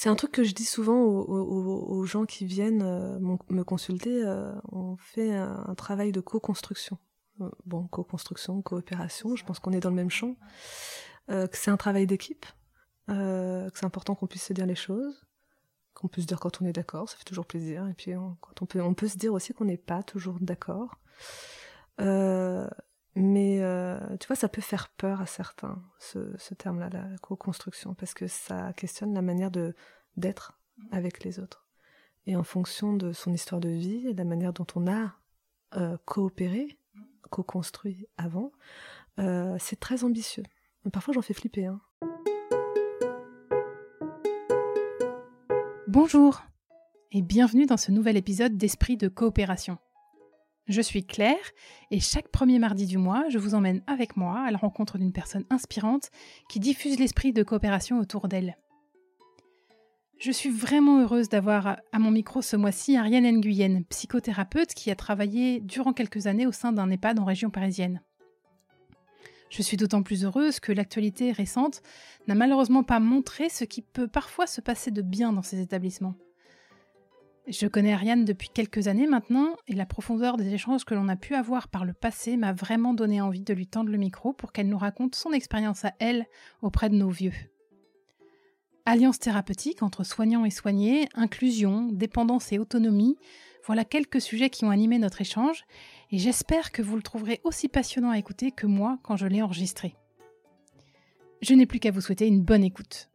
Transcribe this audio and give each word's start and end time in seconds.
C'est 0.00 0.08
un 0.08 0.14
truc 0.14 0.30
que 0.30 0.44
je 0.44 0.54
dis 0.54 0.64
souvent 0.64 1.00
aux, 1.02 2.04
gens 2.04 2.24
qui 2.24 2.44
viennent 2.44 2.82
euh, 2.84 3.18
me 3.18 3.64
consulter. 3.64 4.22
Euh, 4.24 4.54
on 4.70 4.96
fait 4.96 5.34
un, 5.34 5.74
travail 5.74 6.12
de 6.12 6.20
co-construction. 6.20 6.98
Euh, 7.40 7.50
bon, 7.66 7.88
co-construction, 7.88 8.62
coopération, 8.62 9.34
je 9.34 9.44
pense 9.44 9.58
qu'on 9.58 9.72
est 9.72 9.80
dans 9.80 9.90
le 9.90 9.96
même 9.96 10.08
champ. 10.08 10.36
que 11.26 11.48
c'est 11.52 11.72
un 11.72 11.76
travail 11.76 12.06
d'équipe, 12.06 12.46
que 13.08 13.70
c'est 13.74 13.86
important 13.86 14.14
qu'on 14.14 14.28
puisse 14.28 14.44
se 14.44 14.52
dire 14.52 14.66
les 14.66 14.76
choses, 14.76 15.26
qu'on 15.94 16.06
puisse 16.06 16.26
dire 16.26 16.38
quand 16.38 16.62
on 16.62 16.66
est 16.66 16.72
d'accord, 16.72 17.08
ça 17.08 17.16
fait 17.16 17.24
toujours 17.24 17.46
plaisir. 17.46 17.84
Et 17.88 17.94
puis 17.94 18.12
quand 18.40 18.62
on 18.62 18.66
peut, 18.66 18.80
on 18.80 18.94
peut 18.94 19.08
se 19.08 19.18
dire 19.18 19.34
aussi 19.34 19.52
qu'on 19.52 19.64
n'est 19.64 19.76
pas 19.76 20.04
toujours 20.04 20.38
d'accord. 20.40 21.00
Mais 23.18 23.60
tu 24.20 24.26
vois, 24.26 24.36
ça 24.36 24.48
peut 24.48 24.62
faire 24.62 24.88
peur 24.96 25.20
à 25.20 25.26
certains, 25.26 25.82
ce, 25.98 26.36
ce 26.38 26.54
terme-là, 26.54 26.88
la 26.90 27.06
co-construction, 27.20 27.94
parce 27.94 28.14
que 28.14 28.26
ça 28.26 28.72
questionne 28.72 29.14
la 29.14 29.22
manière 29.22 29.50
de 29.50 29.74
d'être 30.16 30.58
avec 30.90 31.24
les 31.24 31.38
autres. 31.38 31.66
Et 32.26 32.36
en 32.36 32.44
fonction 32.44 32.92
de 32.92 33.12
son 33.12 33.32
histoire 33.32 33.60
de 33.60 33.68
vie 33.68 34.06
et 34.06 34.12
de 34.12 34.18
la 34.18 34.24
manière 34.24 34.52
dont 34.52 34.66
on 34.74 34.86
a 34.86 35.14
euh, 35.76 35.96
coopéré, 36.04 36.78
co-construit 37.30 38.06
avant, 38.16 38.52
euh, 39.18 39.56
c'est 39.58 39.80
très 39.80 40.04
ambitieux. 40.04 40.44
parfois 40.92 41.14
j'en 41.14 41.22
fais 41.22 41.34
flipper. 41.34 41.66
Hein. 41.66 41.80
Bonjour 45.86 46.42
et 47.12 47.22
bienvenue 47.22 47.66
dans 47.66 47.78
ce 47.78 47.90
nouvel 47.90 48.16
épisode 48.16 48.56
d'Esprit 48.56 48.96
de 48.96 49.08
coopération. 49.08 49.78
Je 50.68 50.82
suis 50.82 51.02
Claire 51.02 51.36
et 51.90 51.98
chaque 51.98 52.28
premier 52.28 52.58
mardi 52.58 52.84
du 52.84 52.98
mois, 52.98 53.24
je 53.30 53.38
vous 53.38 53.54
emmène 53.54 53.82
avec 53.86 54.18
moi 54.18 54.40
à 54.40 54.50
la 54.50 54.58
rencontre 54.58 54.98
d'une 54.98 55.14
personne 55.14 55.46
inspirante 55.48 56.10
qui 56.50 56.60
diffuse 56.60 56.98
l'esprit 56.98 57.32
de 57.32 57.42
coopération 57.42 57.98
autour 57.98 58.28
d'elle. 58.28 58.58
Je 60.18 60.30
suis 60.30 60.50
vraiment 60.50 61.00
heureuse 61.00 61.30
d'avoir 61.30 61.78
à 61.92 61.98
mon 61.98 62.10
micro 62.10 62.42
ce 62.42 62.56
mois-ci 62.56 62.98
Ariane 62.98 63.38
Nguyen, 63.38 63.84
psychothérapeute 63.88 64.74
qui 64.74 64.90
a 64.90 64.96
travaillé 64.96 65.60
durant 65.60 65.94
quelques 65.94 66.26
années 66.26 66.46
au 66.46 66.52
sein 66.52 66.72
d'un 66.72 66.90
EHPAD 66.90 67.18
en 67.18 67.24
région 67.24 67.48
parisienne. 67.48 68.02
Je 69.48 69.62
suis 69.62 69.78
d'autant 69.78 70.02
plus 70.02 70.26
heureuse 70.26 70.60
que 70.60 70.72
l'actualité 70.72 71.32
récente 71.32 71.80
n'a 72.26 72.34
malheureusement 72.34 72.82
pas 72.82 73.00
montré 73.00 73.48
ce 73.48 73.64
qui 73.64 73.80
peut 73.80 74.08
parfois 74.08 74.46
se 74.46 74.60
passer 74.60 74.90
de 74.90 75.00
bien 75.00 75.32
dans 75.32 75.42
ces 75.42 75.60
établissements. 75.60 76.16
Je 77.50 77.66
connais 77.66 77.94
Ariane 77.94 78.26
depuis 78.26 78.50
quelques 78.50 78.88
années 78.88 79.06
maintenant 79.06 79.56
et 79.68 79.74
la 79.74 79.86
profondeur 79.86 80.36
des 80.36 80.52
échanges 80.52 80.84
que 80.84 80.94
l'on 80.94 81.08
a 81.08 81.16
pu 81.16 81.34
avoir 81.34 81.68
par 81.68 81.86
le 81.86 81.94
passé 81.94 82.36
m'a 82.36 82.52
vraiment 82.52 82.92
donné 82.92 83.22
envie 83.22 83.40
de 83.40 83.54
lui 83.54 83.66
tendre 83.66 83.90
le 83.90 83.96
micro 83.96 84.34
pour 84.34 84.52
qu'elle 84.52 84.68
nous 84.68 84.76
raconte 84.76 85.14
son 85.14 85.32
expérience 85.32 85.86
à 85.86 85.94
elle 85.98 86.26
auprès 86.60 86.90
de 86.90 86.94
nos 86.94 87.08
vieux. 87.08 87.32
Alliance 88.84 89.18
thérapeutique 89.18 89.82
entre 89.82 90.04
soignants 90.04 90.44
et 90.44 90.50
soignés, 90.50 91.08
inclusion, 91.14 91.88
dépendance 91.90 92.52
et 92.52 92.58
autonomie, 92.58 93.16
voilà 93.64 93.86
quelques 93.86 94.20
sujets 94.20 94.50
qui 94.50 94.66
ont 94.66 94.70
animé 94.70 94.98
notre 94.98 95.22
échange 95.22 95.64
et 96.10 96.18
j'espère 96.18 96.70
que 96.70 96.82
vous 96.82 96.96
le 96.96 97.02
trouverez 97.02 97.40
aussi 97.44 97.68
passionnant 97.68 98.10
à 98.10 98.18
écouter 98.18 98.50
que 98.50 98.66
moi 98.66 98.98
quand 99.02 99.16
je 99.16 99.26
l'ai 99.26 99.40
enregistré. 99.40 99.96
Je 101.40 101.54
n'ai 101.54 101.64
plus 101.64 101.80
qu'à 101.80 101.92
vous 101.92 102.02
souhaiter 102.02 102.26
une 102.26 102.42
bonne 102.42 102.64
écoute. 102.64 103.08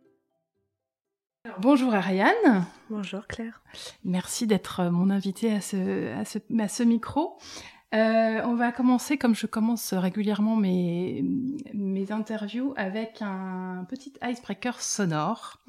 Bonjour 1.60 1.94
Ariane. 1.94 2.66
Bonjour 2.90 3.28
Claire. 3.28 3.62
Merci 4.04 4.48
d'être 4.48 4.84
mon 4.86 5.10
invitée 5.10 5.54
à 5.54 5.62
ce, 5.62 6.14
à 6.60 6.68
ce 6.68 6.84
micro. 6.84 7.38
Euh, 7.94 8.42
on 8.46 8.56
va 8.56 8.72
commencer 8.72 9.18
comme 9.18 9.36
je 9.36 9.46
commence 9.46 9.94
régulièrement 9.94 10.56
mes, 10.56 11.24
mes 11.74 12.12
interviews 12.12 12.74
avec 12.76 13.22
un 13.22 13.86
petit 13.88 14.14
icebreaker 14.24 14.82
sonore 14.82 15.60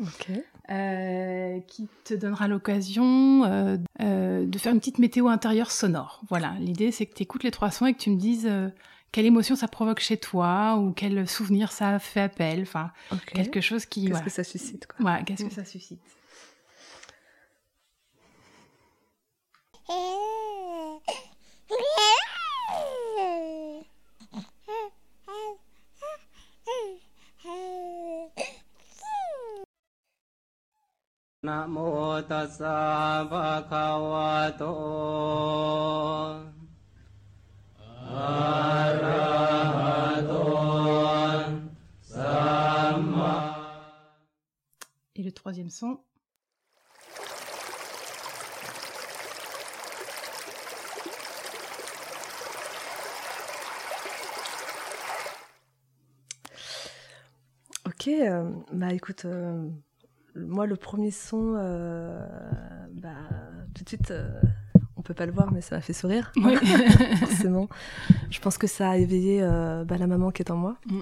euh, 0.71 1.61
qui 1.67 1.89
te 2.05 2.15
donnera 2.15 2.49
l'occasion 2.49 3.45
euh, 3.45 3.77
de 3.99 4.59
faire 4.59 4.73
une 4.73 4.79
petite 4.79 5.01
météo 5.01 5.29
intérieure 5.29 5.71
sonore. 5.71 6.23
Voilà, 6.31 6.55
l'idée 6.61 6.93
c'est 6.93 7.05
que 7.05 7.15
tu 7.15 7.25
écoutes 7.25 7.43
les 7.43 7.51
trois 7.51 7.71
sons 7.71 7.87
et 7.87 7.93
que 7.93 7.99
tu 7.99 8.11
me 8.11 8.17
dises 8.17 8.51
quelle 9.15 9.27
émotion 9.27 9.55
ça 9.55 9.69
provoque 9.69 10.01
chez 10.01 10.17
toi 10.17 10.75
ou 10.77 10.91
quel 10.91 11.29
souvenir 11.29 11.71
ça 11.71 12.01
fait 12.01 12.23
appel. 12.23 12.63
Enfin, 12.63 12.91
quelque 13.33 13.61
chose 13.61 13.87
qui. 13.87 14.11
Qu'est-ce 14.11 14.25
que 14.25 14.31
ça 14.31 14.43
suscite 14.43 14.89
quoi. 14.89 15.23
qu'est-ce 15.23 15.45
que 15.45 15.55
ça 15.55 15.65
suscite 15.65 16.01
Et 19.89 19.93
le 38.59 38.74
troisième 45.35 45.71
son. 45.71 45.99
Ok, 57.87 58.09
euh, 58.09 58.51
bah 58.73 58.93
écoute, 58.93 59.25
euh, 59.25 59.69
moi 60.35 60.67
le 60.67 60.77
premier 60.77 61.11
son, 61.11 61.55
euh, 61.57 62.27
bah 62.93 63.11
tout 63.75 63.85
de 63.85 63.89
suite, 63.89 64.13
on 64.97 65.03
peut 65.03 65.15
pas 65.15 65.27
le 65.27 65.33
voir, 65.33 65.53
mais 65.53 65.61
ça 65.61 65.77
m'a 65.77 65.81
fait 65.81 65.93
sourire, 65.93 66.33
oui. 66.37 66.57
forcément. 67.19 67.69
Je 68.31 68.41
pense 68.41 68.59
que 68.59 68.67
ça 68.67 68.91
a 68.91 68.97
éveillé 68.97 69.41
bah, 69.87 69.97
la 69.99 70.07
maman 70.07 70.31
qui 70.31 70.43
est 70.43 70.51
en 70.51 70.57
moi, 70.57 70.77
mm. 70.87 71.01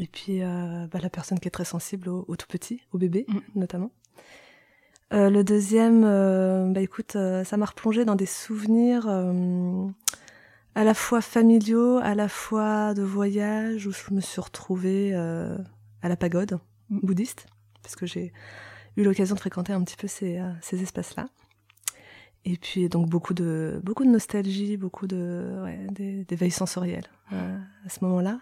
Et 0.00 0.06
puis 0.06 0.40
bah, 0.40 0.98
la 1.00 1.10
personne 1.10 1.38
qui 1.38 1.46
est 1.46 1.52
très 1.52 1.64
sensible 1.64 2.08
au, 2.08 2.36
tout 2.36 2.46
petit, 2.48 2.82
au 2.92 2.98
bébé 2.98 3.26
mm. 3.28 3.38
notamment. 3.54 3.90
le 5.12 5.42
deuxième, 5.42 6.02
bah 6.72 6.80
écoute, 6.80 7.12
ça 7.12 7.56
m'a 7.56 7.66
replongé 7.66 8.04
dans 8.04 8.16
des 8.16 8.26
souvenirs 8.26 9.06
à 10.74 10.84
la 10.84 10.94
fois 10.94 11.20
familiaux, 11.20 11.98
à 11.98 12.14
la 12.14 12.28
fois 12.28 12.94
de 12.94 13.02
voyage, 13.02 13.86
où 13.86 13.92
je 13.92 14.14
me 14.14 14.20
suis 14.20 14.40
retrouvée 14.40 15.14
à 15.14 16.08
la 16.08 16.16
pagode 16.16 16.58
mm. 16.88 17.00
bouddhiste, 17.02 17.46
parce 17.82 17.94
que 17.94 18.06
j'ai 18.06 18.32
eu 18.96 19.02
l'occasion 19.02 19.34
de 19.34 19.40
fréquenter 19.40 19.72
un 19.72 19.82
petit 19.82 19.96
peu 19.96 20.08
ces, 20.08 20.38
euh, 20.38 20.50
ces 20.60 20.82
espaces-là. 20.82 21.28
Et 22.44 22.56
puis 22.56 22.88
donc 22.88 23.08
beaucoup 23.08 23.34
de 23.34 23.80
beaucoup 23.84 24.04
de 24.04 24.08
nostalgie, 24.08 24.78
beaucoup 24.78 25.06
de 25.06 25.60
ouais, 25.62 26.24
d'éveil 26.24 26.50
sensoriel 26.50 27.04
euh, 27.32 27.58
à 27.84 27.88
ce 27.90 28.02
moment-là. 28.04 28.40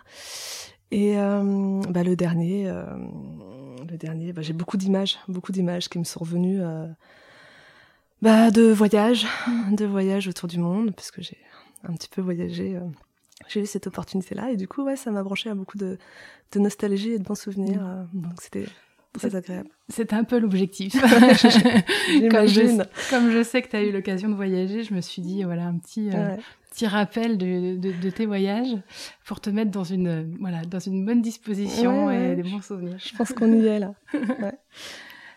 Et 0.90 1.18
euh, 1.18 1.82
bah, 1.90 2.02
le 2.02 2.16
dernier, 2.16 2.72
le 3.88 3.96
dernier, 3.96 4.32
bah, 4.32 4.42
j'ai 4.42 4.52
beaucoup 4.52 4.76
d'images, 4.76 5.18
beaucoup 5.28 5.52
d'images 5.52 5.88
qui 5.88 5.98
me 5.98 6.04
sont 6.04 6.20
revenues 6.20 6.60
bah, 8.22 8.50
de 8.50 8.70
voyages, 8.70 9.26
de 9.72 9.84
voyages 9.84 10.28
autour 10.28 10.48
du 10.48 10.58
monde, 10.58 10.94
parce 10.94 11.10
que 11.10 11.22
j'ai 11.22 11.38
un 11.84 11.92
petit 11.92 12.08
peu 12.08 12.20
voyagé 12.20 12.78
j'ai 13.46 13.60
eu 13.60 13.66
cette 13.66 13.86
opportunité-là 13.86 14.50
et 14.50 14.56
du 14.56 14.66
coup, 14.66 14.82
ouais, 14.82 14.96
ça 14.96 15.10
m'a 15.10 15.22
branché 15.22 15.48
à 15.50 15.54
beaucoup 15.54 15.78
de, 15.78 15.98
de, 16.52 16.58
nostalgie 16.58 17.12
et 17.12 17.18
de 17.18 17.24
bons 17.24 17.36
souvenirs. 17.36 17.80
Mm. 17.80 17.86
Euh, 17.86 18.04
donc 18.14 18.42
c'était 18.42 18.66
très 19.12 19.34
agréable. 19.36 19.70
C'est 19.88 20.12
un 20.12 20.24
peu 20.24 20.38
l'objectif. 20.38 20.92
comme, 22.30 22.46
je, 22.46 22.82
comme 23.10 23.30
je 23.30 23.42
sais 23.42 23.62
que 23.62 23.68
tu 23.68 23.76
as 23.76 23.82
eu 23.82 23.92
l'occasion 23.92 24.28
de 24.28 24.34
voyager, 24.34 24.82
je 24.84 24.94
me 24.94 25.00
suis 25.00 25.22
dit, 25.22 25.42
voilà, 25.44 25.64
un 25.64 25.78
petit, 25.78 26.10
euh, 26.12 26.36
petit 26.70 26.86
rappel 26.86 27.38
de, 27.38 27.76
de, 27.76 27.92
de, 27.92 28.10
tes 28.10 28.26
voyages 28.26 28.76
pour 29.24 29.40
te 29.40 29.50
mettre 29.50 29.70
dans 29.70 29.84
une, 29.84 30.36
voilà, 30.40 30.62
dans 30.62 30.78
une 30.78 31.04
bonne 31.04 31.22
disposition 31.22 32.10
et 32.10 32.36
des 32.36 32.42
bons 32.42 32.62
souvenirs. 32.62 32.98
Je 32.98 33.16
pense 33.16 33.32
qu'on 33.32 33.52
y 33.52 33.66
est 33.66 33.78
là. 33.78 33.94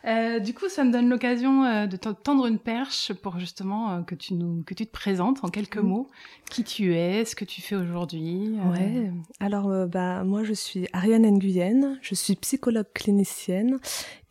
Euh, 0.06 0.40
du 0.40 0.54
coup, 0.54 0.68
ça 0.68 0.84
me 0.84 0.92
donne 0.92 1.10
l'occasion 1.10 1.64
euh, 1.64 1.86
de 1.86 1.96
tendre 1.96 2.48
une 2.48 2.58
perche 2.58 3.14
pour 3.14 3.38
justement 3.40 3.92
euh, 3.92 4.02
que 4.02 4.16
tu 4.16 4.34
nous 4.34 4.64
que 4.64 4.74
tu 4.74 4.86
te 4.88 4.92
présentes 4.92 5.44
en 5.44 5.50
quelques 5.50 5.78
mots 5.78 6.08
qui 6.50 6.64
tu 6.64 6.96
es, 6.96 7.24
ce 7.26 7.36
que 7.36 7.46
tu 7.46 7.62
fais 7.62 7.76
aujourd'hui. 7.76 8.58
Ouais. 8.72 9.12
Alors 9.40 9.88
bah 9.88 10.24
moi 10.24 10.44
je 10.44 10.54
suis 10.54 10.88
Ariane 10.92 11.30
Nguyen, 11.30 12.00
je 12.02 12.16
suis 12.16 12.36
psychologue 12.36 12.88
clinicienne 12.94 13.80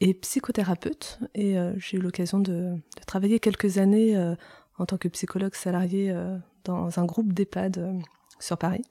et 0.00 0.12
psychothérapeute 0.14 1.18
et 1.34 1.56
j'ai 1.76 1.96
eu 1.96 2.00
l'occasion 2.00 2.40
de, 2.40 2.52
de, 2.52 3.04
travailler 3.06 3.40
quelques 3.40 3.78
années 3.78 4.18
en 4.78 4.86
tant 4.86 4.98
que 4.98 5.08
psychologue 5.08 5.54
salarié 5.54 6.14
dans 6.64 7.00
un 7.00 7.06
groupe 7.06 7.32
d'EHPAD 7.32 8.02
sur 8.38 8.58
Paris. 8.58 8.84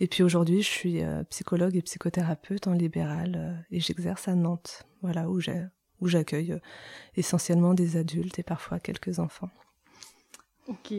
Et 0.00 0.08
puis 0.08 0.22
aujourd'hui, 0.22 0.60
je 0.60 0.68
suis 0.68 1.00
psychologue 1.30 1.74
et 1.74 1.82
psychothérapeute 1.82 2.66
en 2.66 2.72
libéral 2.72 3.64
et 3.70 3.80
j'exerce 3.80 4.28
à 4.28 4.34
Nantes, 4.34 4.84
voilà 5.00 5.30
où 5.30 5.40
j'ai 5.40 5.64
où 6.00 6.08
j'accueille 6.08 6.52
euh, 6.52 6.58
essentiellement 7.16 7.74
des 7.74 7.96
adultes 7.96 8.38
et 8.38 8.42
parfois 8.42 8.78
quelques 8.78 9.18
enfants. 9.18 9.50
Ok. 10.68 10.92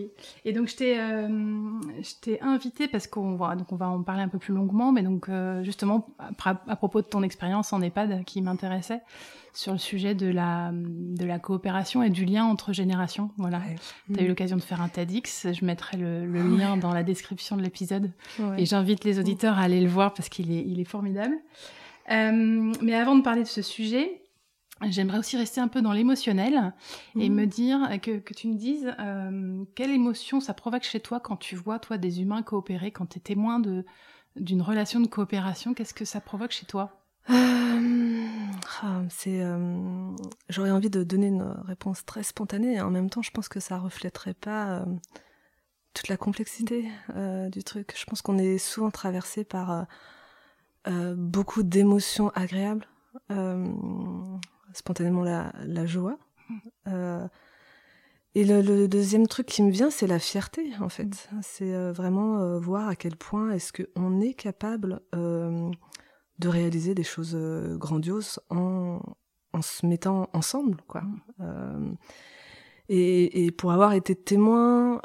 Et 0.46 0.52
donc 0.52 0.68
je 0.68 0.76
t'ai, 0.76 1.00
euh, 1.00 1.28
je 1.28 2.20
t'ai 2.22 2.42
invité 2.42 2.88
parce 2.88 3.06
qu'on 3.06 3.36
va, 3.36 3.56
donc 3.56 3.72
on 3.72 3.76
va 3.76 3.88
en 3.88 4.02
parler 4.02 4.24
un 4.24 4.28
peu 4.28 4.40
plus 4.40 4.54
longuement, 4.54 4.92
mais 4.92 5.04
donc 5.04 5.30
euh, 5.30 5.64
justement 5.64 6.08
à, 6.18 6.60
à, 6.68 6.76
propos 6.76 7.04
de 7.04 7.06
ton 7.06 7.22
expérience 7.22 7.72
en 7.72 7.80
EHPAD 7.80 8.26
qui 8.26 8.42
m'intéressait 8.42 9.02
sur 9.54 9.72
le 9.72 9.78
sujet 9.78 10.16
de 10.16 10.26
la 10.26 10.72
de 10.74 11.24
la 11.24 11.38
coopération 11.38 12.02
et 12.02 12.10
du 12.10 12.26
lien 12.26 12.46
entre 12.46 12.74
générations. 12.74 13.30
Voilà. 13.38 13.62
Tu 14.12 14.20
as 14.20 14.24
eu 14.24 14.28
l'occasion 14.28 14.58
de 14.58 14.64
faire 14.64 14.82
un 14.82 14.90
TEDx. 14.90 15.54
Je 15.54 15.64
mettrai 15.64 15.98
le, 15.98 16.26
le 16.26 16.42
lien 16.42 16.76
dans 16.76 16.92
la 16.92 17.04
description 17.04 17.56
de 17.56 17.62
l'épisode 17.62 18.12
et 18.58 18.66
j'invite 18.66 19.04
les 19.04 19.20
auditeurs 19.20 19.60
à 19.60 19.62
aller 19.62 19.82
le 19.82 19.90
voir 19.90 20.16
parce 20.16 20.30
qu'il 20.30 20.52
est 20.52 20.64
il 20.66 20.80
est 20.80 20.86
formidable. 20.86 21.36
Euh, 22.12 22.74
mais 22.82 22.96
avant 22.96 23.16
de 23.16 23.22
parler 23.22 23.44
de 23.44 23.48
ce 23.48 23.62
sujet, 23.62 24.22
J'aimerais 24.88 25.18
aussi 25.18 25.36
rester 25.36 25.60
un 25.60 25.68
peu 25.68 25.82
dans 25.82 25.92
l'émotionnel 25.92 26.74
et 27.16 27.30
mhm. 27.30 27.36
me 27.36 27.46
dire 27.46 28.02
que, 28.02 28.20
que, 28.20 28.34
tu 28.34 28.48
me 28.48 28.56
dises 28.56 28.94
euh, 29.00 29.64
quelle 29.76 29.92
émotion 29.92 30.40
ça 30.40 30.54
provoque 30.54 30.84
chez 30.84 31.02
toi 31.02 31.20
quand 31.20 31.36
tu 31.36 31.56
vois 31.56 31.80
toi 31.80 31.98
des 31.98 32.22
humains 32.22 32.44
coopérer, 32.44 32.92
quand 32.92 33.06
tu 33.08 33.18
es 33.18 33.22
témoin 33.22 33.60
de 33.60 33.86
d'une 34.36 34.62
relation 34.62 35.02
de 35.02 35.08
coopération, 35.08 35.74
qu'est-ce 35.74 35.94
que 35.94 36.06
ça 36.06 36.22
provoque 36.22 36.52
chez 36.52 36.66
toi? 36.66 37.02
Euh, 37.30 38.26
ah, 38.82 39.02
C'est, 39.10 39.42
euh, 39.42 40.12
j'aurais 40.48 40.72
envie 40.72 40.90
de 40.90 41.04
donner 41.04 41.28
une 41.28 41.56
réponse 41.66 42.06
très 42.06 42.24
spontanée 42.24 42.76
et 42.76 42.82
en 42.82 42.92
même 42.92 43.10
temps, 43.10 43.24
je 43.24 43.32
pense 43.32 43.50
que 43.50 43.60
ça 43.60 43.80
reflèterait 43.80 44.36
pas 44.36 44.86
toute 45.94 46.08
la 46.08 46.16
complexité 46.16 46.88
du 47.52 47.64
truc. 47.64 47.96
Je 47.98 48.06
pense 48.06 48.22
qu'on 48.22 48.38
est 48.38 48.60
souvent 48.60 48.92
traversé 48.92 49.44
par 49.44 49.88
beaucoup 50.86 51.64
d'émotions 51.64 52.30
agréables 52.36 52.88
spontanément 54.74 55.24
la, 55.24 55.86
joie. 55.86 56.18
Euh, 56.88 57.28
et 58.36 58.46
le, 58.46 58.88
deuxième 58.88 59.28
truc 59.28 59.48
qui 59.48 59.64
me 59.64 59.72
vient, 59.72 59.90
c'est 59.90 60.08
la 60.08 60.20
fierté, 60.20 60.72
en 60.80 60.90
fait. 60.90 61.30
C'est 61.42 61.74
euh, 61.74 61.92
vraiment 61.92 62.40
euh, 62.40 62.60
voir 62.60 62.88
à 62.88 62.96
quel 62.96 63.16
point 63.16 63.52
est-ce 63.52 63.74
qu'on 63.74 64.22
est 64.22 64.34
capable 64.34 65.02
de 65.14 66.48
réaliser 66.48 66.96
des 66.96 67.04
choses 67.04 67.36
grandioses 67.78 68.40
en, 68.50 69.02
en, 69.54 69.62
se 69.62 69.86
mettant 69.86 70.30
ensemble, 70.34 70.78
quoi. 70.88 71.04
Et, 72.92 73.46
et, 73.46 73.52
pour 73.52 73.72
avoir 73.72 73.94
été 73.94 74.16
témoin, 74.16 75.00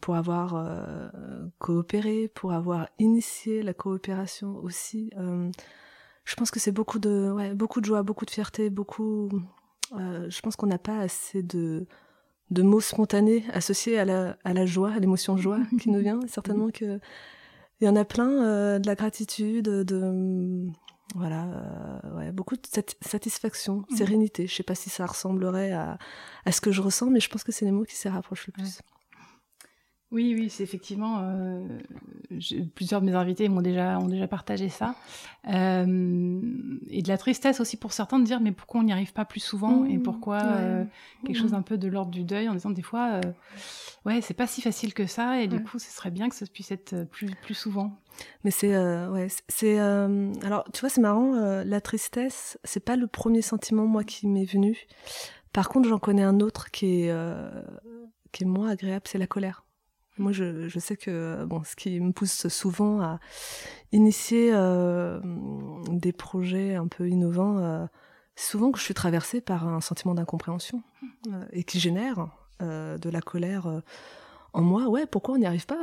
pour 0.00 0.14
avoir 0.14 1.10
coopéré, 1.58 2.28
pour 2.28 2.52
avoir 2.52 2.88
initié 2.98 3.62
la 3.62 3.74
coopération 3.74 4.56
aussi, 4.58 5.10
je 6.30 6.36
pense 6.36 6.52
que 6.52 6.60
c'est 6.60 6.70
beaucoup 6.70 7.00
de, 7.00 7.32
ouais, 7.32 7.54
beaucoup 7.54 7.80
de 7.80 7.86
joie, 7.86 8.04
beaucoup 8.04 8.24
de 8.24 8.30
fierté, 8.30 8.70
beaucoup. 8.70 9.28
Euh, 9.98 10.30
je 10.30 10.40
pense 10.42 10.54
qu'on 10.54 10.68
n'a 10.68 10.78
pas 10.78 11.00
assez 11.00 11.42
de, 11.42 11.88
de 12.50 12.62
mots 12.62 12.80
spontanés 12.80 13.44
associés 13.52 13.98
à 13.98 14.04
la, 14.04 14.36
à 14.44 14.52
la 14.52 14.64
joie, 14.64 14.92
à 14.92 15.00
l'émotion 15.00 15.36
joie 15.36 15.58
qui 15.80 15.90
nous 15.90 15.98
vient. 15.98 16.20
Certainement 16.28 16.70
que 16.70 17.00
il 17.80 17.86
y 17.86 17.88
en 17.88 17.96
a 17.96 18.04
plein, 18.04 18.44
euh, 18.44 18.78
de 18.78 18.86
la 18.86 18.94
gratitude, 18.94 19.64
de 19.64 20.68
voilà, 21.16 21.46
euh, 22.04 22.16
ouais, 22.18 22.30
beaucoup 22.30 22.54
de 22.54 22.62
satisfaction, 23.00 23.84
sérénité. 23.96 24.46
Je 24.46 24.54
sais 24.54 24.62
pas 24.62 24.76
si 24.76 24.88
ça 24.88 25.06
ressemblerait 25.06 25.72
à, 25.72 25.98
à 26.44 26.52
ce 26.52 26.60
que 26.60 26.70
je 26.70 26.80
ressens, 26.80 27.10
mais 27.10 27.18
je 27.18 27.28
pense 27.28 27.42
que 27.42 27.50
c'est 27.50 27.64
les 27.64 27.72
mots 27.72 27.84
qui 27.84 27.96
s'y 27.96 28.08
rapprochent 28.08 28.46
le 28.46 28.52
plus. 28.52 28.80
Oui, 30.12 30.34
oui, 30.36 30.50
c'est 30.50 30.64
effectivement. 30.64 31.20
Euh, 31.20 31.78
plusieurs 32.74 33.00
de 33.00 33.06
mes 33.06 33.14
invités 33.14 33.48
m'ont 33.48 33.62
déjà 33.62 33.98
ont 33.98 34.08
déjà 34.08 34.28
partagé 34.28 34.68
ça, 34.68 34.94
euh, 35.48 36.40
et 36.88 37.02
de 37.02 37.08
la 37.08 37.18
tristesse 37.18 37.60
aussi 37.60 37.76
pour 37.76 37.92
certains 37.92 38.18
de 38.18 38.24
dire 38.24 38.40
mais 38.40 38.52
pourquoi 38.52 38.80
on 38.80 38.84
n'y 38.84 38.92
arrive 38.92 39.12
pas 39.12 39.24
plus 39.24 39.40
souvent 39.40 39.84
et 39.84 39.96
mmh, 39.96 40.02
pourquoi 40.02 40.42
euh, 40.42 40.84
quelque 41.24 41.36
chose 41.36 41.54
un 41.54 41.62
peu 41.62 41.76
de 41.76 41.88
l'ordre 41.88 42.10
du 42.10 42.24
deuil 42.24 42.48
en 42.48 42.54
disant 42.54 42.70
des 42.70 42.82
fois 42.82 43.14
euh, 43.14 43.20
ouais 44.06 44.20
c'est 44.20 44.34
pas 44.34 44.46
si 44.46 44.62
facile 44.62 44.94
que 44.94 45.06
ça 45.06 45.40
et 45.40 45.48
du 45.48 45.62
coup 45.62 45.78
ce 45.78 45.90
serait 45.90 46.10
bien 46.10 46.28
que 46.28 46.34
ça 46.34 46.46
puisse 46.46 46.70
être 46.70 47.04
plus 47.04 47.30
plus 47.42 47.54
souvent. 47.54 47.98
Mais 48.44 48.50
c'est 48.50 48.76
ouais 49.08 49.28
c'est 49.48 49.78
alors 49.78 50.64
tu 50.72 50.80
vois 50.80 50.88
c'est 50.88 51.00
marrant 51.00 51.34
la 51.64 51.80
tristesse 51.80 52.58
c'est 52.64 52.84
pas 52.84 52.96
le 52.96 53.06
premier 53.06 53.42
sentiment 53.42 53.86
moi 53.86 54.04
qui 54.04 54.26
m'est 54.26 54.44
venu. 54.44 54.86
Par 55.52 55.68
contre 55.68 55.88
j'en 55.88 55.98
connais 55.98 56.22
un 56.22 56.40
autre 56.40 56.70
qui 56.70 57.02
est 57.02 57.14
qui 58.32 58.44
est 58.44 58.46
moins 58.46 58.68
agréable 58.68 59.06
c'est 59.06 59.18
la 59.18 59.26
colère. 59.26 59.64
Moi, 60.20 60.32
je, 60.32 60.68
je, 60.68 60.78
sais 60.78 60.96
que 60.96 61.44
bon, 61.44 61.64
ce 61.64 61.74
qui 61.74 61.98
me 61.98 62.12
pousse 62.12 62.48
souvent 62.48 63.00
à 63.00 63.20
initier 63.90 64.50
euh, 64.52 65.18
des 65.90 66.12
projets 66.12 66.74
un 66.74 66.88
peu 66.88 67.08
innovants, 67.08 67.58
euh, 67.58 67.86
souvent 68.36 68.70
que 68.70 68.78
je 68.78 68.84
suis 68.84 68.94
traversée 68.94 69.40
par 69.40 69.66
un 69.66 69.80
sentiment 69.80 70.14
d'incompréhension 70.14 70.82
euh, 71.28 71.44
et 71.52 71.64
qui 71.64 71.80
génère 71.80 72.28
euh, 72.60 72.98
de 72.98 73.08
la 73.08 73.22
colère 73.22 73.66
euh, 73.66 73.80
en 74.52 74.60
moi. 74.60 74.88
Ouais, 74.88 75.06
pourquoi 75.06 75.36
on 75.36 75.38
n'y 75.38 75.46
arrive 75.46 75.66
pas? 75.66 75.80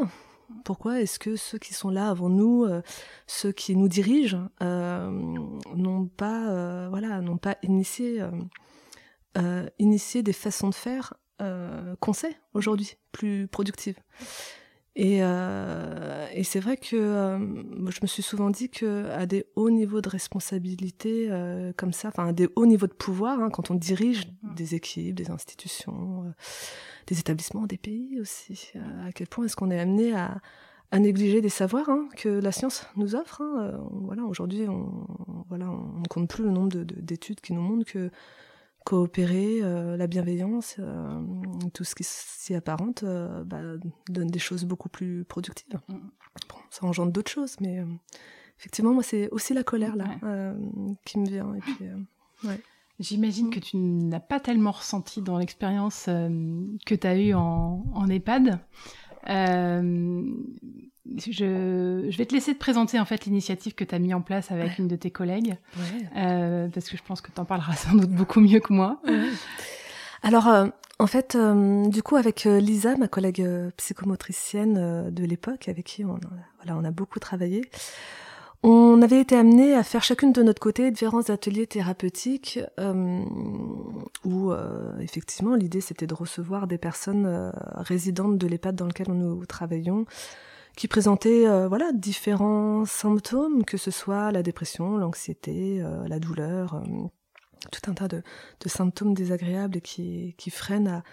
Pourquoi 0.63 1.01
est-ce 1.01 1.17
que 1.17 1.35
ceux 1.35 1.57
qui 1.57 1.73
sont 1.73 1.89
là 1.89 2.09
avant 2.09 2.29
nous, 2.29 2.63
euh, 2.65 2.83
ceux 3.25 3.51
qui 3.51 3.75
nous 3.75 3.87
dirigent, 3.87 4.49
n'ont 4.61 6.05
pas, 6.05 6.87
voilà, 6.89 7.19
n'ont 7.21 7.37
pas 7.37 7.57
initié, 7.63 8.23
initié 9.77 10.23
des 10.23 10.33
façons 10.33 10.69
de 10.69 10.75
faire 10.75 11.15
euh, 11.41 11.95
qu'on 11.99 12.13
sait 12.13 12.35
aujourd'hui, 12.53 12.95
plus 13.11 13.47
productive. 13.47 13.95
Et, 14.99 15.19
euh, 15.21 16.25
et 16.33 16.43
c'est 16.43 16.59
vrai 16.59 16.75
que 16.75 16.95
euh, 16.95 17.37
je 17.91 17.99
me 18.01 18.07
suis 18.07 18.23
souvent 18.23 18.49
dit 18.49 18.67
que 18.71 19.07
à 19.11 19.27
des 19.27 19.45
hauts 19.55 19.69
niveaux 19.69 20.01
de 20.01 20.09
responsabilité 20.09 21.27
euh, 21.29 21.71
comme 21.77 21.93
ça, 21.93 22.07
enfin 22.07 22.29
à 22.29 22.33
des 22.33 22.49
hauts 22.55 22.65
niveaux 22.65 22.87
de 22.87 22.93
pouvoir, 22.93 23.39
hein, 23.39 23.51
quand 23.51 23.69
on 23.69 23.75
dirige 23.75 24.23
des 24.55 24.73
équipes, 24.73 25.13
des 25.13 25.29
institutions, 25.29 26.33
des 27.05 27.19
établissements, 27.19 27.67
des 27.67 27.77
pays 27.77 28.19
aussi, 28.19 28.71
à 29.05 29.11
quel 29.11 29.27
point 29.27 29.45
est-ce 29.45 29.55
qu'on 29.55 29.69
est 29.69 29.79
amené 29.79 30.15
à, 30.15 30.41
à 30.89 30.97
négliger 30.97 31.41
des 31.41 31.49
savoirs 31.49 31.89
hein, 31.89 32.09
que 32.17 32.29
la 32.29 32.51
science 32.51 32.87
nous 32.95 33.13
offre. 33.13 33.41
Hein. 33.41 33.79
voilà, 33.91 34.23
aujourd'hui, 34.23 34.67
on, 34.67 35.05
voilà, 35.47 35.69
on 35.69 35.99
ne 35.99 36.07
compte 36.07 36.27
plus 36.27 36.43
le 36.43 36.49
nombre 36.49 36.75
d'études 36.75 37.35
de, 37.35 37.41
qui 37.41 37.53
nous 37.53 37.61
montrent 37.61 37.85
que 37.85 38.09
coopérer, 38.87 39.59
euh, 39.63 39.97
la 39.97 40.07
bienveillance, 40.07 40.77
euh, 40.79 41.21
tout 41.73 41.83
ce 41.83 41.93
qui 41.93 42.05
s'y 42.05 42.55
apparente, 42.55 43.03
euh, 43.03 43.43
bah, 43.43 43.59
donne 44.07 44.27
des 44.29 44.39
choses 44.39 44.63
beaucoup 44.63 44.87
plus 44.87 45.25
productives. 45.25 45.77
Mm. 45.89 45.95
Bon, 46.47 46.55
ça 46.69 46.85
engendre 46.85 47.11
d'autres 47.11 47.29
choses, 47.29 47.57
mais 47.59 47.83
effectivement, 48.57 48.93
moi, 48.93 49.03
c'est 49.03 49.29
aussi 49.31 49.53
la 49.53 49.63
colère 49.63 49.97
là 49.97 50.55
qui 51.03 51.19
me 51.19 51.27
vient. 51.27 51.53
Et 51.53 51.59
puis, 51.59 51.75
ouais. 52.45 52.61
J'imagine 52.99 53.49
que 53.49 53.59
tu 53.59 53.75
n'as 53.75 54.21
pas 54.21 54.39
tellement 54.39 54.71
ressenti 54.71 55.21
dans 55.21 55.37
l'expérience 55.37 56.05
que 56.05 56.95
tu 56.95 57.07
as 57.07 57.17
eue 57.17 57.33
en, 57.33 57.83
en 57.93 58.09
EHPAD. 58.09 58.59
Je, 61.15 62.07
je, 62.09 62.17
vais 62.17 62.25
te 62.25 62.33
laisser 62.33 62.53
te 62.53 62.59
présenter 62.59 62.99
en 62.99 63.05
fait 63.05 63.25
l'initiative 63.25 63.73
que 63.75 63.83
tu 63.83 63.95
as 63.95 63.99
mis 63.99 64.13
en 64.13 64.21
place 64.21 64.51
avec 64.51 64.77
une 64.77 64.87
de 64.87 64.95
tes 64.95 65.11
collègues, 65.11 65.55
ouais. 65.77 66.07
euh, 66.17 66.67
parce 66.67 66.89
que 66.89 66.97
je 66.97 67.03
pense 67.03 67.21
que 67.21 67.31
tu 67.31 67.39
en 67.39 67.45
parleras 67.45 67.75
sans 67.75 67.95
doute 67.95 68.11
beaucoup 68.11 68.39
mieux 68.39 68.59
que 68.59 68.73
moi. 68.73 68.99
Ouais. 69.05 69.29
Alors, 70.23 70.47
euh, 70.47 70.67
en 70.99 71.07
fait, 71.07 71.35
euh, 71.35 71.87
du 71.87 72.03
coup, 72.03 72.15
avec 72.15 72.43
Lisa, 72.43 72.97
ma 72.97 73.07
collègue 73.07 73.45
psychomotricienne 73.77 75.09
de 75.11 75.25
l'époque, 75.25 75.69
avec 75.69 75.85
qui 75.85 76.03
on, 76.03 76.19
voilà, 76.57 76.77
on 76.77 76.83
a 76.83 76.91
beaucoup 76.91 77.19
travaillé, 77.19 77.61
on 78.63 79.01
avait 79.01 79.21
été 79.21 79.35
amené 79.35 79.75
à 79.75 79.83
faire 79.83 80.03
chacune 80.03 80.31
de 80.33 80.41
notre 80.41 80.59
côté 80.59 80.89
différents 80.89 81.29
ateliers 81.29 81.67
thérapeutiques 81.67 82.59
euh, 82.79 83.23
où 84.25 84.51
euh, 84.51 84.97
effectivement 84.99 85.53
l'idée 85.53 85.79
c'était 85.79 86.07
de 86.07 86.13
recevoir 86.15 86.65
des 86.65 86.79
personnes 86.79 87.25
euh, 87.27 87.51
résidentes 87.75 88.37
de 88.37 88.47
l'EHPAD 88.47 88.75
dans 88.75 88.87
lequel 88.87 89.11
nous 89.11 89.45
travaillons 89.45 90.05
qui 90.77 90.87
présentaient 90.87 91.47
euh, 91.47 91.67
voilà 91.67 91.91
différents 91.91 92.85
symptômes 92.85 93.65
que 93.65 93.77
ce 93.77 93.91
soit 93.91 94.31
la 94.31 94.43
dépression, 94.43 94.95
l'anxiété, 94.97 95.81
euh, 95.81 96.07
la 96.07 96.19
douleur, 96.19 96.75
euh, 96.75 97.07
tout 97.71 97.91
un 97.91 97.93
tas 97.93 98.07
de, 98.07 98.21
de 98.61 98.69
symptômes 98.69 99.13
désagréables 99.13 99.81
qui, 99.81 100.35
qui 100.37 100.51
freinent 100.51 100.87
à 100.87 101.03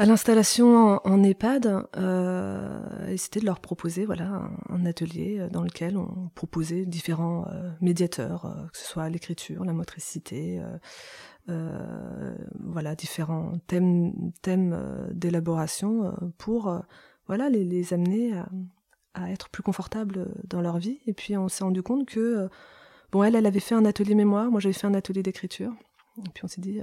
à 0.00 0.06
l'installation 0.06 0.78
en, 0.78 1.00
en, 1.04 1.22
EHPAD, 1.22 1.86
euh, 1.98 3.06
et 3.08 3.18
c'était 3.18 3.40
de 3.40 3.44
leur 3.44 3.60
proposer 3.60 4.06
voilà 4.06 4.28
un, 4.28 4.50
un, 4.70 4.86
atelier 4.86 5.46
dans 5.52 5.62
lequel 5.62 5.98
on 5.98 6.30
proposait 6.34 6.86
différents 6.86 7.46
euh, 7.52 7.70
médiateurs, 7.82 8.46
euh, 8.46 8.66
que 8.72 8.78
ce 8.78 8.86
soit 8.86 9.10
l'écriture, 9.10 9.62
la 9.62 9.74
motricité, 9.74 10.58
euh, 10.58 10.78
euh, 11.50 12.34
voilà 12.60 12.94
différents 12.94 13.52
thèmes 13.66 14.32
thèmes 14.40 14.74
d'élaboration 15.12 16.14
pour 16.38 16.80
voilà 17.26 17.48
les, 17.48 17.94
amener 17.94 18.32
à, 19.14 19.30
être 19.30 19.48
plus 19.50 19.62
confortables 19.62 20.28
dans 20.44 20.60
leur 20.60 20.78
vie. 20.78 21.00
Et 21.06 21.12
puis 21.12 21.36
on 21.36 21.48
s'est 21.48 21.64
rendu 21.64 21.82
compte 21.82 22.06
que 22.06 22.48
bon 23.12 23.22
elle 23.22 23.36
elle 23.36 23.46
avait 23.46 23.60
fait 23.60 23.74
un 23.74 23.84
atelier 23.84 24.14
mémoire, 24.14 24.50
moi 24.50 24.60
j'avais 24.60 24.72
fait 24.72 24.86
un 24.86 24.94
atelier 24.94 25.22
d'écriture. 25.22 25.72
Et 26.18 26.30
puis 26.34 26.44
on 26.44 26.48
s'est 26.48 26.60
dit 26.60 26.80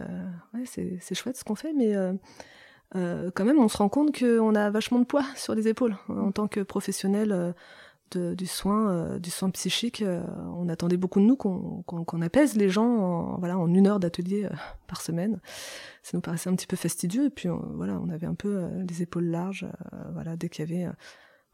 ouais 0.53 0.63
c'est 0.65 1.15
chouette 1.15 1.37
ce 1.37 1.43
qu'on 1.43 1.55
fait, 1.55 1.73
mais 1.73 1.95
euh, 2.95 3.31
quand 3.35 3.45
même, 3.45 3.59
on 3.59 3.67
se 3.67 3.77
rend 3.77 3.89
compte 3.89 4.17
qu'on 4.17 4.55
a 4.55 4.69
vachement 4.69 4.99
de 4.99 5.05
poids 5.05 5.25
sur 5.35 5.55
les 5.55 5.67
épaules 5.67 5.97
en 6.09 6.31
tant 6.31 6.47
que 6.47 6.61
professionnel 6.61 7.53
euh, 8.15 8.35
du 8.35 8.45
soin, 8.45 9.19
du 9.19 9.29
soin 9.29 9.49
psychique. 9.51 10.03
on 10.55 10.69
attendait 10.69 10.97
beaucoup 10.97 11.19
de 11.19 11.25
nous 11.25 11.35
qu'on 11.35 12.21
apaise 12.21 12.55
les 12.55 12.69
gens 12.69 12.87
en, 12.87 13.39
voilà, 13.39 13.57
en 13.57 13.73
une 13.73 13.87
heure 13.87 13.99
d'atelier 13.99 14.47
par 14.87 15.01
semaine. 15.01 15.39
Ça 16.03 16.11
nous 16.13 16.21
paraissait 16.21 16.49
un 16.49 16.55
petit 16.55 16.67
peu 16.67 16.77
fastidieux. 16.77 17.25
Et 17.25 17.29
puis 17.29 17.49
voilà, 17.73 17.99
on 18.01 18.09
avait 18.09 18.27
un 18.27 18.35
peu 18.35 18.67
les 18.87 19.01
épaules 19.01 19.25
larges. 19.25 19.67
voilà, 20.13 20.35
dès 20.35 20.49
qu'il 20.49 20.69
y 20.69 20.73
avait 20.73 20.91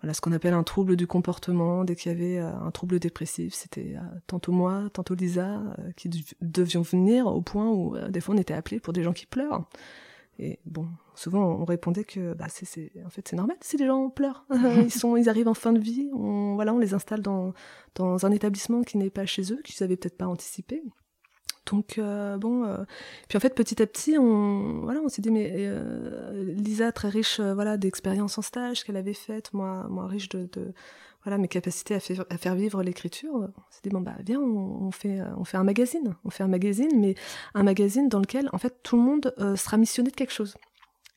voilà, 0.01 0.13
ce 0.13 0.19
qu'on 0.19 0.33
appelle 0.33 0.53
un 0.53 0.63
trouble 0.63 0.98
du 0.98 1.07
comportement, 1.07 1.86
dès 1.86 1.95
qu'il 1.95 2.12
y 2.12 2.15
avait 2.15 2.38
un 2.38 2.72
trouble 2.72 3.00
dépressif, 3.00 3.53
c'était 3.53 3.95
tantôt 4.27 4.51
moi, 4.51 4.89
tantôt 4.91 5.15
Lisa 5.15 5.62
qui 5.95 6.10
devions 6.41 6.81
venir 6.81 7.27
au 7.27 7.41
point 7.41 7.69
où 7.69 7.98
des 8.10 8.19
fois 8.19 8.36
on 8.36 8.38
était 8.38 8.53
appelés 8.53 8.79
pour 8.79 8.93
des 8.93 9.01
gens 9.01 9.13
qui 9.13 9.25
pleurent. 9.25 9.65
Et 10.40 10.60
bon, 10.66 10.88
souvent 11.16 11.44
on 11.44 11.66
répondait 11.66 12.04
que 12.04 12.34
bah 12.34 12.48
c'est 12.50 12.92
en 13.06 13.10
fait 13.10 13.28
c'est 13.28 13.36
normal 13.36 13.58
si 13.62 13.78
les 13.78 13.86
gens 13.86 14.10
pleurent. 14.10 14.46
ils 14.84 14.92
sont 14.92 15.16
ils 15.16 15.30
arrivent 15.30 15.48
en 15.48 15.54
fin 15.54 15.74
de 15.74 15.80
vie, 15.80 16.10
on 16.13 16.56
voilà, 16.56 16.74
on 16.74 16.80
les 16.80 16.94
installe 16.94 17.22
dans 17.22 17.54
dans 17.96 18.25
un 18.25 18.32
établissement 18.32 18.82
qui 18.82 18.98
n'est 18.98 19.12
pas 19.12 19.25
chez 19.25 19.54
eux, 19.54 19.62
qu'ils 19.63 19.75
n'avaient 19.82 19.98
peut-être 19.98 20.18
pas 20.18 20.28
anticipé. 20.28 20.84
Donc 21.65 21.98
euh, 21.98 22.38
bon, 22.38 22.65
euh, 22.65 22.77
puis 23.29 23.38
en 23.38 23.39
fait 23.39 23.55
petit 23.55 23.82
à 23.82 23.88
petit, 23.88 24.17
on 24.17 24.82
voilà, 24.82 25.00
on 25.01 25.10
s'est 25.10 25.22
dit 25.22 25.32
mais 25.32 25.51
euh, 25.55 26.53
Lisa 26.55 26.91
très 26.91 27.10
riche 27.10 27.39
voilà 27.39 27.77
d'expériences 27.77 28.38
en 28.38 28.41
stage 28.41 28.84
qu'elle 28.84 28.98
avait 28.98 29.13
faites, 29.13 29.53
moi 29.53 29.88
moi 29.89 30.08
riche 30.08 30.27
de, 30.29 30.50
voilà 31.24 31.38
mes 31.38 31.48
capacités 31.48 31.96
à 31.96 32.01
faire, 32.01 32.25
à 32.29 32.38
faire 32.38 32.55
vivre 32.55 32.84
l'écriture. 32.84 33.34
On 33.34 33.51
s'est 33.70 33.79
dit 33.84 33.89
bon 33.89 34.01
bah 34.01 34.15
viens 34.25 34.41
on, 34.41 34.91
fait 34.91 35.22
on 35.38 35.46
fait 35.46 35.58
un 35.58 35.63
magazine, 35.63 36.15
on 36.25 36.29
fait 36.29 36.43
un 36.43 36.50
magazine, 36.50 37.00
mais 37.00 37.15
un 37.53 37.63
magazine 37.63 38.10
dans 38.10 38.20
lequel 38.20 38.50
en 38.51 38.58
fait 38.58 38.75
tout 38.84 38.98
le 38.98 39.03
monde 39.03 39.34
euh, 39.39 39.55
sera 39.55 39.77
missionné 39.77 40.10
de 40.10 40.15
quelque 40.15 40.34
chose. 40.34 40.55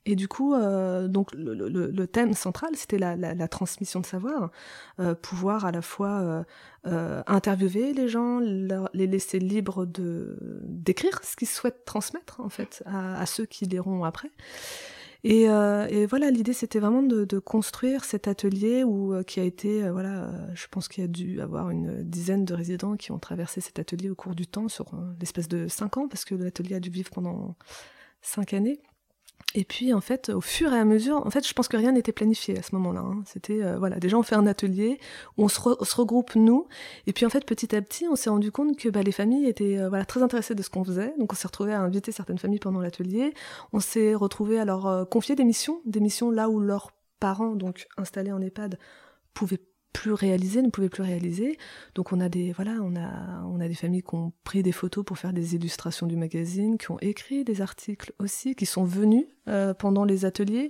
Et 0.08 0.14
du 0.14 0.28
coup, 0.28 0.54
euh, 0.54 1.08
donc 1.08 1.34
le, 1.34 1.52
le, 1.52 1.90
le, 1.90 2.06
thème 2.06 2.32
central, 2.32 2.70
c'était 2.76 2.96
la, 2.96 3.16
la, 3.16 3.34
la, 3.34 3.48
transmission 3.48 3.98
de 3.98 4.06
savoir, 4.06 4.52
euh, 5.00 5.16
pouvoir 5.16 5.64
à 5.64 5.72
la 5.72 5.82
fois 5.82 6.20
euh, 6.20 6.44
euh 6.86 7.22
interviewer 7.26 7.92
les 7.92 8.08
gens, 8.08 8.38
leur, 8.38 8.88
les 8.94 9.08
laisser 9.08 9.40
libres 9.40 9.84
de 9.84 10.38
d'écrire 10.62 11.20
ce 11.24 11.34
qu'ils 11.34 11.48
souhaitent 11.48 11.84
transmettre 11.84 12.40
en 12.40 12.48
fait 12.48 12.84
à, 12.86 13.20
à 13.20 13.26
ceux 13.26 13.46
qui 13.46 13.66
liront 13.66 14.04
après. 14.04 14.30
Et, 15.24 15.50
euh, 15.50 15.88
et 15.88 16.06
voilà, 16.06 16.30
l'idée 16.30 16.52
c'était 16.52 16.78
vraiment 16.78 17.02
de, 17.02 17.24
de, 17.24 17.38
construire 17.40 18.04
cet 18.04 18.28
atelier 18.28 18.84
où 18.84 19.12
euh, 19.12 19.24
qui 19.24 19.40
a 19.40 19.42
été, 19.42 19.90
voilà, 19.90 20.30
je 20.54 20.68
pense 20.70 20.86
qu'il 20.86 21.02
y 21.02 21.04
a 21.04 21.08
dû 21.08 21.40
avoir 21.40 21.70
une 21.70 22.04
dizaine 22.04 22.44
de 22.44 22.54
résidents 22.54 22.96
qui 22.96 23.10
ont 23.10 23.18
traversé 23.18 23.60
cet 23.60 23.80
atelier 23.80 24.08
au 24.08 24.14
cours 24.14 24.36
du 24.36 24.46
temps 24.46 24.68
sur 24.68 24.92
l'espèce 25.18 25.48
de 25.48 25.66
cinq 25.66 25.96
ans 25.96 26.06
parce 26.06 26.24
que 26.24 26.36
l'atelier 26.36 26.76
a 26.76 26.80
dû 26.80 26.90
vivre 26.90 27.10
pendant 27.10 27.56
cinq 28.22 28.54
années. 28.54 28.80
Et 29.54 29.64
puis 29.64 29.94
en 29.94 30.02
fait, 30.02 30.28
au 30.28 30.42
fur 30.42 30.72
et 30.74 30.78
à 30.78 30.84
mesure, 30.84 31.26
en 31.26 31.30
fait, 31.30 31.46
je 31.46 31.54
pense 31.54 31.66
que 31.66 31.78
rien 31.78 31.92
n'était 31.92 32.12
planifié 32.12 32.58
à 32.58 32.62
ce 32.62 32.74
moment-là. 32.74 33.00
Hein. 33.00 33.22
C'était 33.24 33.62
euh, 33.62 33.78
voilà, 33.78 33.98
déjà 33.98 34.18
on 34.18 34.22
fait 34.22 34.34
un 34.34 34.46
atelier 34.46 34.98
où 35.38 35.44
on 35.44 35.48
se, 35.48 35.60
regroupe 35.96 36.34
nous, 36.34 36.66
et 37.06 37.14
puis 37.14 37.24
en 37.24 37.30
fait 37.30 37.46
petit 37.46 37.74
à 37.74 37.80
petit, 37.80 38.06
on 38.06 38.16
s'est 38.16 38.28
rendu 38.28 38.52
compte 38.52 38.76
que 38.76 38.90
bah, 38.90 39.02
les 39.02 39.12
familles 39.12 39.46
étaient 39.46 39.78
euh, 39.78 39.88
voilà 39.88 40.04
très 40.04 40.22
intéressées 40.22 40.54
de 40.54 40.62
ce 40.62 40.68
qu'on 40.68 40.84
faisait. 40.84 41.14
Donc 41.18 41.32
on 41.32 41.36
s'est 41.36 41.46
retrouvé 41.46 41.72
à 41.72 41.80
inviter 41.80 42.12
certaines 42.12 42.38
familles 42.38 42.58
pendant 42.58 42.80
l'atelier. 42.80 43.32
On 43.72 43.80
s'est 43.80 44.14
retrouvé 44.14 44.58
à 44.58 44.66
leur 44.66 45.08
confier 45.08 45.34
des 45.34 45.44
missions, 45.44 45.80
des 45.86 46.00
missions 46.00 46.30
là 46.30 46.50
où 46.50 46.60
leurs 46.60 46.92
parents, 47.18 47.54
donc 47.56 47.86
installés 47.96 48.32
en 48.32 48.42
EHPAD, 48.42 48.78
pouvaient 49.32 49.60
plus 49.96 50.12
réaliser, 50.12 50.60
ne 50.60 50.68
pouvaient 50.68 50.90
plus 50.90 51.02
réaliser. 51.02 51.56
Donc 51.94 52.12
on 52.12 52.20
a 52.20 52.28
des 52.28 52.52
voilà, 52.52 52.72
on 52.82 52.94
a 52.96 53.42
on 53.46 53.60
a 53.60 53.66
des 53.66 53.74
familles 53.74 54.02
qui 54.02 54.14
ont 54.14 54.32
pris 54.44 54.62
des 54.62 54.72
photos 54.72 55.04
pour 55.04 55.16
faire 55.16 55.32
des 55.32 55.54
illustrations 55.54 56.06
du 56.06 56.16
magazine, 56.16 56.76
qui 56.76 56.90
ont 56.90 56.98
écrit 57.00 57.44
des 57.44 57.62
articles 57.62 58.12
aussi, 58.18 58.54
qui 58.54 58.66
sont 58.66 58.84
venus 58.84 59.24
euh, 59.48 59.72
pendant 59.72 60.04
les 60.04 60.26
ateliers, 60.26 60.68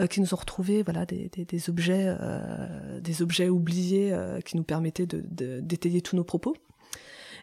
euh, 0.00 0.08
qui 0.08 0.20
nous 0.20 0.34
ont 0.34 0.36
retrouvé 0.36 0.82
voilà 0.82 1.06
des, 1.06 1.30
des, 1.30 1.70
objets 1.70 2.06
euh, 2.08 3.00
des 3.00 3.22
objets 3.22 3.48
oubliés 3.48 4.12
qui 4.44 4.56
nous 4.56 4.64
permettaient 4.64 5.06
de 5.06 5.22
d'étayer 5.60 6.02
tous 6.02 6.16
nos 6.16 6.24
propos. 6.24 6.56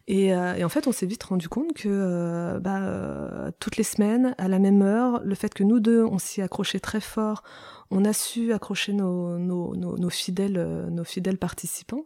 Et, 0.07 0.27
et, 0.27 0.63
en 0.63 0.69
fait, 0.69 0.85
on 0.85 0.91
s'est 0.91 1.07
vite 1.07 1.23
rendu 1.23 1.49
compte 1.49 1.73
que 1.73 2.59
bah, 2.59 3.51
toutes 3.59 3.77
les 3.77 3.83
semaines, 3.83 4.35
à 4.37 4.47
la 4.47 4.59
même 4.59 4.83
heure, 4.83 5.19
le 5.23 5.33
fait 5.33 5.51
que 5.51 5.63
nous 5.63 5.79
deux, 5.79 6.03
on 6.03 6.19
s'y 6.19 6.43
accrochait 6.43 6.79
très 6.79 7.01
fort, 7.01 7.41
on 7.91 8.05
a 8.05 8.13
su 8.13 8.51
accrocher 8.51 8.93
nos, 8.93 10.09
fidèles, 10.09 10.57
euh, 10.57 10.89
nos 10.89 11.03
fidèles 11.03 11.37
participants, 11.37 12.05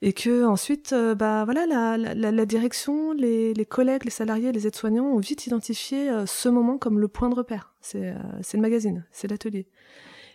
et 0.00 0.12
que 0.12 0.44
ensuite, 0.44 0.92
euh, 0.92 1.14
bah 1.14 1.44
voilà, 1.44 1.66
la, 1.66 2.14
la, 2.14 2.46
direction, 2.46 3.12
les, 3.12 3.66
collègues, 3.68 4.04
les 4.04 4.10
salariés, 4.10 4.52
les 4.52 4.66
aides-soignants 4.66 5.06
ont 5.06 5.18
vite 5.18 5.46
identifié 5.46 6.10
euh, 6.10 6.26
ce 6.26 6.48
moment 6.48 6.78
comme 6.78 6.98
le 6.98 7.08
point 7.08 7.28
de 7.28 7.34
repère. 7.34 7.74
C'est 7.80 8.14
le 8.54 8.60
magazine, 8.60 9.04
c'est 9.10 9.28
l'atelier. 9.28 9.66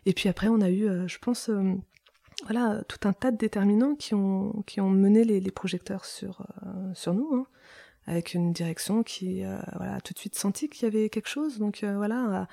Et 0.05 0.13
puis 0.13 0.29
après, 0.29 0.47
on 0.47 0.61
a 0.61 0.69
eu, 0.69 0.87
je 1.07 1.17
pense, 1.17 1.49
voilà, 2.43 2.81
tout 2.87 3.07
un 3.07 3.13
tas 3.13 3.31
de 3.31 3.37
déterminants 3.37 3.95
qui 3.95 4.13
ont 4.13 4.63
mené 4.77 5.23
les, 5.23 5.51
projecteurs 5.51 6.05
sur 6.05 6.45
sur 6.93 7.13
nous. 7.13 7.29
Hein 7.33 7.47
avec 8.07 8.33
une 8.33 8.53
direction 8.53 9.03
qui 9.03 9.43
euh, 9.43 9.57
voilà, 9.75 9.99
tout 10.01 10.13
de 10.13 10.19
suite 10.19 10.35
senti 10.35 10.69
qu'il 10.69 10.83
y 10.83 10.85
avait 10.85 11.09
quelque 11.09 11.29
chose. 11.29 11.59
Donc 11.59 11.83
euh, 11.83 11.95
voilà, 11.97 12.47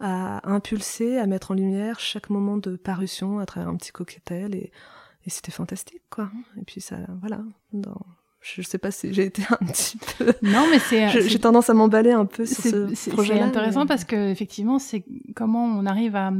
à, 0.00 0.38
à, 0.38 0.50
impulser, 0.50 1.18
à 1.18 1.26
mettre 1.26 1.50
en 1.50 1.54
lumière 1.54 1.98
chaque 1.98 2.30
moment 2.30 2.58
de 2.58 2.76
parution 2.76 3.38
à 3.38 3.46
travers 3.46 3.68
un 3.68 3.76
petit 3.76 3.92
coquetel 3.92 4.54
et, 4.54 4.70
c'était 5.26 5.52
fantastique 5.52 6.00
quoi. 6.08 6.30
Et 6.58 6.64
puis 6.64 6.80
ça, 6.80 6.96
voilà, 7.20 7.42
je 8.54 8.62
sais 8.62 8.78
pas 8.78 8.90
si 8.90 9.12
j'ai 9.12 9.24
été 9.24 9.42
un 9.50 9.66
petit 9.66 9.98
peu. 9.98 10.32
Non, 10.42 10.66
mais 10.70 10.78
c'est. 10.78 11.08
J'ai 11.28 11.38
tendance 11.38 11.68
à 11.70 11.74
m'emballer 11.74 12.12
un 12.12 12.24
peu 12.24 12.46
sur 12.46 12.62
ce 12.62 13.10
projet. 13.10 13.34
C'est 13.34 13.40
intéressant 13.40 13.86
parce 13.86 14.04
que 14.04 14.30
effectivement, 14.30 14.78
c'est 14.78 15.04
comment 15.34 15.64
on 15.64 15.86
arrive 15.86 16.16
à. 16.16 16.32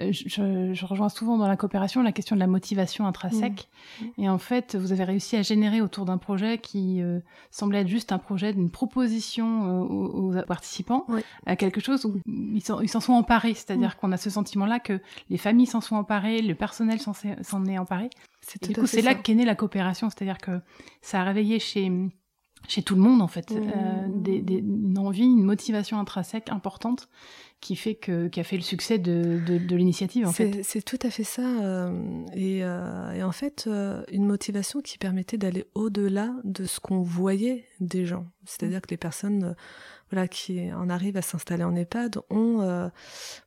Euh, 0.00 0.12
je, 0.12 0.74
je, 0.74 0.84
rejoins 0.84 1.08
souvent 1.08 1.38
dans 1.38 1.48
la 1.48 1.56
coopération 1.56 2.02
la 2.02 2.12
question 2.12 2.36
de 2.36 2.40
la 2.40 2.46
motivation 2.46 3.06
intrinsèque. 3.06 3.68
Mmh. 4.00 4.04
Et 4.18 4.28
en 4.28 4.36
fait, 4.36 4.76
vous 4.76 4.92
avez 4.92 5.04
réussi 5.04 5.36
à 5.36 5.42
générer 5.42 5.80
autour 5.80 6.04
d'un 6.04 6.18
projet 6.18 6.58
qui 6.58 7.00
euh, 7.00 7.20
semblait 7.50 7.80
être 7.80 7.88
juste 7.88 8.12
un 8.12 8.18
projet 8.18 8.52
d'une 8.52 8.68
proposition 8.68 9.64
euh, 9.64 9.84
aux, 9.84 10.36
aux, 10.36 10.42
participants 10.42 11.06
à 11.46 11.56
quelque 11.56 11.80
chose 11.80 12.04
où 12.04 12.20
ils 12.26 12.60
s'en 12.60 13.00
sont 13.00 13.14
emparés. 13.14 13.54
C'est-à-dire 13.54 13.90
mmh. 13.90 14.00
qu'on 14.00 14.12
a 14.12 14.18
ce 14.18 14.28
sentiment-là 14.28 14.80
que 14.80 15.00
les 15.30 15.38
familles 15.38 15.66
s'en 15.66 15.80
sont 15.80 15.96
emparées, 15.96 16.42
le 16.42 16.54
personnel 16.54 16.98
s'en 17.00 17.64
est 17.64 17.78
emparé. 17.78 18.10
Du 18.62 18.74
coup, 18.74 18.86
c'est 18.86 19.02
là 19.02 19.14
qu'est 19.14 19.34
née 19.34 19.44
la 19.44 19.54
coopération, 19.54 20.08
c'est-à-dire 20.10 20.38
que 20.38 20.60
ça 21.02 21.20
a 21.20 21.24
réveillé 21.24 21.58
chez 21.58 21.90
chez 22.68 22.82
tout 22.82 22.94
le 22.96 23.00
monde 23.00 23.22
en 23.22 23.28
fait 23.28 23.50
mmh. 23.50 23.54
euh, 23.76 24.06
des, 24.08 24.42
des, 24.42 24.58
une 24.58 24.98
envie, 24.98 25.24
une 25.24 25.44
motivation 25.44 25.98
intrinsèque 26.00 26.50
importante 26.50 27.08
qui 27.60 27.74
fait 27.74 27.94
que 27.94 28.28
qui 28.28 28.38
a 28.38 28.44
fait 28.44 28.56
le 28.56 28.62
succès 28.62 28.98
de, 28.98 29.40
de, 29.46 29.58
de 29.58 29.76
l'initiative 29.76 30.26
en 30.26 30.32
fait. 30.32 30.62
C'est 30.62 30.82
tout 30.82 30.98
à 31.02 31.10
fait 31.10 31.24
ça 31.24 31.42
euh, 31.42 32.24
et, 32.34 32.62
euh, 32.62 33.12
et, 33.12 33.22
en 33.22 33.32
fait 33.32 33.64
euh, 33.66 34.04
une 34.12 34.26
motivation 34.26 34.80
qui 34.80 34.98
permettait 34.98 35.38
d'aller 35.38 35.64
au-delà 35.74 36.34
de 36.44 36.64
ce 36.64 36.80
qu'on 36.80 37.00
voyait 37.00 37.64
des 37.80 38.04
gens, 38.04 38.26
c'est-à-dire 38.44 38.80
que 38.82 38.90
les 38.90 38.96
personnes 38.96 39.54
voilà, 40.12 40.28
qui 40.28 40.72
en 40.72 40.88
arrivent 40.88 41.16
à 41.16 41.22
s'installer 41.22 41.64
en 41.64 41.74
EHPAD 41.74 42.18
ont 42.30 42.60
euh, 42.60 42.88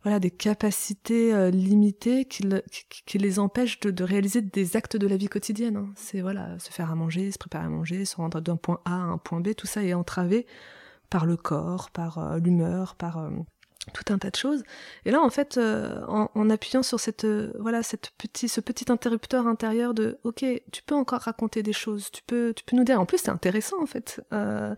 voilà, 0.03 0.19
des 0.19 0.31
capacités 0.31 1.51
limitées 1.51 2.25
qui, 2.25 2.43
qui, 2.71 3.03
qui, 3.05 3.17
les 3.17 3.39
empêchent 3.39 3.79
de, 3.79 3.91
de, 3.91 4.03
réaliser 4.03 4.41
des 4.41 4.75
actes 4.75 4.97
de 4.97 5.07
la 5.07 5.15
vie 5.15 5.29
quotidienne. 5.29 5.77
Hein. 5.77 5.89
C'est 5.95 6.19
voilà, 6.19 6.59
se 6.59 6.71
faire 6.71 6.91
à 6.91 6.95
manger, 6.95 7.31
se 7.31 7.37
préparer 7.37 7.65
à 7.65 7.69
manger, 7.69 8.03
se 8.03 8.17
rendre 8.17 8.41
d'un 8.41 8.57
point 8.57 8.81
A 8.83 8.95
à 8.95 8.97
un 8.97 9.17
point 9.17 9.39
B, 9.39 9.53
tout 9.55 9.67
ça 9.67 9.83
est 9.83 9.93
entravé 9.93 10.47
par 11.09 11.25
le 11.25 11.37
corps, 11.37 11.91
par 11.91 12.37
l'humeur, 12.39 12.95
par 12.95 13.31
tout 13.93 14.13
un 14.13 14.17
tas 14.17 14.29
de 14.29 14.35
choses. 14.35 14.63
Et 15.05 15.11
là, 15.11 15.21
en 15.21 15.29
fait, 15.29 15.57
euh, 15.57 16.05
en, 16.07 16.49
appuyant 16.49 16.83
sur 16.83 16.99
cette, 16.99 17.25
euh, 17.25 17.51
voilà, 17.59 17.83
cette 17.83 18.11
petit, 18.17 18.49
ce 18.49 18.61
petit 18.61 18.91
interrupteur 18.91 19.47
intérieur 19.47 19.93
de, 19.93 20.17
ok, 20.23 20.45
tu 20.71 20.83
peux 20.83 20.95
encore 20.95 21.21
raconter 21.21 21.63
des 21.63 21.73
choses, 21.73 22.11
tu 22.11 22.21
peux, 22.25 22.53
tu 22.55 22.63
peux 22.63 22.75
nous 22.75 22.83
dire. 22.83 22.99
En 22.99 23.05
plus, 23.05 23.19
c'est 23.19 23.29
intéressant, 23.29 23.81
en 23.81 23.85
fait. 23.85 24.21
Euh, 24.33 24.75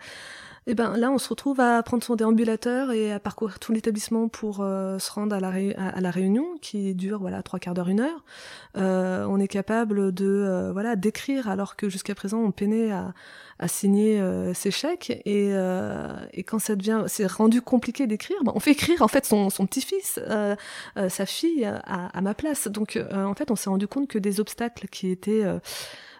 et 0.67 0.75
ben 0.75 0.95
là, 0.95 1.09
on 1.11 1.17
se 1.17 1.27
retrouve 1.27 1.59
à 1.59 1.81
prendre 1.81 2.03
son 2.03 2.15
déambulateur 2.15 2.91
et 2.91 3.11
à 3.11 3.19
parcourir 3.19 3.57
tout 3.57 3.71
l'établissement 3.71 4.27
pour 4.27 4.61
euh, 4.61 4.99
se 4.99 5.11
rendre 5.11 5.35
à 5.35 5.39
la, 5.39 5.51
à, 5.77 5.99
la 6.01 6.11
réunion 6.11 6.55
qui 6.61 6.93
dure 6.93 7.17
voilà 7.19 7.41
trois 7.41 7.57
quarts 7.57 7.73
d'heure, 7.73 7.89
une 7.89 8.01
heure. 8.01 8.23
Euh, 8.77 9.25
on 9.27 9.39
est 9.39 9.47
capable 9.47 10.11
de 10.11 10.27
euh, 10.27 10.71
voilà 10.71 10.95
d'écrire 10.95 11.49
alors 11.49 11.75
que 11.75 11.89
jusqu'à 11.89 12.13
présent 12.13 12.37
on 12.37 12.51
peinait 12.51 12.91
à, 12.91 13.15
à 13.57 13.67
signer 13.67 14.21
euh, 14.21 14.53
ses 14.53 14.69
chèques 14.69 15.09
et, 15.25 15.49
euh, 15.51 16.15
et 16.31 16.43
quand 16.43 16.59
ça 16.59 16.75
devient 16.75 17.05
c'est 17.07 17.25
rendu 17.25 17.63
compliqué 17.63 18.05
d'écrire, 18.05 18.37
ben, 18.43 18.51
on 18.53 18.59
fait 18.59 18.71
écrire 18.71 19.01
en 19.01 19.07
fait 19.07 19.25
son, 19.25 19.49
son 19.49 19.65
petit-fils, 19.65 20.19
sa 21.09 21.25
fille 21.25 21.65
à, 21.65 22.05
à, 22.07 22.21
ma 22.21 22.35
place. 22.35 22.67
Donc 22.67 22.99
en 23.11 23.33
fait, 23.33 23.49
on 23.49 23.55
s'est 23.55 23.69
rendu 23.69 23.87
compte 23.87 24.07
que 24.07 24.19
des 24.19 24.39
obstacles 24.39 24.87
qui 24.89 25.09
étaient 25.09 25.43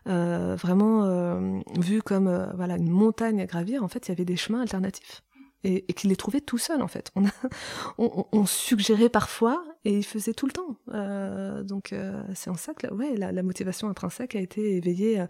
euh, 0.08 0.56
vraiment 0.56 1.06
euh, 1.06 1.60
vu 1.80 2.02
comme 2.02 2.28
euh, 2.28 2.48
voilà 2.56 2.78
une 2.78 2.90
montagne 2.90 3.42
à 3.42 3.46
gravir, 3.46 3.84
en 3.84 3.88
fait, 3.88 4.08
il 4.08 4.10
y 4.10 4.14
avait 4.14 4.26
des 4.26 4.36
chemins 4.36 4.62
alternatifs 4.62 5.22
et, 5.64 5.86
et 5.88 5.94
qu'il 5.94 6.10
les 6.10 6.16
trouvait 6.16 6.42
tout 6.42 6.58
seul 6.58 6.82
en 6.82 6.88
fait. 6.88 7.12
On, 7.16 7.26
a, 7.26 7.32
on, 7.98 8.26
on, 8.32 8.46
suggérait 8.46 9.10
parfois 9.10 9.64
et 9.86 9.98
il 9.98 10.04
faisait 10.04 10.34
tout 10.34 10.48
le 10.48 10.54
temps. 10.54 10.78
Euh, 10.94 11.64
donc 11.64 11.94
c'est 12.34 12.50
en 12.50 12.56
ça 12.56 12.74
que 12.74 12.92
ouais, 12.94 13.16
la, 13.16 13.32
la, 13.32 13.44
motivation 13.44 13.88
intrinsèque 13.90 14.36
a 14.36 14.40
été 14.40 14.78
éveillée 14.78 15.18
de 15.18 15.28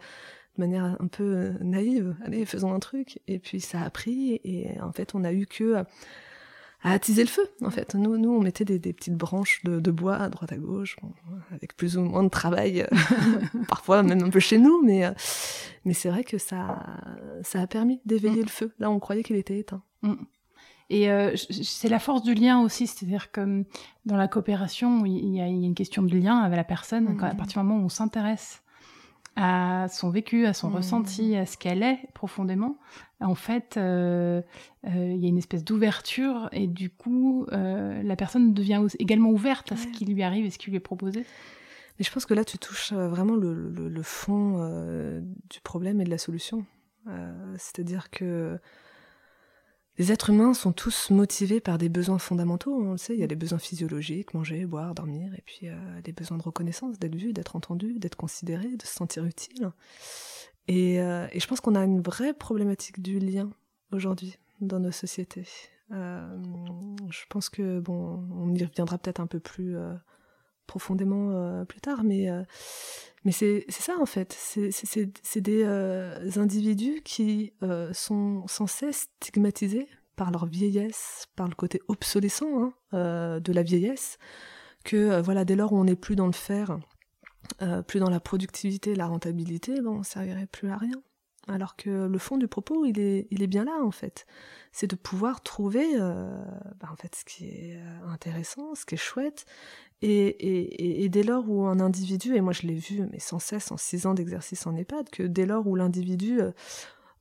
manière 0.57 0.95
un 0.99 1.07
peu 1.07 1.51
naïve. 1.59 2.15
Allez, 2.23 2.45
faisons 2.45 2.73
un 2.73 2.79
truc. 2.79 3.19
Et 3.27 3.39
puis 3.39 3.59
ça 3.59 3.81
a 3.81 3.89
pris 3.89 4.39
et 4.45 4.79
en 4.81 4.93
fait 4.93 5.15
on 5.15 5.25
a 5.25 5.33
eu 5.33 5.47
que 5.47 5.83
à 6.83 6.91
attiser 6.91 7.23
le 7.23 7.29
feu, 7.29 7.47
en 7.61 7.69
fait. 7.69 7.95
Nous, 7.95 8.17
nous 8.17 8.31
on 8.31 8.41
mettait 8.41 8.65
des, 8.65 8.79
petites 8.93 9.15
branches 9.15 9.61
de, 9.63 9.91
bois 9.91 10.15
à 10.15 10.29
droite 10.29 10.51
à 10.51 10.57
gauche, 10.57 10.97
avec 11.51 11.75
plus 11.75 11.97
ou 11.97 12.01
moins 12.01 12.23
de 12.23 12.29
travail, 12.29 12.87
parfois 13.67 14.03
même 14.03 14.23
un 14.23 14.29
peu 14.29 14.39
chez 14.39 14.57
nous, 14.57 14.81
mais, 14.83 15.03
mais 15.85 15.93
c'est 15.93 16.09
vrai 16.09 16.23
que 16.23 16.37
ça, 16.37 16.83
ça 17.43 17.61
a 17.61 17.67
permis 17.67 18.01
d'éveiller 18.05 18.41
mm. 18.41 18.45
le 18.45 18.49
feu. 18.49 18.73
Là, 18.79 18.89
on 18.89 18.99
croyait 18.99 19.23
qu'il 19.23 19.35
était 19.35 19.59
éteint. 19.59 19.83
Mm. 20.01 20.15
Et 20.89 21.07
c'est 21.37 21.87
la 21.87 21.99
force 21.99 22.21
du 22.23 22.33
lien 22.33 22.59
aussi, 22.61 22.85
c'est-à-dire 22.85 23.31
que 23.31 23.63
dans 24.05 24.17
la 24.17 24.27
coopération, 24.27 25.05
il 25.05 25.35
y, 25.35 25.39
a, 25.39 25.47
une 25.47 25.73
question 25.73 26.03
de 26.03 26.17
lien 26.17 26.39
avec 26.39 26.57
la 26.57 26.65
personne. 26.65 27.07
à 27.07 27.33
mm. 27.33 27.37
partir 27.37 27.61
du 27.61 27.67
moment 27.67 27.81
où 27.81 27.85
on 27.85 27.89
s'intéresse 27.89 28.61
à 29.35 29.87
son 29.89 30.09
vécu, 30.09 30.45
à 30.45 30.53
son 30.53 30.69
mmh. 30.69 30.75
ressenti, 30.75 31.35
à 31.35 31.45
ce 31.45 31.57
qu'elle 31.57 31.83
est 31.83 31.99
profondément, 32.13 32.77
en 33.21 33.35
fait, 33.35 33.77
euh, 33.77 34.41
euh, 34.87 35.13
il 35.13 35.21
y 35.21 35.25
a 35.25 35.29
une 35.29 35.37
espèce 35.37 35.63
d'ouverture 35.63 36.49
et 36.51 36.67
du 36.67 36.89
coup, 36.89 37.45
euh, 37.51 38.01
la 38.01 38.15
personne 38.15 38.53
devient 38.53 38.85
également 38.99 39.29
ouverte 39.29 39.71
à 39.71 39.77
ce 39.77 39.87
qui 39.87 40.05
lui 40.05 40.23
arrive 40.23 40.45
et 40.45 40.49
ce 40.49 40.57
qui 40.57 40.69
lui 40.69 40.77
est 40.77 40.81
proposé. 40.81 41.25
Mais 41.99 42.05
je 42.05 42.11
pense 42.11 42.25
que 42.25 42.33
là, 42.33 42.43
tu 42.43 42.57
touches 42.57 42.93
vraiment 42.93 43.35
le, 43.35 43.53
le 43.53 44.03
fond 44.03 44.57
du 45.49 45.61
problème 45.61 46.01
et 46.01 46.03
de 46.03 46.09
la 46.09 46.17
solution. 46.17 46.65
C'est-à-dire 47.57 48.09
que 48.09 48.59
les 49.97 50.11
êtres 50.11 50.29
humains 50.29 50.53
sont 50.53 50.71
tous 50.71 51.09
motivés 51.09 51.59
par 51.59 51.77
des 51.77 51.89
besoins 51.89 52.17
fondamentaux, 52.17 52.73
on 52.73 52.91
le 52.93 52.97
sait, 52.97 53.13
il 53.13 53.19
y 53.19 53.23
a 53.23 53.27
des 53.27 53.35
besoins 53.35 53.59
physiologiques, 53.59 54.33
manger, 54.33 54.65
boire, 54.65 54.95
dormir, 54.95 55.33
et 55.35 55.43
puis 55.45 55.67
euh, 55.67 56.01
des 56.01 56.13
besoins 56.13 56.37
de 56.37 56.43
reconnaissance, 56.43 56.97
d'être 56.97 57.15
vu, 57.15 57.33
d'être 57.33 57.55
entendu, 57.55 57.99
d'être 57.99 58.15
considéré, 58.15 58.77
de 58.77 58.85
se 58.85 58.93
sentir 58.93 59.25
utile. 59.25 59.71
Euh, 60.69 61.27
et, 61.31 61.39
je 61.39 61.47
pense 61.47 61.59
qu'on 61.59 61.75
a 61.75 61.83
une 61.83 62.01
vraie 62.01 62.33
problématique 62.33 63.01
du 63.01 63.19
lien 63.19 63.49
aujourd'hui 63.91 64.37
dans 64.61 64.79
nos 64.79 64.91
sociétés. 64.91 65.47
Euh, 65.91 66.37
je 67.09 67.25
pense 67.29 67.49
que, 67.49 67.79
bon, 67.79 68.25
on 68.31 68.55
y 68.55 68.63
reviendra 68.63 68.97
peut-être 68.97 69.19
un 69.19 69.27
peu 69.27 69.39
plus 69.39 69.75
profondément 70.67 71.65
plus 71.65 71.81
tard, 71.81 72.03
mais 72.03 72.29
mais 73.23 73.31
c'est 73.31 73.65
ça 73.69 73.97
en 73.99 74.05
fait, 74.05 74.33
c'est 74.33 75.41
des 75.41 75.63
euh, 75.63 76.31
individus 76.37 77.01
qui 77.03 77.53
euh, 77.61 77.93
sont 77.93 78.43
sans 78.47 78.65
cesse 78.65 79.09
stigmatisés 79.21 79.87
par 80.15 80.31
leur 80.31 80.47
vieillesse, 80.47 81.27
par 81.35 81.47
le 81.47 81.53
côté 81.53 81.81
obsolescent 81.87 82.63
hein, 82.63 82.73
euh, 82.93 83.39
de 83.39 83.53
la 83.53 83.61
vieillesse, 83.61 84.17
que 84.83 85.21
voilà 85.21 85.45
dès 85.45 85.55
lors 85.55 85.71
où 85.73 85.77
on 85.77 85.83
n'est 85.83 85.95
plus 85.95 86.15
dans 86.15 86.25
le 86.25 86.31
faire, 86.31 86.79
plus 87.87 87.99
dans 87.99 88.09
la 88.09 88.19
productivité, 88.19 88.95
la 88.95 89.05
rentabilité, 89.05 89.81
bon, 89.81 89.99
on 89.99 90.03
servirait 90.03 90.47
plus 90.47 90.69
à 90.69 90.77
rien. 90.77 91.01
Alors 91.47 91.75
que 91.75 92.07
le 92.07 92.17
fond 92.19 92.37
du 92.37 92.47
propos, 92.47 92.85
il 92.85 92.99
est, 92.99 93.47
bien 93.47 93.65
là 93.65 93.79
en 93.81 93.91
fait. 93.91 94.27
C'est 94.71 94.87
de 94.87 94.95
pouvoir 94.95 95.41
trouver 95.41 95.97
bah, 95.97 96.89
en 96.91 96.95
fait 96.95 97.15
ce 97.15 97.25
qui 97.25 97.45
est 97.45 97.81
intéressant, 98.07 98.75
ce 98.75 98.85
qui 98.85 98.95
est 98.95 98.97
chouette, 98.97 99.45
et, 100.01 101.09
dès 101.09 101.23
lors 101.23 101.49
où 101.49 101.65
un 101.65 101.79
individu, 101.79 102.35
et 102.35 102.41
moi 102.41 102.53
je 102.53 102.63
l'ai 102.63 102.75
vu, 102.75 103.07
mais 103.11 103.19
sans 103.19 103.39
cesse 103.39 103.71
en 103.71 103.77
six 103.77 104.05
ans 104.05 104.13
d'exercice 104.13 104.65
en 104.65 104.75
EHPAD, 104.75 105.09
que 105.09 105.23
dès 105.23 105.45
lors 105.45 105.67
où 105.67 105.75
l'individu, 105.75 106.41
euh, 106.41 106.51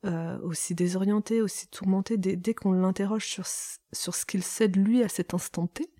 euh, 0.05 0.39
aussi 0.39 0.73
désorienté, 0.73 1.41
aussi 1.41 1.67
tourmenté, 1.67 2.17
dès, 2.17 2.53
qu'on 2.53 2.71
l'interroge 2.71 3.27
sur, 3.27 3.45
sur 3.45 4.15
ce 4.15 4.25
qu'il 4.25 4.43
sait 4.43 4.67
de 4.67 4.79
lui 4.79 5.03
à 5.03 5.09
cet 5.09 5.33
instant 5.33 5.67
T, 5.67 5.91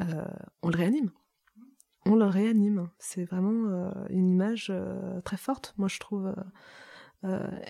euh, 0.00 0.24
on 0.62 0.68
le 0.68 0.76
réanime. 0.76 1.10
On 2.04 2.16
le 2.16 2.26
réanime. 2.26 2.90
C'est 2.98 3.24
vraiment 3.24 3.92
une 4.10 4.28
image 4.28 4.72
très 5.24 5.36
forte, 5.36 5.72
moi 5.78 5.86
je 5.86 6.00
trouve. 6.00 6.34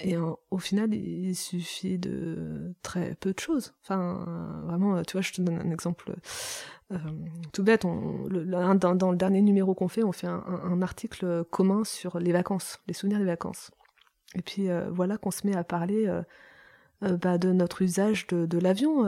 Et 0.03 0.17
au 0.17 0.59
final, 0.59 0.95
il 0.95 1.35
suffit 1.35 1.99
de 1.99 2.75
très 2.83 3.15
peu 3.17 3.33
de 3.33 3.39
choses. 3.39 3.75
Enfin, 3.83 4.63
vraiment, 4.65 5.03
tu 5.03 5.13
vois, 5.13 5.21
je 5.21 5.33
te 5.33 5.43
donne 5.43 5.59
un 5.59 5.71
exemple 5.71 6.15
euh, 6.93 6.97
tout 7.53 7.63
bête, 7.63 7.83
dans, 7.83 9.11
le 9.11 9.17
dernier 9.17 9.43
numéro 9.43 9.75
qu'on 9.75 9.89
fait, 9.89 10.03
on 10.03 10.13
fait 10.13 10.27
un, 10.27 10.83
article 10.83 11.45
commun 11.51 11.85
sur 11.85 12.19
les 12.19 12.33
vacances, 12.33 12.81
les 12.87 12.95
souvenirs 12.95 13.19
des 13.19 13.25
vacances. 13.25 13.71
Et 14.35 14.43
puis 14.43 14.71
euh, 14.71 14.89
voilà 14.91 15.17
qu'on 15.17 15.31
se 15.31 15.47
met 15.47 15.57
à 15.57 15.65
parler 15.65 16.07
euh, 16.07 17.17
bah, 17.17 17.39
de 17.39 17.53
notre 17.53 17.83
usage 17.83 18.27
de, 18.27 18.59
l'avion. 18.59 19.07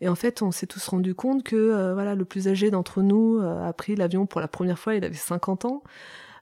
et 0.00 0.08
en 0.08 0.14
fait, 0.14 0.42
on 0.42 0.50
s'est 0.50 0.66
tous 0.66 0.86
rendu 0.88 1.14
compte 1.14 1.42
que 1.42 1.92
voilà, 1.92 2.14
le 2.14 2.24
plus 2.24 2.48
âgé 2.48 2.70
d'entre 2.70 3.02
nous 3.02 3.40
a 3.40 3.72
pris 3.72 3.96
l'avion 3.96 4.26
pour 4.26 4.40
la 4.40 4.48
première 4.48 4.78
fois, 4.78 4.94
il 4.94 5.04
avait 5.04 5.14
50 5.14 5.64
ans. 5.64 5.82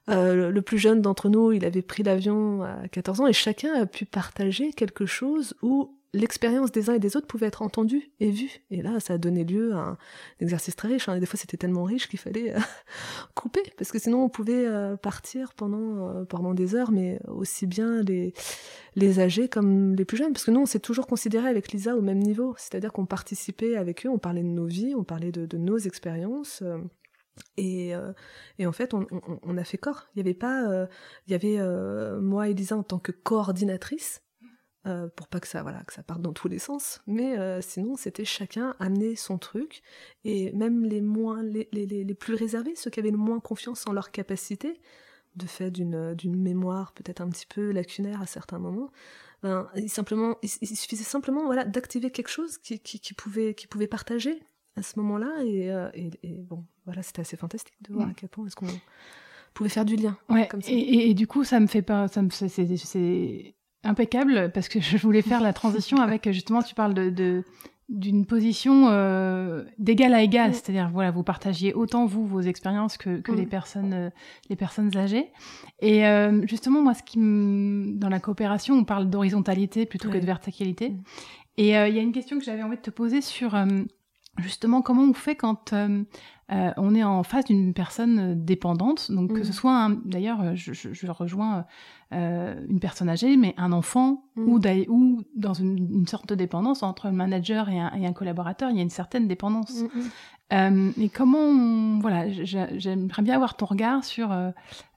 Le 0.07 0.59
plus 0.61 0.77
jeune 0.77 1.01
d'entre 1.01 1.29
nous, 1.29 1.51
il 1.51 1.65
avait 1.65 1.81
pris 1.81 2.03
l'avion 2.03 2.63
à 2.63 2.87
14 2.87 3.21
ans 3.21 3.27
et 3.27 3.33
chacun 3.33 3.73
a 3.73 3.85
pu 3.85 4.05
partager 4.05 4.71
quelque 4.71 5.05
chose 5.05 5.55
où 5.61 5.97
l'expérience 6.13 6.71
des 6.71 6.89
uns 6.89 6.93
et 6.93 6.99
des 6.99 7.15
autres 7.17 7.27
pouvait 7.27 7.47
être 7.47 7.61
entendue 7.61 8.11
et 8.19 8.31
vue. 8.31 8.61
Et 8.71 8.81
là, 8.81 8.99
ça 8.99 9.13
a 9.13 9.17
donné 9.17 9.43
lieu 9.43 9.73
à 9.73 9.79
un 9.79 9.97
exercice 10.39 10.75
très 10.75 10.87
riche. 10.87 11.09
Hein. 11.09 11.15
Et 11.15 11.19
des 11.19 11.25
fois, 11.25 11.39
c'était 11.39 11.57
tellement 11.57 11.83
riche 11.83 12.07
qu'il 12.07 12.19
fallait 12.19 12.55
euh, 12.55 12.59
couper, 13.35 13.63
parce 13.77 13.91
que 13.91 13.99
sinon, 13.99 14.23
on 14.23 14.29
pouvait 14.29 14.65
euh, 14.65 14.95
partir 14.97 15.53
pendant, 15.53 16.07
euh, 16.07 16.25
pendant 16.25 16.53
des 16.53 16.75
heures, 16.75 16.91
mais 16.91 17.19
aussi 17.27 17.67
bien 17.67 18.01
les, 18.01 18.33
les 18.95 19.19
âgés 19.19 19.47
comme 19.47 19.95
les 19.95 20.05
plus 20.05 20.17
jeunes. 20.17 20.33
Parce 20.33 20.45
que 20.45 20.51
nous, 20.51 20.61
on 20.61 20.65
s'est 20.65 20.79
toujours 20.79 21.07
considéré 21.07 21.47
avec 21.47 21.71
Lisa 21.71 21.95
au 21.95 22.01
même 22.01 22.19
niveau. 22.19 22.55
C'est-à-dire 22.57 22.91
qu'on 22.91 23.05
participait 23.05 23.75
avec 23.75 24.05
eux, 24.05 24.09
on 24.09 24.19
parlait 24.19 24.43
de 24.43 24.47
nos 24.47 24.65
vies, 24.65 24.93
on 24.95 25.03
parlait 25.03 25.31
de, 25.31 25.45
de 25.45 25.57
nos 25.57 25.77
expériences. 25.77 26.63
Et, 27.57 27.93
et, 28.59 28.67
en 28.67 28.71
fait, 28.71 28.93
on, 28.93 29.57
a 29.57 29.63
fait 29.63 29.77
corps. 29.77 30.07
Il 30.15 30.19
y 30.19 30.21
avait 30.21 30.33
pas, 30.33 30.87
il 31.27 31.31
y 31.31 31.35
avait 31.35 31.59
moi 32.19 32.49
et 32.49 32.53
Lisa 32.53 32.77
en 32.77 32.83
tant 32.83 32.99
que 32.99 33.11
coordinatrice, 33.11 34.21
euh, 34.87 35.09
pour 35.09 35.27
pas 35.27 35.41
que 35.41 35.47
ça, 35.47 35.63
voilà, 35.63 35.83
que 35.83 35.93
ça 35.93 36.01
parte 36.01 36.21
dans 36.21 36.31
tous 36.31 36.47
les 36.47 36.59
sens. 36.59 37.01
Mais 37.07 37.37
euh, 37.37 37.59
sinon, 37.61 37.97
c'était 37.97 38.23
chacun 38.23 38.73
amener 38.79 39.15
son 39.17 39.37
truc, 39.37 39.81
et 40.23 40.53
même 40.53 40.85
les 40.85 41.01
moins, 41.01 41.43
les, 41.43 41.67
les, 41.73 41.85
les, 41.85 42.13
plus 42.13 42.35
réservés, 42.35 42.75
ceux 42.75 42.89
qui 42.89 42.99
avaient 42.99 43.11
le 43.11 43.17
moins 43.17 43.41
confiance 43.41 43.85
en 43.87 43.91
leur 43.91 44.11
capacité, 44.11 44.79
de 45.35 45.45
fait 45.45 45.71
d'une 45.71 46.15
mémoire 46.41 46.93
peut-être 46.93 47.21
un 47.21 47.29
petit 47.29 47.45
peu 47.45 47.71
lacunaire 47.71 48.21
à 48.21 48.27
certains 48.27 48.59
moments, 48.59 48.91
ben, 49.43 49.67
il, 49.75 49.89
suffisait 49.89 51.03
simplement 51.03 51.45
voilà, 51.45 51.65
d'activer 51.65 52.09
quelque 52.09 52.29
chose 52.29 52.57
qui, 52.57 52.79
qui, 52.79 52.99
qui 52.99 53.13
pouvait 53.13 53.87
partager 53.87 54.41
à 54.77 54.83
ce 54.83 54.99
moment-là, 54.99 55.43
et, 55.43 55.71
euh, 55.71 55.89
et, 55.93 56.09
et, 56.23 56.33
bon, 56.33 56.63
voilà, 56.85 57.01
c'était 57.01 57.21
assez 57.21 57.35
fantastique 57.35 57.75
de 57.87 57.93
voir 57.93 58.07
à 58.07 58.13
quel 58.15 58.29
point 58.29 58.45
est-ce 58.45 58.55
qu'on 58.55 58.67
pouvait 59.53 59.69
faire 59.69 59.85
du 59.85 59.95
lien. 59.95 60.17
Ouais, 60.29 60.47
comme 60.47 60.61
ça. 60.61 60.71
Et, 60.71 61.09
et, 61.09 61.13
du 61.13 61.27
coup, 61.27 61.43
ça 61.43 61.59
me 61.59 61.67
fait 61.67 61.81
pas, 61.81 62.07
ça 62.07 62.21
me, 62.21 62.29
c'est 62.29 63.55
impeccable 63.83 64.51
parce 64.53 64.69
que 64.69 64.79
je 64.81 64.97
voulais 64.97 65.21
faire 65.21 65.41
la 65.41 65.53
transition 65.53 65.97
avec 65.97 66.29
justement 66.31 66.61
tu 66.61 66.75
parles 66.75 66.93
de, 66.93 67.43
d'une 67.89 68.25
position 68.25 68.89
euh, 68.89 69.63
d'égal 69.79 70.13
à 70.13 70.21
égal, 70.21 70.53
c'est-à-dire 70.53 70.89
voilà 70.91 71.09
vous 71.09 71.23
partagiez 71.23 71.73
autant 71.73 72.05
vous 72.05 72.25
vos 72.25 72.41
expériences 72.41 72.97
que, 72.97 73.21
que 73.21 73.31
les 73.31 73.45
personnes 73.45 73.93
euh, 73.93 74.09
les 74.49 74.57
personnes 74.57 74.95
âgées 74.97 75.31
et 75.79 76.05
euh, 76.05 76.45
justement 76.47 76.81
moi 76.81 76.93
ce 76.93 77.03
qui 77.03 77.17
dans 77.17 78.09
la 78.09 78.19
coopération 78.19 78.75
on 78.75 78.83
parle 78.83 79.09
d'horizontalité 79.09 79.85
plutôt 79.85 80.09
que 80.09 80.17
de 80.17 80.25
verticalité 80.25 80.89
mm. 80.89 81.03
et 81.57 81.69
il 81.69 81.95
y 81.95 81.99
a 81.99 82.01
une 82.01 82.11
question 82.11 82.37
que 82.37 82.43
j'avais 82.43 82.63
envie 82.63 82.75
de 82.75 82.81
te 82.81 82.91
poser 82.91 83.21
sur 83.21 83.55
justement 84.37 84.81
comment 84.81 85.03
on 85.03 85.13
fait 85.13 85.35
quand 85.35 85.73
euh, 86.49 86.71
on 86.77 86.95
est 86.95 87.03
en 87.03 87.23
face 87.23 87.45
d'une 87.45 87.73
personne 87.73 88.45
dépendante, 88.45 89.11
donc 89.11 89.33
que 89.33 89.43
ce 89.43 89.49
mm. 89.49 89.53
soit 89.53 89.89
d'ailleurs, 90.05 90.55
je, 90.55 90.71
je, 90.71 91.11
rejoins 91.11 91.65
euh, 92.13 92.55
une 92.69 92.79
personne 92.79 93.09
âgée, 93.09 93.35
mais 93.35 93.53
un 93.57 93.73
enfant 93.73 94.23
mm. 94.37 94.47
ou, 94.47 94.61
ou 94.87 95.23
dans 95.35 95.53
une, 95.53 96.07
sorte 96.07 96.29
de 96.29 96.35
dépendance 96.35 96.83
entre 96.83 97.07
un 97.07 97.11
manager 97.11 97.67
et 97.67 97.77
un, 97.77 97.91
et 97.95 98.05
un, 98.05 98.13
collaborateur, 98.13 98.69
il 98.69 98.77
y 98.77 98.79
a 98.79 98.83
une 98.83 98.89
certaine 98.89 99.27
dépendance. 99.27 99.81
Mm, 99.81 99.87
euh, 100.53 100.91
et 100.99 101.09
comment, 101.09 101.99
voilà, 101.99 102.31
j'aimerais 102.31 103.21
bien 103.21 103.35
avoir 103.35 103.57
ton 103.57 103.65
regard 103.65 104.05
sur 104.05 104.31
euh, 104.31 104.51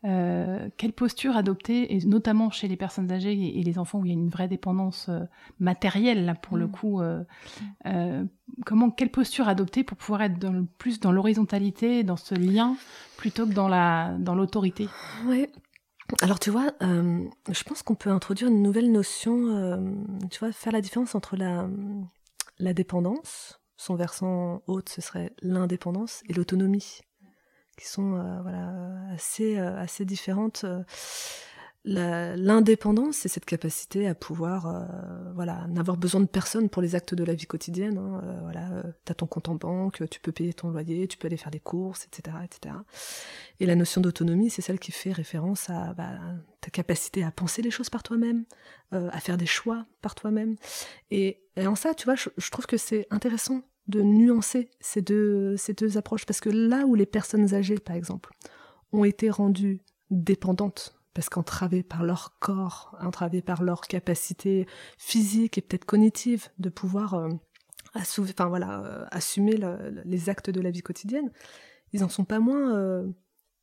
euh, 0.04 0.68
quelle 0.76 0.92
posture 0.92 1.36
adopter, 1.36 1.96
et 1.96 2.06
notamment 2.06 2.50
chez 2.50 2.68
les 2.68 2.76
personnes 2.76 3.10
âgées 3.10 3.58
et, 3.58 3.62
les 3.62 3.78
enfants 3.78 3.98
où 3.98 4.04
il 4.04 4.08
y 4.08 4.12
a 4.12 4.14
une 4.14 4.28
vraie 4.28 4.46
dépendance 4.46 5.08
euh, 5.08 5.20
matérielle, 5.58 6.24
là, 6.24 6.34
pour 6.36 6.56
le 6.56 6.68
mm. 6.68 6.70
coup. 6.70 7.00
Euh, 7.02 8.24
comment, 8.64 8.90
quelle 8.90 9.10
posture 9.10 9.48
adopter 9.48 9.82
pour 9.82 9.96
pouvoir 9.96 10.22
être 10.22 10.38
dans 10.38 10.52
le, 10.52 10.64
plus 10.78 11.00
dans 11.00 11.10
l'horizontalité, 11.10 12.04
dans 12.04 12.16
ce 12.16 12.36
lien, 12.36 12.76
plutôt 13.16 13.44
que 13.46 13.52
dans 13.52 13.68
la 13.68 14.14
dans 14.20 14.36
l'autorité? 14.36 14.88
Oui. 15.26 15.48
Alors 16.22 16.40
tu 16.40 16.50
vois, 16.50 16.72
je 16.80 17.62
pense 17.62 17.84
qu'on 17.84 17.94
peut 17.94 18.10
introduire 18.10 18.50
une 18.50 18.62
nouvelle 18.62 18.90
notion, 18.90 19.78
tu 20.28 20.40
vois, 20.40 20.50
faire 20.50 20.72
la 20.72 20.80
différence 20.80 21.14
entre 21.14 21.36
la, 21.36 21.68
la 22.58 22.74
dépendance, 22.74 23.60
son 23.80 23.94
versant 23.94 24.62
haute, 24.66 24.90
ce 24.90 25.00
serait 25.00 25.32
l'indépendance 25.40 26.22
et 26.28 26.34
l'autonomie, 26.34 27.00
qui 27.78 27.86
sont 27.88 28.14
euh, 28.14 28.42
voilà, 28.42 28.74
assez, 29.14 29.58
euh, 29.58 29.74
assez 29.78 30.04
différentes. 30.04 30.66
l'indépendance, 31.86 33.16
c'est 33.16 33.30
cette 33.30 33.46
capacité 33.46 34.06
à 34.06 34.14
pouvoir, 34.14 34.66
euh, 34.66 35.32
voilà, 35.34 35.66
n'avoir 35.68 35.96
besoin 35.96 36.20
de 36.20 36.26
personne 36.26 36.68
pour 36.68 36.82
les 36.82 36.94
actes 36.94 37.14
de 37.14 37.24
la 37.24 37.32
vie 37.32 37.46
quotidienne. 37.46 37.96
Hein, 37.96 38.20
euh, 38.22 38.40
voilà, 38.42 38.70
euh, 38.70 38.82
t'as 39.06 39.14
ton 39.14 39.26
compte 39.26 39.48
en 39.48 39.54
banque, 39.54 40.06
tu 40.10 40.20
peux 40.20 40.30
payer 40.30 40.52
ton 40.52 40.68
loyer, 40.68 41.08
tu 41.08 41.16
peux 41.16 41.28
aller 41.28 41.38
faire 41.38 41.50
des 41.50 41.58
courses, 41.58 42.04
etc., 42.04 42.36
etc. 42.44 42.74
Et 43.60 43.66
la 43.66 43.76
notion 43.76 44.02
d'autonomie, 44.02 44.50
c'est 44.50 44.60
celle 44.60 44.78
qui 44.78 44.92
fait 44.92 45.12
référence 45.12 45.70
à 45.70 45.94
bah, 45.94 46.18
ta 46.60 46.68
capacité 46.68 47.24
à 47.24 47.30
penser 47.30 47.62
les 47.62 47.70
choses 47.70 47.88
par 47.88 48.02
toi-même, 48.02 48.44
à 48.92 49.20
faire 49.20 49.38
des 49.38 49.46
choix 49.46 49.86
par 50.02 50.14
toi-même. 50.14 50.56
Et, 51.10 51.40
en 51.56 51.76
ça, 51.76 51.94
tu 51.94 52.04
vois, 52.04 52.16
je 52.16 52.50
trouve 52.50 52.66
que 52.66 52.76
c'est 52.76 53.06
intéressant 53.10 53.62
de 53.90 54.02
nuancer 54.02 54.70
ces 54.80 55.02
deux, 55.02 55.56
approches 55.96 56.26
parce 56.26 56.40
que 56.40 56.48
là 56.48 56.86
où 56.86 56.94
les 56.94 57.06
personnes 57.06 57.54
âgées, 57.54 57.78
par 57.78 57.96
exemple, 57.96 58.30
ont 58.92 59.04
été 59.04 59.30
rendues 59.30 59.82
dépendantes 60.10 61.00
parce 61.14 61.28
qu'entravés 61.28 61.82
par 61.82 62.04
leur 62.04 62.38
corps, 62.38 62.96
entravés 63.00 63.42
par 63.42 63.62
leur 63.62 63.82
capacité 63.82 64.66
physique 64.96 65.58
et 65.58 65.60
peut-être 65.60 65.84
cognitive 65.84 66.48
de 66.58 66.68
pouvoir 66.68 67.14
euh, 67.14 67.28
euh, 67.96 69.04
assumer 69.10 69.58
les 70.04 70.30
actes 70.30 70.50
de 70.50 70.60
la 70.60 70.70
vie 70.70 70.82
quotidienne, 70.82 71.30
ils 71.92 72.04
en 72.04 72.08
sont 72.08 72.24
pas 72.24 72.38
moins, 72.38 72.76
euh, 72.76 73.06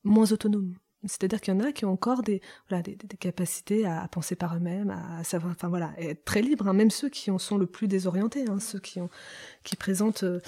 moins 0.04 0.32
autonomes. 0.32 0.76
C'est-à-dire 1.06 1.42
qu'il 1.42 1.54
y 1.54 1.58
en 1.58 1.60
a 1.60 1.72
qui 1.72 1.86
ont 1.86 1.92
encore 1.92 2.24
des, 2.24 2.42
voilà, 2.70 2.82
des, 2.82 2.98
capacités 3.20 3.86
à, 3.86 4.08
penser 4.08 4.36
par 4.36 4.56
eux-mêmes, 4.56 4.90
à, 4.90 5.24
savoir, 5.24 5.54
enfin 5.54 5.68
voilà, 5.68 5.92
être 5.98 6.26
très 6.26 6.42
libres, 6.42 6.68
hein, 6.68 6.74
même 6.74 6.90
ceux 6.90 7.10
qui 7.10 7.30
en 7.30 7.38
sont 7.38 7.58
le 7.58 7.68
plus 7.68 7.88
désorientés, 7.88 8.46
hein, 8.50 8.60
ceux 8.60 8.80
qui, 8.80 9.00
qui 9.64 9.76
présentent 9.76 10.24
euh, 10.24 10.42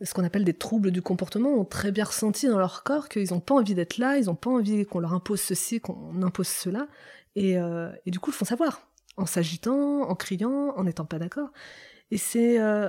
ce 0.00 0.14
qu'on 0.14 0.24
appelle 0.24 0.44
des 0.44 0.54
troubles 0.54 0.90
du 0.90 1.02
comportement, 1.02 1.50
ont 1.50 1.64
très 1.64 1.92
bien 1.92 2.04
ressenti 2.04 2.48
dans 2.48 2.58
leur 2.58 2.82
corps 2.82 3.08
qu'ils 3.08 3.30
n'ont 3.30 3.40
pas 3.40 3.54
envie 3.54 3.74
d'être 3.74 3.98
là, 3.98 4.16
ils 4.16 4.26
n'ont 4.26 4.34
pas 4.34 4.50
envie 4.50 4.86
qu'on 4.86 5.00
leur 5.00 5.12
impose 5.12 5.40
ceci, 5.40 5.80
qu'on 5.80 6.22
impose 6.22 6.48
cela, 6.48 6.88
et, 7.36 7.58
euh, 7.58 7.90
et, 8.06 8.10
du 8.10 8.18
coup, 8.18 8.30
ils 8.30 8.34
font 8.34 8.44
savoir, 8.44 8.80
en 9.16 9.26
s'agitant, 9.26 10.02
en 10.02 10.14
criant, 10.14 10.74
en 10.76 10.84
n'étant 10.84 11.04
pas 11.04 11.18
d'accord. 11.18 11.50
Et 12.10 12.16
c'est 12.16 12.58
euh, 12.60 12.88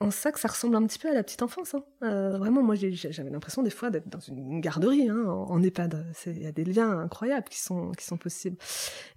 en 0.00 0.10
ça 0.10 0.30
que 0.30 0.38
ça 0.38 0.48
ressemble 0.48 0.76
un 0.76 0.86
petit 0.86 0.98
peu 0.98 1.08
à 1.08 1.14
la 1.14 1.24
petite 1.24 1.42
enfance. 1.42 1.74
Hein. 1.74 1.84
Euh, 2.02 2.38
vraiment, 2.38 2.62
moi, 2.62 2.76
j'avais 2.76 3.30
l'impression 3.30 3.62
des 3.62 3.70
fois 3.70 3.90
d'être 3.90 4.08
dans 4.08 4.20
une 4.20 4.60
garderie, 4.60 5.08
hein, 5.08 5.24
en, 5.26 5.60
EHPAD. 5.62 6.06
Il 6.26 6.42
y 6.42 6.46
a 6.46 6.52
des 6.52 6.64
liens 6.64 7.00
incroyables 7.00 7.48
qui 7.48 7.58
sont, 7.60 7.92
possibles. 8.20 8.56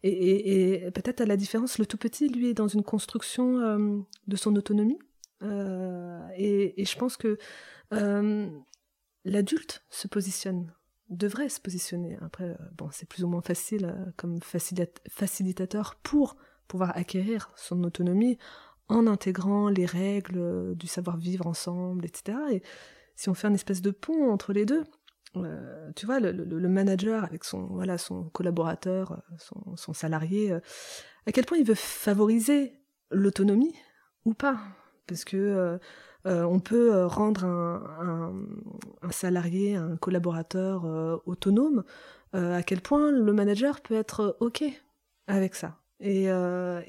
Et, 0.03 0.89
peut-être 0.93 1.21
à 1.21 1.25
la 1.25 1.37
différence, 1.37 1.77
le 1.77 1.85
tout 1.85 1.97
petit, 1.97 2.29
lui, 2.29 2.49
est 2.49 2.53
dans 2.55 2.67
une 2.67 2.83
construction 2.83 3.59
euh, 3.59 3.99
de 4.27 4.35
son 4.35 4.55
autonomie. 4.55 4.97
Euh, 5.43 6.19
et, 6.35 6.83
je 6.83 6.97
pense 6.97 7.15
que 7.15 7.37
l'adulte 9.23 9.83
se 9.91 10.07
positionne, 10.07 10.73
devrait 11.09 11.49
se 11.49 11.59
positionner. 11.59 12.17
Après, 12.21 12.57
bon, 12.75 12.89
c'est 12.91 13.07
plus 13.07 13.23
ou 13.23 13.27
moins 13.27 13.41
facile 13.41 14.13
comme 14.17 14.39
facilitateur 14.41 15.95
pour 16.01 16.37
pouvoir 16.67 16.97
acquérir 16.97 17.51
son 17.55 17.83
autonomie 17.83 18.39
en 18.91 19.07
intégrant 19.07 19.69
les 19.69 19.85
règles 19.85 20.75
du 20.75 20.87
savoir-vivre 20.87 21.47
ensemble, 21.47 22.05
etc. 22.05 22.37
Et 22.51 22.61
si 23.15 23.29
on 23.29 23.33
fait 23.33 23.47
une 23.47 23.55
espèce 23.55 23.81
de 23.81 23.91
pont 23.91 24.31
entre 24.31 24.53
les 24.53 24.65
deux, 24.65 24.83
euh, 25.37 25.91
tu 25.95 26.05
vois, 26.05 26.19
le, 26.19 26.67
manager 26.67 27.23
avec 27.23 27.45
son, 27.45 27.67
voilà, 27.67 27.97
son 27.97 28.23
collaborateur, 28.29 29.13
euh, 29.13 29.75
son, 29.77 29.93
salarié, 29.93 30.51
euh, 30.51 30.59
à 31.25 31.31
quel 31.31 31.45
point 31.45 31.57
il 31.57 31.65
veut 31.65 31.75
favoriser 31.75 32.73
l'autonomie 33.11 33.75
ou 34.25 34.33
pas? 34.33 34.59
Parce 35.07 35.23
que 35.23 35.79
on 36.25 36.59
peut 36.59 37.05
rendre 37.05 37.45
un, 37.45 39.11
salarié, 39.11 39.75
un 39.75 39.97
collaborateur 39.97 40.85
autonome, 41.25 41.83
à 42.33 42.63
quel 42.63 42.79
point 42.79 43.11
le 43.11 43.33
manager 43.33 43.81
peut 43.81 43.95
être 43.95 44.37
OK 44.39 44.63
avec 45.27 45.55
ça. 45.55 45.79
Et 45.99 46.27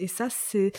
ça, 0.07 0.29
c'est 0.31 0.73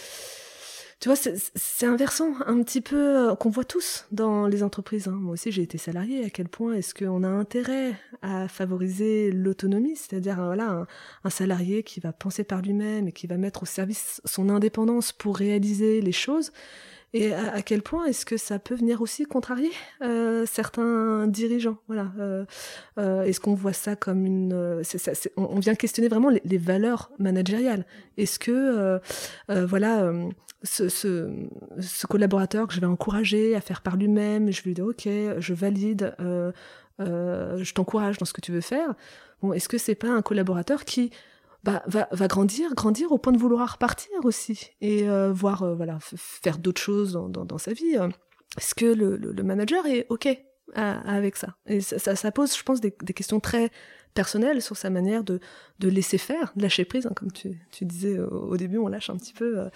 tu 1.03 1.09
vois, 1.09 1.17
c'est 1.17 1.85
un 1.85 1.97
versant 1.97 2.33
un 2.45 2.63
petit 2.63 2.79
peu 2.79 2.95
euh, 3.31 3.35
qu'on 3.35 3.49
voit 3.49 3.65
tous 3.65 4.05
dans 4.13 4.47
les 4.47 4.63
entreprises. 4.63 5.09
Hein. 5.09 5.17
Moi 5.19 5.33
aussi, 5.33 5.51
j'ai 5.51 5.61
été 5.61 5.77
salarié. 5.77 6.23
À 6.23 6.29
quel 6.29 6.47
point 6.47 6.75
est-ce 6.75 6.95
qu'on 6.95 7.23
a 7.23 7.27
intérêt 7.27 7.91
à 8.21 8.47
favoriser 8.47 9.29
l'autonomie, 9.29 9.97
c'est-à-dire 9.97 10.37
voilà 10.37 10.85
un, 11.25 11.29
salarié 11.29 11.83
qui 11.83 11.99
va 11.99 12.13
penser 12.13 12.45
par 12.45 12.61
lui-même 12.61 13.09
et 13.09 13.11
qui 13.11 13.27
va 13.27 13.35
mettre 13.35 13.63
au 13.63 13.65
service 13.65 14.21
son 14.23 14.47
indépendance 14.47 15.11
pour 15.11 15.35
réaliser 15.35 15.99
les 15.99 16.13
choses 16.13 16.53
et 17.13 17.31
à, 17.31 17.61
quel 17.61 17.83
point 17.83 18.05
est-ce 18.05 18.25
que 18.25 18.37
ça 18.37 18.57
peut 18.57 18.73
venir 18.73 19.01
aussi 19.01 19.25
contrarier 19.25 19.69
euh, 20.01 20.47
certains 20.47 21.27
dirigeants? 21.27 21.77
Voilà. 21.87 22.11
Euh, 22.19 22.45
euh, 22.97 23.21
est-ce 23.23 23.39
qu'on 23.39 23.53
voit 23.53 23.73
ça 23.73 23.95
comme 23.95 24.25
une 24.25 24.53
euh, 24.53 24.83
on, 25.37 25.59
vient 25.59 25.75
questionner 25.75 26.07
vraiment 26.07 26.29
les, 26.29 26.57
valeurs 26.57 27.11
managériales. 27.19 27.85
Est-ce 28.17 28.39
que 28.39 28.99
voilà 29.47 30.11
ce, 30.63 31.29
collaborateur 32.09 32.67
que 32.67 32.73
je 32.73 32.79
vais 32.79 32.87
encourager 32.87 33.55
à 33.55 33.61
faire 33.61 33.81
par 33.81 33.95
lui-même, 33.95 34.51
je 34.51 34.63
lui 34.63 34.73
dis 34.73 34.81
ok, 34.81 35.07
je 35.37 35.53
valide, 35.53 36.15
je 36.99 37.73
t'encourage 37.73 38.17
dans 38.17 38.25
ce 38.25 38.33
que 38.33 38.41
tu 38.41 38.51
veux 38.51 38.61
faire. 38.61 38.95
Bon, 39.43 39.53
est-ce 39.53 39.69
que 39.69 39.77
c'est 39.77 39.95
pas 39.95 40.09
un 40.09 40.21
collaborateur 40.23 40.83
qui 40.83 41.11
bah, 41.63 41.83
va, 41.87 42.07
va 42.11 42.27
grandir, 42.27 42.73
grandir 42.75 43.11
au 43.11 43.17
point 43.17 43.33
de 43.33 43.37
vouloir 43.37 43.77
partir 43.77 44.11
aussi 44.23 44.71
et 44.81 45.09
euh, 45.09 45.31
voir, 45.31 45.63
euh, 45.63 45.75
voilà, 45.75 45.97
faire 46.01 46.57
d'autres 46.57 46.81
choses 46.81 47.13
dans, 47.13 47.29
dans, 47.29 47.45
dans, 47.45 47.57
sa 47.57 47.73
vie. 47.73 47.95
Est-ce 48.57 48.75
que 48.75 48.85
le, 48.85 49.15
le, 49.15 49.43
manager 49.43 49.85
est 49.85 50.05
ok 50.09 50.27
avec 50.75 51.37
ça? 51.37 51.55
Et 51.65 51.81
ça, 51.81 52.15
ça, 52.15 52.31
pose, 52.31 52.55
je 52.55 52.63
pense, 52.63 52.81
des, 52.81 52.93
des 53.01 53.13
questions 53.13 53.39
très 53.39 53.71
personnelles 54.13 54.61
sur 54.61 54.77
sa 54.77 54.89
manière 54.89 55.23
de, 55.23 55.39
de 55.79 55.89
laisser 55.89 56.17
faire, 56.17 56.53
de 56.55 56.61
lâcher 56.61 56.85
prise, 56.85 57.05
hein, 57.05 57.13
comme 57.15 57.31
tu, 57.31 57.59
tu 57.71 57.85
disais 57.85 58.19
au, 58.19 58.55
début, 58.57 58.77
on 58.77 58.87
lâche 58.87 59.09
un 59.09 59.17
petit 59.17 59.33
peu. 59.33 59.59
Euh. 59.59 59.69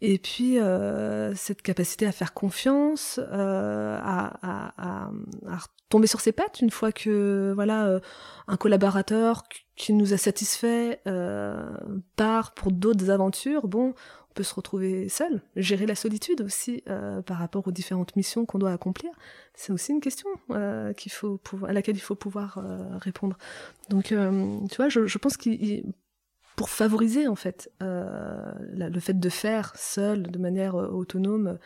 et 0.00 0.18
puis 0.18 0.58
euh, 0.58 1.34
cette 1.34 1.62
capacité 1.62 2.06
à 2.06 2.12
faire 2.12 2.34
confiance, 2.34 3.18
euh, 3.20 3.98
à, 4.00 4.32
à, 4.42 4.72
à, 4.78 5.10
à, 5.48 5.58
tomber 5.88 6.06
sur 6.06 6.20
ses 6.20 6.32
pattes 6.32 6.60
une 6.60 6.70
fois 6.70 6.92
que 6.92 7.52
voilà 7.54 8.00
un 8.46 8.56
collaborateur 8.56 9.42
qui 9.80 9.94
nous 9.94 10.12
a 10.12 10.18
satisfait 10.18 11.00
euh, 11.06 11.70
part 12.16 12.52
pour 12.52 12.70
d'autres 12.70 13.08
aventures, 13.08 13.66
bon, 13.66 13.94
peut 14.34 14.42
se 14.42 14.54
retrouver 14.54 15.08
seul. 15.08 15.42
Gérer 15.56 15.86
la 15.86 15.94
solitude 15.94 16.40
aussi 16.40 16.82
euh, 16.88 17.22
par 17.22 17.38
rapport 17.38 17.66
aux 17.66 17.72
différentes 17.72 18.16
missions 18.16 18.46
qu'on 18.46 18.58
doit 18.58 18.72
accomplir, 18.72 19.10
c'est 19.54 19.72
aussi 19.72 19.92
une 19.92 20.00
question 20.00 20.28
euh, 20.50 20.92
à 21.66 21.72
laquelle 21.72 21.96
il 21.96 22.00
faut 22.00 22.14
pouvoir 22.14 22.58
euh, 22.58 22.96
répondre. 22.98 23.36
Donc, 23.88 24.06
tu 24.06 24.76
vois, 24.76 24.88
je, 24.88 25.18
pense 25.18 25.36
qu'il 25.36 25.92
pour 26.56 26.70
favoriser 26.70 27.26
en 27.26 27.36
fait 27.36 27.70
le 27.80 29.00
fait 29.00 29.18
de 29.18 29.28
faire 29.28 29.72
seul, 29.76 30.22
de 30.22 30.38
manière 30.38 30.74
autonome, 30.74 31.58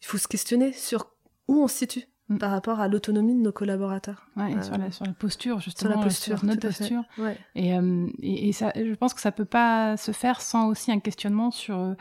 il 0.00 0.06
faut 0.06 0.18
se 0.18 0.28
questionner 0.28 0.72
sur 0.72 1.12
où 1.48 1.62
on 1.62 1.68
se 1.68 1.76
situe 1.76 2.06
Mm. 2.28 2.38
par 2.38 2.50
rapport 2.50 2.80
à 2.80 2.88
l'autonomie 2.88 3.34
de 3.34 3.40
nos 3.40 3.52
collaborateurs. 3.52 4.26
Ouais, 4.36 4.52
sur, 4.62 4.78
la, 4.78 4.90
sur, 4.90 5.04
la, 5.04 5.12
posture, 5.12 5.60
justement. 5.60 5.90
Sur 5.90 5.98
la 5.98 6.04
posture. 6.04 6.38
Sur 6.38 6.46
notre 6.46 6.60
posture. 6.60 7.02
Ouais. 7.18 7.36
Et, 7.54 7.76
euh, 7.76 8.06
et, 8.20 8.48
et, 8.48 8.52
ça, 8.52 8.72
je 8.76 8.94
pense 8.94 9.12
que 9.12 9.20
ça 9.20 9.32
peut 9.32 9.44
pas 9.44 9.96
se 9.96 10.12
faire 10.12 10.40
sans 10.40 10.68
aussi 10.68 10.92
un 10.92 11.00
questionnement 11.00 11.50
sur 11.50 11.96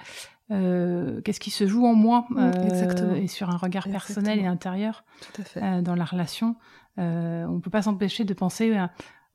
euh, 0.52 1.22
qu'est-ce 1.22 1.40
qui 1.40 1.50
se 1.50 1.66
joue 1.66 1.86
en 1.86 1.96
moi 1.96 2.26
mm, 2.30 2.38
euh, 2.40 3.16
et 3.16 3.28
sur 3.28 3.50
un 3.50 3.58
regard 3.58 3.88
personnel 3.88 4.40
et 4.40 4.46
intérieur 4.46 5.04
Tout 5.22 5.42
à 5.42 5.46
fait. 5.46 5.64
Euh, 5.64 5.82
dans 5.82 5.96
la 5.96 6.06
relation. 6.06 6.56
Euh, 7.00 7.46
on 7.46 7.60
peut 7.60 7.70
pas 7.70 7.82
s'empêcher 7.82 8.26
de 8.26 8.34
penser. 8.34 8.78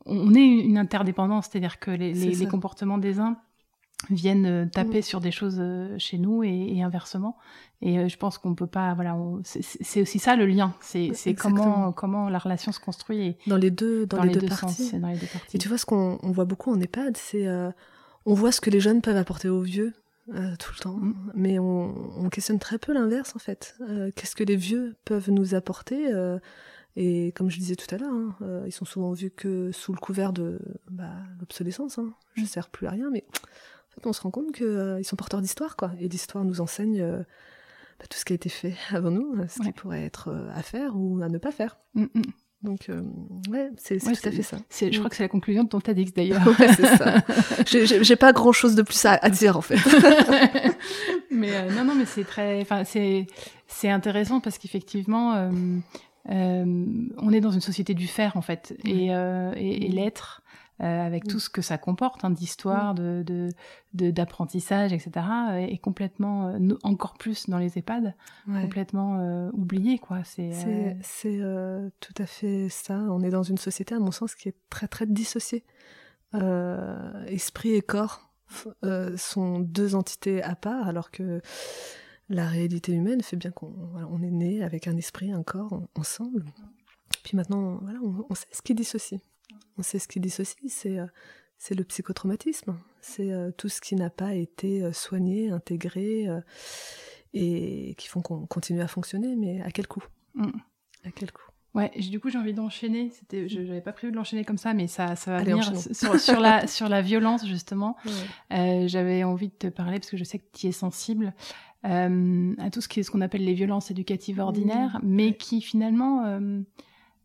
on 0.05 0.35
est 0.35 0.47
une 0.47 0.79
interdépendance, 0.79 1.49
c'est-à-dire 1.51 1.79
que 1.79 1.91
les, 1.91 2.13
les, 2.13 2.35
les 2.35 2.47
comportements 2.47 2.99
des 2.99 3.19
uns 3.19 3.39
viennent 4.11 4.47
euh, 4.47 4.67
taper 4.67 4.99
mm. 4.99 5.03
sur 5.03 5.21
des 5.21 5.31
choses 5.31 5.57
euh, 5.59 5.95
chez 5.99 6.19
nous 6.19 6.43
et, 6.43 6.83
inversement. 6.83 7.37
Et 7.83 7.99
euh, 7.99 8.09
je 8.09 8.17
pense 8.17 8.39
qu'on 8.39 8.55
peut 8.55 8.67
pas, 8.67 8.95
voilà, 8.95 9.17
c'est 9.45 10.01
aussi 10.01 10.19
ça 10.19 10.37
le 10.37 10.47
lien. 10.47 10.75
C'est 10.81 11.13
comment 11.35 11.93
comment 11.93 12.29
la 12.29 12.39
relation 12.39 12.73
se 12.73 12.81
construit. 12.81 13.37
dans 13.47 13.57
les 13.57 13.71
deux 13.71 14.07
dans, 14.07 14.23
les, 14.23 14.33
deux, 14.33 14.47
parties. 14.47 14.99
dans 14.99 15.09
les 15.09 15.19
deux 15.19 15.27
parties. 15.27 15.57
Et 15.57 15.59
tu 15.59 15.69
vois 15.69 15.79
ce 15.79 15.87
qu'on 15.87 16.19
voit 16.23 16.45
beaucoup 16.45 16.73
en 16.73 16.81
EHPAD, 16.81 17.17
c'est 17.17 17.47
on 18.25 18.35
voit 18.35 18.53
ce 18.53 18.61
que 18.61 18.71
les 18.71 18.81
jeunes 18.81 19.03
peuvent 19.03 19.17
apporter 19.17 19.49
aux 19.49 19.61
vieux. 19.61 19.93
tout 20.27 20.73
le 20.75 20.81
temps, 20.81 20.97
mm. 20.97 21.33
mais 21.35 21.59
on, 21.59 21.95
on, 22.19 22.29
questionne 22.31 22.59
très 22.59 22.79
peu 22.79 22.93
l'inverse 22.93 23.35
en 23.37 23.39
fait. 23.39 23.77
Qu'est-ce 24.15 24.37
que 24.37 24.45
les 24.45 24.57
vieux 24.57 24.97
peuvent 25.05 25.31
nous 25.31 25.55
apporter 25.55 26.11
et 26.99 27.33
comme 27.33 27.51
je 27.51 27.59
disais 27.59 27.77
tout 27.77 27.95
à 27.95 27.99
l'heure, 27.99 28.15
hein, 28.15 28.63
ils 28.65 28.73
sont 28.73 28.87
souvent 28.87 29.13
vus 29.13 29.31
que 29.31 29.71
sous 29.71 29.93
le 29.93 29.99
couvert 29.99 30.33
de 30.33 30.59
bah, 30.91 31.13
l'obsolescence. 31.41 31.99
Hein. 31.99 32.15
Je 32.37 32.41
ne 32.41 32.47
sers 32.47 32.71
plus 32.71 32.87
à 32.87 32.91
rien, 32.91 33.11
mais 33.11 33.27
on 34.05 34.13
se 34.13 34.21
rend 34.21 34.31
compte 34.31 34.53
qu'ils 34.53 34.67
euh, 34.67 35.03
sont 35.03 35.17
porteurs 35.17 35.41
d'histoire, 35.41 35.77
quoi. 35.77 35.93
Et 36.01 36.09
l'histoire 36.09 36.45
nous 36.45 36.61
enseigne 36.61 37.01
euh, 37.01 37.19
bah, 37.99 38.07
tout 38.11 38.19
ce 38.19 38.25
qui 38.25 38.33
a 38.33 38.37
été 38.37 38.49
fait 38.49 38.75
avant 38.91 39.11
nous, 39.11 39.35
euh, 39.39 39.47
ce 39.49 39.63
qui 39.63 39.73
pourrait 39.73 40.05
être 40.05 40.35
à 40.55 40.63
faire 40.63 40.97
ou 40.97 41.21
à 41.23 41.29
ne 41.29 41.39
pas 41.39 41.53
faire. 41.53 41.79
Mm, 41.95 42.05
mm. 42.15 42.23
Donc, 42.63 42.91
ouais, 43.51 43.71
c'est 43.77 43.99
tout 43.99 44.09
à 44.09 44.31
fait 44.31 44.43
ça. 44.43 44.57
Je 44.71 44.89
crois 44.89 45.07
mm. 45.07 45.09
que 45.09 45.17
c'est 45.17 45.23
la 45.23 45.29
conclusion 45.29 45.63
de 45.63 45.69
ton 45.69 45.81
TEDx 45.81 46.13
d'ailleurs. 46.13 46.45
ouais, 46.59 46.69
c'est 46.75 46.97
ça. 46.97 47.23
J'ai 48.03 48.17
pas 48.17 48.33
grand 48.33 48.53
chose 48.53 48.75
de 48.75 48.83
plus 48.83 49.05
à, 49.05 49.19
dire 49.31 49.57
en 49.57 49.61
fait. 49.61 49.79
mais 51.31 51.71
non, 51.73 51.85
non, 51.85 51.95
mais 51.95 52.07
c'est 52.07 52.25
très, 52.25 52.61
enfin, 52.63 52.83
c'est 52.85 53.89
intéressant 53.89 54.41
parce 54.41 54.59
qu'effectivement, 54.59 55.49
on 56.25 57.33
est 57.33 57.41
dans 57.41 57.53
une 57.53 57.61
société 57.61 57.95
du 57.95 58.09
faire 58.09 58.37
en 58.37 58.43
fait, 58.43 58.75
et, 58.85 59.09
et, 59.11 59.87
et 59.87 59.89
l'être 59.93 60.43
avec 60.79 61.27
tout 61.27 61.41
ce 61.41 61.49
que 61.49 61.63
ça 61.63 61.79
comporte 61.79 62.25
hein, 62.25 62.31
d'histoire, 62.31 62.95
de, 62.95 63.51
d'apprentissage, 63.93 64.93
etc., 64.93 65.27
est 65.57 65.79
complètement, 65.79 66.59
encore 66.83 67.15
plus 67.15 67.49
dans 67.49 67.59
les 67.59 67.79
EHPAD, 67.79 68.15
complètement 68.47 69.49
oublié. 69.53 69.99
Quoi. 69.99 70.25
C'est, 70.25 70.53
c'est, 71.03 71.41
tout 72.01 72.15
à 72.19 72.27
fait 72.27 72.69
ça. 72.69 72.95
On 72.95 73.23
est 73.23 73.31
dans 73.31 73.43
une 73.43 73.59
société, 73.59 73.95
à 73.95 73.99
mon 73.99 74.11
sens, 74.13 74.35
qui 74.35 74.49
est 74.49 74.57
très, 74.71 74.89
très 74.89 75.07
dissociée. 75.07 75.65
esprit 77.29 77.75
et 77.75 77.83
corps 77.83 78.31
sont 79.17 79.61
deux 79.61 79.95
entités 79.95 80.43
à 80.43 80.55
part, 80.57 80.89
alors 80.89 81.11
que 81.11 81.41
la 82.29 82.47
réalité 82.47 82.93
humaine 82.93 83.23
fait 83.23 83.37
bien 83.37 83.51
qu'on 83.51 83.73
on 84.11 84.23
est 84.23 84.31
né 84.31 84.63
avec 84.63 84.89
un 84.89 84.97
esprit, 84.97 85.31
un 85.33 85.43
corps 85.43 85.83
ensemble. 85.95 86.45
Puis 87.23 87.37
maintenant, 87.37 87.79
voilà, 87.83 87.99
on, 88.03 88.35
sait 88.35 88.47
ce 88.53 88.63
qui 88.63 88.75
dissocie. 88.75 89.21
On 89.79 89.83
sait 89.83 89.99
ce 89.99 90.09
qui 90.09 90.21
dissocie, 90.21 90.57
c'est 90.69 90.99
euh, 90.99 91.07
c'est 91.59 91.75
le 91.75 91.85
psychotraumatisme, 91.85 92.77
c'est 93.01 93.33
euh, 93.33 93.51
tout 93.51 93.69
ce 93.69 93.81
qui 93.81 93.95
n'a 93.95 94.11
pas 94.11 94.35
été 94.35 94.83
euh, 94.83 94.93
soigné, 94.93 95.51
intégré, 95.51 96.27
et 97.33 97.95
qui 97.97 98.09
font 98.09 98.21
qu'on 98.21 98.47
continue 98.47 98.81
à 98.81 98.89
fonctionner, 98.89 99.37
mais 99.37 99.63
à 99.63 99.71
quel 99.71 99.87
coût? 99.87 100.05
Mm. 100.35 100.51
À 101.05 101.11
quel 101.11 101.33
coût? 101.33 101.43
Ouais, 101.75 101.91
du 101.91 102.21
coup 102.21 102.31
j'ai 102.31 102.39
envie 102.39 102.55
d'enchaîner. 102.55 103.11
C'était, 103.11 103.49
je 103.49 103.61
n'avais 103.61 103.83
pas 103.83 103.93
prévu 103.93 104.11
de 104.11 104.17
l'enchaîner 104.17 104.45
comme 104.45 104.57
ça, 104.57 104.73
mais 104.73 104.87
ça, 104.87 105.15
ça 105.15 105.33
va 105.33 105.43
venir 105.43 105.63
sur, 105.93 106.41
la 106.41 106.67
sur 106.67 106.89
la 106.89 107.03
violence 107.03 107.47
justement. 107.47 107.97
j'avais 108.51 109.25
envie 109.25 109.49
de 109.49 109.55
te 109.55 109.67
parler 109.67 109.99
parce 109.99 110.11
que 110.11 110.17
je 110.17 110.25
sais 110.25 110.39
que 110.39 110.47
tu 110.55 110.69
es 110.69 110.73
sensible 110.73 111.35
euh, 111.87 112.55
à 112.59 112.71
tout 112.71 112.81
ce 112.81 112.89
qui 112.89 113.01
est 113.01 113.03
ce 113.03 113.11
qu'on 113.11 113.21
appelle 113.21 113.45
les 113.45 113.55
violences 113.55 113.91
éducatives 113.91 114.41
ordinaires, 114.41 114.99
mmh. 115.03 115.07
mais 115.07 115.37
qui 115.37 115.61
finalement, 115.61 116.25
euh, 116.25 116.61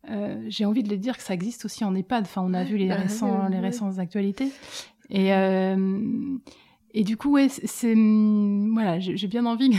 euh, 0.10 0.44
j'ai 0.48 0.66
envie 0.66 0.84
de 0.84 0.90
le 0.90 0.98
dire 0.98 1.18
que 1.18 1.24
ça 1.24 1.34
existe 1.34 1.66
aussi 1.66 1.84
en 1.84 1.94
EHPAD. 1.96 2.24
Enfin, 2.24 2.42
on 2.46 2.54
a 2.54 2.64
vu 2.64 2.78
les 2.78 2.88
bah 2.88 2.96
récents, 2.96 3.48
les 3.50 3.60
récentes 3.60 4.00
actualités. 4.00 4.52
Et 5.10 5.32
et 6.94 7.06
du 7.06 7.16
coup, 7.16 7.32
ouais, 7.32 7.48
c'est 7.48 7.94
voilà, 7.94 9.00
j'ai 9.00 9.28
bien 9.28 9.46
envie 9.46 9.70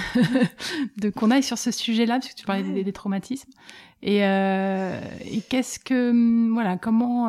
de 0.97 1.11
qu'on 1.11 1.31
aille 1.31 1.43
sur 1.43 1.59
ce 1.59 1.71
sujet-là 1.71 2.15
parce 2.15 2.29
que 2.29 2.35
tu 2.35 2.47
parlais 2.47 2.63
des, 2.63 2.85
des, 2.85 2.93
traumatismes. 2.93 3.51
Et, 4.03 4.21
et 4.21 5.41
qu'est-ce 5.51 5.79
que 5.79 6.51
voilà, 6.53 6.79
comment 6.79 7.29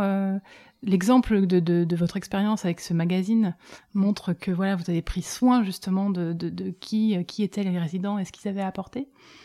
L'exemple 0.85 1.47
de, 1.47 1.59
de, 1.59 1.95
votre 1.95 2.17
expérience 2.17 2.65
avec 2.65 2.81
ce 2.81 2.93
magazine 2.93 3.55
montre 3.93 4.33
que 4.33 4.51
voilà, 4.51 4.75
vous 4.75 4.89
avez 4.89 5.01
pris 5.01 5.21
soin 5.21 5.63
justement 5.63 6.09
de, 6.09 6.33
de 6.33 6.71
qui, 6.81 7.17
qui 7.25 7.43
étaient 7.43 7.63
les 7.63 7.79
résidents 7.79 8.19
et 8.19 8.25
ce 8.25 8.33
qu'ils 8.33 8.49
avaient 8.49 8.61
apporté? 8.61 8.99
Euh, 8.99 9.42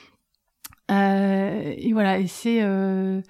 et 0.88 1.92
voilà, 1.92 2.18
et 2.18 2.26
c'est 2.26 2.62
euh, 2.62 3.20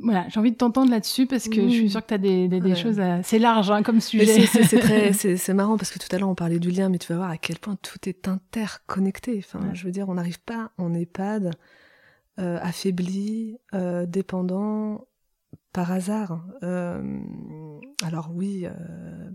voilà, 0.00 0.26
j'ai 0.28 0.40
envie 0.40 0.52
de 0.52 0.56
t'entendre 0.56 0.90
là-dessus 0.90 1.26
parce 1.26 1.48
que 1.48 1.62
je 1.62 1.68
suis 1.68 1.90
sûre 1.90 2.02
que 2.02 2.08
tu 2.08 2.14
as 2.14 2.18
des, 2.18 2.48
des, 2.48 2.74
choses 2.74 3.00
C'est 3.22 3.38
large 3.38 3.70
hein, 3.70 3.82
comme 3.82 4.00
sujet. 4.00 4.46
C'est 5.12 5.54
marrant 5.54 5.76
parce 5.76 5.90
que 5.90 5.98
tout 5.98 6.14
à 6.14 6.18
l'heure 6.18 6.28
on 6.28 6.34
parlait 6.34 6.58
du 6.58 6.70
lien, 6.70 6.88
mais 6.88 6.98
tu 6.98 7.12
vas 7.12 7.18
voir 7.18 7.30
à 7.30 7.36
quel 7.36 7.58
point 7.58 7.76
tout 7.82 8.08
est 8.08 8.28
interconnecté. 8.28 9.38
Enfin, 9.38 9.60
je 9.74 9.84
veux 9.84 9.92
dire, 9.92 10.08
on 10.08 10.14
n'arrive 10.14 10.40
pas 10.40 10.70
en 10.78 10.94
EHPAD 10.94 11.50
euh, 12.38 12.58
affaibli, 12.60 13.58
euh, 13.74 14.06
dépendant, 14.06 15.06
par 15.72 15.92
hasard. 15.92 16.44
Euh, 16.62 17.20
alors 18.02 18.30
oui, 18.34 18.66
euh, 18.66 18.70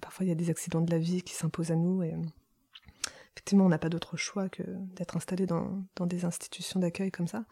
parfois 0.01 0.25
il 0.25 0.29
y 0.29 0.31
a 0.31 0.35
des 0.35 0.49
accidents 0.49 0.81
de 0.81 0.91
la 0.91 0.99
vie 0.99 1.21
qui 1.21 1.33
s'imposent 1.33 1.71
à 1.71 1.75
nous 1.75 2.03
et 2.03 2.13
effectivement 3.35 3.65
on 3.65 3.69
n'a 3.69 3.77
pas 3.77 3.89
d'autre 3.89 4.17
choix 4.17 4.49
que 4.49 4.63
d'être 4.95 5.17
installé 5.17 5.45
dans, 5.45 5.85
des 5.99 6.25
institutions 6.25 6.79
d'accueil 6.79 7.11
comme 7.11 7.27
ça. 7.27 7.45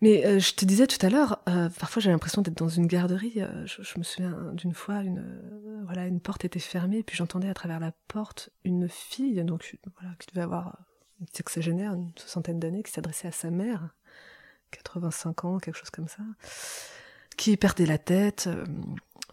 Mais 0.00 0.26
euh, 0.26 0.38
je 0.38 0.54
te 0.54 0.64
disais 0.64 0.86
tout 0.86 1.04
à 1.04 1.08
l'heure, 1.08 1.42
parfois 1.78 2.02
j'ai 2.02 2.10
l'impression 2.10 2.42
d'être 2.42 2.58
dans 2.58 2.68
une 2.68 2.86
garderie. 2.86 3.40
Je, 3.64 3.98
me 3.98 4.02
souviens 4.02 4.52
d'une 4.52 4.74
fois, 4.74 5.02
une, 5.02 5.82
voilà, 5.84 6.06
une 6.06 6.20
porte 6.20 6.44
était 6.44 6.58
fermée, 6.58 7.02
puis 7.02 7.16
j'entendais 7.16 7.48
à 7.48 7.54
travers 7.54 7.80
la 7.80 7.92
porte 8.08 8.50
une 8.64 8.88
fille, 8.88 9.42
donc 9.44 9.76
voilà, 9.98 10.14
qui 10.18 10.26
devait 10.28 10.42
avoir 10.42 10.78
une 11.20 11.28
sexagénaire, 11.32 11.94
une 11.94 12.12
soixantaine 12.16 12.58
d'années, 12.58 12.82
qui 12.82 12.92
s'adressait 12.92 13.28
à 13.28 13.32
sa 13.32 13.50
mère, 13.50 13.94
85 14.72 15.44
ans, 15.44 15.58
quelque 15.58 15.78
chose 15.78 15.90
comme 15.90 16.08
ça 16.08 16.22
qui 17.36 17.56
perdait 17.56 17.86
la 17.86 17.98
tête, 17.98 18.46
euh, 18.46 18.64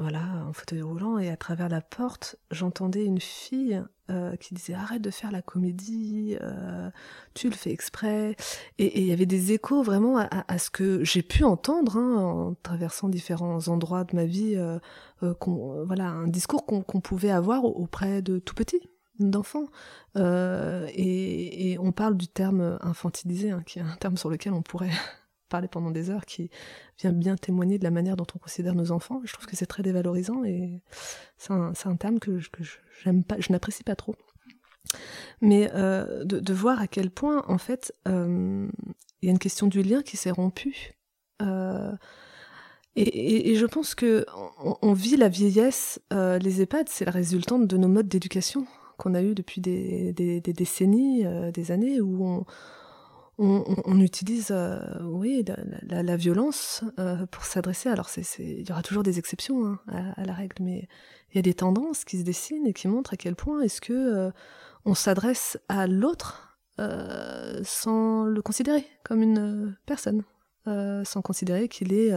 voilà, 0.02 0.24
en 0.48 0.54
fauteuil 0.54 0.82
roulant, 0.82 1.20
et 1.20 1.30
à 1.30 1.38
travers 1.38 1.70
la 1.70 1.80
porte, 1.80 2.36
j'entendais 2.50 3.06
une 3.06 3.22
fille 3.22 3.82
euh, 4.10 4.36
qui 4.36 4.56
disait 4.56 4.74
arrête 4.74 5.02
de 5.02 5.12
faire 5.12 5.32
la 5.32 5.42
comédie, 5.42 6.38
euh, 6.42 6.90
tu 7.36 7.50
le 7.50 7.56
fais 7.56 7.72
exprès, 7.72 8.36
et 8.80 9.02
il 9.02 9.06
y 9.06 9.14
avait 9.14 9.28
des 9.28 9.52
échos 9.52 9.84
vraiment 9.84 10.18
à, 10.18 10.58
ce 10.58 10.70
que 10.72 11.04
j'ai 11.04 11.22
pu 11.22 11.44
entendre 11.44 11.98
hein, 11.98 12.18
en 12.18 12.56
traversant 12.64 13.10
différents 13.10 13.68
endroits 13.68 14.04
de 14.04 14.16
ma 14.16 14.26
vie, 14.26 14.58
voilà, 15.22 16.08
un 16.08 16.28
discours 16.28 16.66
qu'on 16.66 17.02
pouvait 17.02 17.32
avoir 17.32 17.64
auprès 17.64 18.22
de 18.22 18.40
tout 18.40 18.56
petits 18.56 18.82
d'enfants. 19.20 19.68
Et, 20.16 21.78
on 21.80 21.92
parle 21.92 22.18
du 22.18 22.28
terme 22.28 22.80
infantilisé, 22.82 23.52
hein, 23.52 23.62
qui 23.66 23.80
est 23.80 23.84
un 23.84 23.96
terme 24.00 24.18
sur 24.18 24.30
lequel 24.30 24.54
on 24.54 24.62
pourrait 24.62 24.92
parler 25.52 25.68
pendant 25.68 25.92
des 25.92 26.10
heures, 26.10 26.26
qui 26.26 26.50
vient 26.98 27.12
bien 27.12 27.36
témoigner 27.36 27.78
de 27.78 27.84
la 27.84 27.92
manière 27.92 28.16
dont 28.16 28.28
on 28.36 28.40
considère 28.40 28.74
nos 28.74 28.92
enfants. 28.92 29.22
Je 29.24 29.34
trouve 29.34 29.46
que 29.46 29.56
c'est 29.56 29.68
très 29.68 29.84
dévalorisant 29.84 30.44
et 30.44 30.82
c'est 31.38 31.52
un, 31.52 31.96
terme 31.98 32.20
que, 32.20 32.40
je, 32.40 32.50
pas, 32.50 33.36
je 33.40 33.52
n'apprécie 33.52 33.84
pas 33.84 33.96
trop. 33.96 34.16
Mais 35.42 35.70
euh, 35.74 36.24
de, 36.24 36.54
voir 36.54 36.82
à 36.82 36.88
quel 36.88 37.12
point, 37.12 37.44
en 37.48 37.58
fait, 37.58 37.94
euh, 38.08 38.68
il 39.22 39.26
y 39.26 39.30
a 39.30 39.32
une 39.32 39.40
question 39.40 39.68
du 39.68 39.82
lien 39.82 40.02
qui 40.02 40.18
s'est 40.18 40.32
rompu. 40.32 40.94
Euh, 41.42 41.92
et, 42.96 43.56
je 43.56 43.66
pense 43.66 43.96
que 43.96 44.26
on, 44.82 44.94
vit 44.94 45.16
la 45.16 45.30
vieillesse. 45.30 46.00
les 46.12 46.62
EHPAD, 46.62 46.90
c'est 46.90 47.06
la 47.06 47.12
résultante 47.12 47.68
de 47.68 47.78
nos 47.78 47.88
modes 47.88 48.08
d'éducation 48.08 48.66
qu'on 48.98 49.16
a 49.16 49.22
eu 49.22 49.34
depuis 49.34 49.62
des 49.62 50.14
décennies, 50.42 51.26
des 51.54 51.72
années, 51.72 52.02
où 52.02 52.26
on, 52.28 52.46
on, 53.42 54.00
utilise 54.00 54.50
euh, 54.52 54.80
oui 55.02 55.44
la, 55.90 56.16
violence 56.16 56.84
euh, 57.00 57.26
pour 57.26 57.44
s'adresser. 57.44 57.90
Alors 57.90 58.10
il 58.38 58.68
y 58.68 58.72
aura 58.72 58.84
toujours 58.84 59.04
des 59.04 59.18
exceptions 59.18 59.66
hein, 59.66 60.14
à, 60.16 60.24
la 60.24 60.34
règle, 60.34 60.58
mais 60.62 60.88
il 61.32 61.38
y 61.38 61.40
a 61.40 61.42
des 61.42 61.54
tendances 61.54 62.06
qui 62.06 62.20
se 62.20 62.24
dessinent 62.24 62.68
et 62.68 62.74
qui 62.74 62.88
montrent 62.88 63.14
à 63.14 63.18
quel 63.18 63.36
point 63.36 63.62
est-ce 63.62 63.82
que 63.82 63.94
euh, 63.94 64.32
on 64.86 64.94
s'adresse 64.94 65.60
à 65.70 65.88
l'autre 65.88 66.48
sans 67.64 68.24
le 68.24 68.42
considérer 68.42 68.88
comme 69.04 69.22
une 69.22 69.78
personne, 69.86 70.24
sans 70.66 71.22
considérer 71.22 71.68
qu'il 71.68 71.94
est 71.94 72.12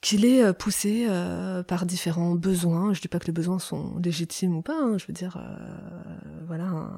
qu'il 0.00 0.24
est 0.24 0.42
euh, 0.42 0.52
poussé 0.52 1.06
euh, 1.08 1.62
par 1.62 1.84
différents 1.84 2.34
besoins. 2.34 2.94
Je 2.94 3.00
dis 3.00 3.08
pas 3.08 3.18
que 3.18 3.26
les 3.26 3.32
besoins 3.32 3.58
sont 3.58 3.98
légitimes 3.98 4.56
ou 4.56 4.62
pas. 4.62 4.78
Hein. 4.80 4.98
Je 4.98 5.06
veux 5.06 5.12
dire, 5.12 5.36
euh, 5.36 6.44
voilà, 6.46 6.88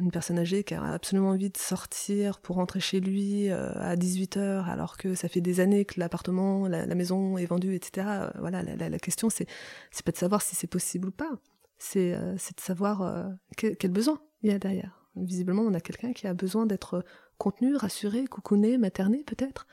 une 0.00 0.10
personne 0.10 0.38
âgée 0.38 0.64
qui 0.64 0.74
a 0.74 0.82
absolument 0.82 1.30
envie 1.30 1.50
de 1.50 1.56
sortir 1.56 2.40
pour 2.40 2.56
rentrer 2.56 2.80
chez 2.80 3.00
lui 3.00 3.50
à 3.50 3.96
18 3.96 4.36
heures, 4.36 4.68
alors 4.68 4.96
que 4.96 5.14
ça 5.14 5.28
fait 5.28 5.40
des 5.40 5.60
années 5.60 5.84
que 5.84 5.98
l'appartement, 5.98 6.68
la, 6.68 6.86
maison 6.94 7.38
est 7.38 7.46
vendue, 7.46 7.74
etc. 7.74 8.06
voilà, 8.38 8.62
la, 8.62 8.98
question 8.98 9.30
c'est 9.30 9.46
c'est 9.90 10.04
pas 10.04 10.12
de 10.12 10.16
savoir 10.16 10.42
si 10.42 10.54
c'est 10.54 10.66
possible 10.66 11.08
ou 11.08 11.12
pas. 11.12 11.30
C'est 11.78 12.14
c'est 12.36 12.56
de 12.56 12.60
savoir 12.60 13.30
quel, 13.56 13.76
quel 13.76 13.90
besoin 13.90 14.20
il 14.42 14.50
y 14.50 14.54
a 14.54 14.58
derrière. 14.58 14.97
Visiblement, 15.24 15.62
on 15.62 15.74
a 15.74 15.80
quelqu'un 15.80 16.12
qui 16.12 16.26
a 16.26 16.34
besoin 16.34 16.66
d'être 16.66 17.04
contenu, 17.38 17.76
rassuré, 17.76 18.26
coucouné, 18.26 18.76
materné 18.78 19.22
peut-être. 19.24 19.66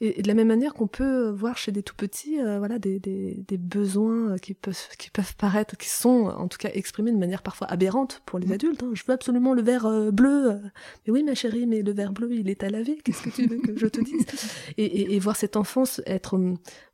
Et, 0.00 0.20
de 0.20 0.28
la 0.28 0.34
même 0.34 0.48
manière 0.48 0.74
qu'on 0.74 0.88
peut 0.88 1.30
voir 1.30 1.56
chez 1.56 1.72
des 1.72 1.82
tout 1.82 1.94
petits, 1.94 2.40
euh, 2.40 2.58
voilà, 2.58 2.78
des, 2.78 2.98
des, 2.98 3.44
des, 3.46 3.56
besoins 3.56 4.36
qui 4.38 4.52
peuvent 4.54 4.76
qui 4.98 5.10
peuvent 5.10 5.36
paraître, 5.36 5.76
qui 5.76 5.88
sont 5.88 6.26
en 6.26 6.48
tout 6.48 6.58
cas 6.58 6.68
exprimés 6.74 7.12
de 7.12 7.16
manière 7.16 7.42
parfois 7.42 7.68
aberrante 7.68 8.22
pour 8.26 8.38
les 8.38 8.48
mm. 8.48 8.52
adultes. 8.52 8.82
Hein. 8.82 8.90
Je 8.92 9.04
veux 9.06 9.14
absolument 9.14 9.54
le 9.54 9.62
verre 9.62 9.86
euh, 9.86 10.10
bleu. 10.10 10.60
Mais 11.06 11.12
oui, 11.12 11.22
ma 11.22 11.34
chérie, 11.34 11.66
mais 11.66 11.82
le 11.82 11.92
verre 11.92 12.12
bleu, 12.12 12.32
il 12.32 12.50
est 12.50 12.62
à 12.64 12.68
laver. 12.68 12.98
Qu'est-ce 13.04 13.22
que 13.22 13.30
tu 13.30 13.46
veux 13.46 13.58
que 13.58 13.78
je 13.78 13.86
te 13.86 14.00
dise? 14.00 14.26
Et, 14.76 14.84
et, 14.84 15.14
et, 15.14 15.18
voir 15.18 15.36
cette 15.36 15.56
enfance 15.56 16.02
être, 16.06 16.38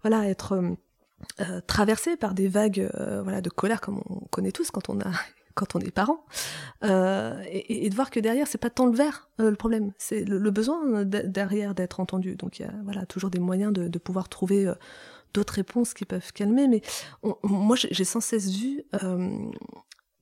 voilà, 0.03 0.29
être 0.29 0.63
euh, 1.41 1.61
traversée 1.67 2.17
par 2.17 2.35
des 2.35 2.49
vagues, 2.49 2.89
voilà, 3.23 3.41
de 3.41 3.51
colère 3.51 3.81
comme 3.81 4.01
on 4.09 4.21
connaît 4.27 4.53
tous 4.53 4.71
quand 4.71 4.89
on 4.89 5.01
a 5.01 5.11
quand 5.55 5.75
on 5.75 5.81
est 5.81 5.91
parent, 5.91 6.25
euh, 6.85 7.43
et, 7.49 7.89
de 7.89 7.95
voir 7.95 8.11
que 8.11 8.21
derrière 8.21 8.47
c'est 8.47 8.59
pas 8.59 8.71
tant 8.71 8.87
le 8.87 8.95
verre 8.95 9.29
euh, 9.41 9.51
le 9.51 9.57
problème, 9.57 9.93
c'est 9.99 10.25
le, 10.25 10.51
besoin 10.51 11.05
derrière 11.05 11.75
d'être 11.75 12.01
entendu. 12.01 12.37
Donc 12.37 12.59
il 12.59 12.63
y 12.63 12.65
a 12.65 12.73
voilà 12.85 13.07
toujours 13.07 13.31
des 13.31 13.39
moyens 13.39 13.73
de, 13.73 13.99
pouvoir 13.99 14.29
trouver 14.29 14.67
euh, 14.67 14.75
d'autres 15.35 15.55
réponses 15.55 15.95
qui 15.95 16.05
peuvent 16.05 16.33
calmer. 16.33 16.69
Mais 16.69 16.83
moi 17.43 17.77
j'ai 17.77 18.05
sans 18.05 18.21
cesse 18.21 18.51
vu 18.51 18.83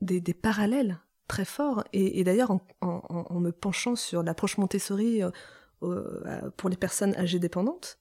des, 0.01 0.35
parallèles 0.35 0.99
très 1.29 1.45
forts. 1.45 1.85
Et, 1.93 2.23
d'ailleurs 2.25 2.53
en, 2.81 3.41
me 3.41 3.51
penchant 3.51 3.97
sur 3.97 4.23
l'approche 4.23 4.59
Montessori 4.59 5.23
pour 5.81 6.69
les 6.69 6.77
personnes 6.77 7.15
âgées 7.17 7.39
dépendantes 7.39 7.99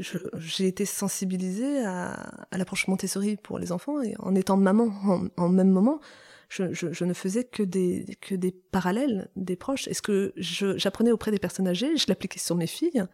j'ai 0.00 0.66
été 0.66 0.84
sensibilisée 0.84 1.84
à, 1.84 2.46
l'approche 2.52 2.88
Montessori 2.88 3.36
pour 3.36 3.58
les 3.58 3.72
enfants 3.72 4.00
et 4.02 4.14
en 4.18 4.34
étant 4.34 4.56
maman 4.56 4.92
en, 5.36 5.48
même 5.48 5.70
moment, 5.70 6.00
je, 6.48 7.04
ne 7.04 7.12
faisais 7.12 7.44
que 7.44 7.62
des, 7.62 8.06
parallèles, 8.70 9.30
des 9.36 9.56
proches. 9.56 9.88
Et 9.88 9.94
ce 9.94 10.02
que 10.02 10.32
j'apprenais 10.36 11.12
auprès 11.12 11.30
des 11.30 11.38
personnes 11.38 11.68
âgées, 11.68 11.96
je 11.96 12.06
l'appliquais 12.08 12.38
sur 12.38 12.56
mes 12.56 12.66
filles. 12.66 13.04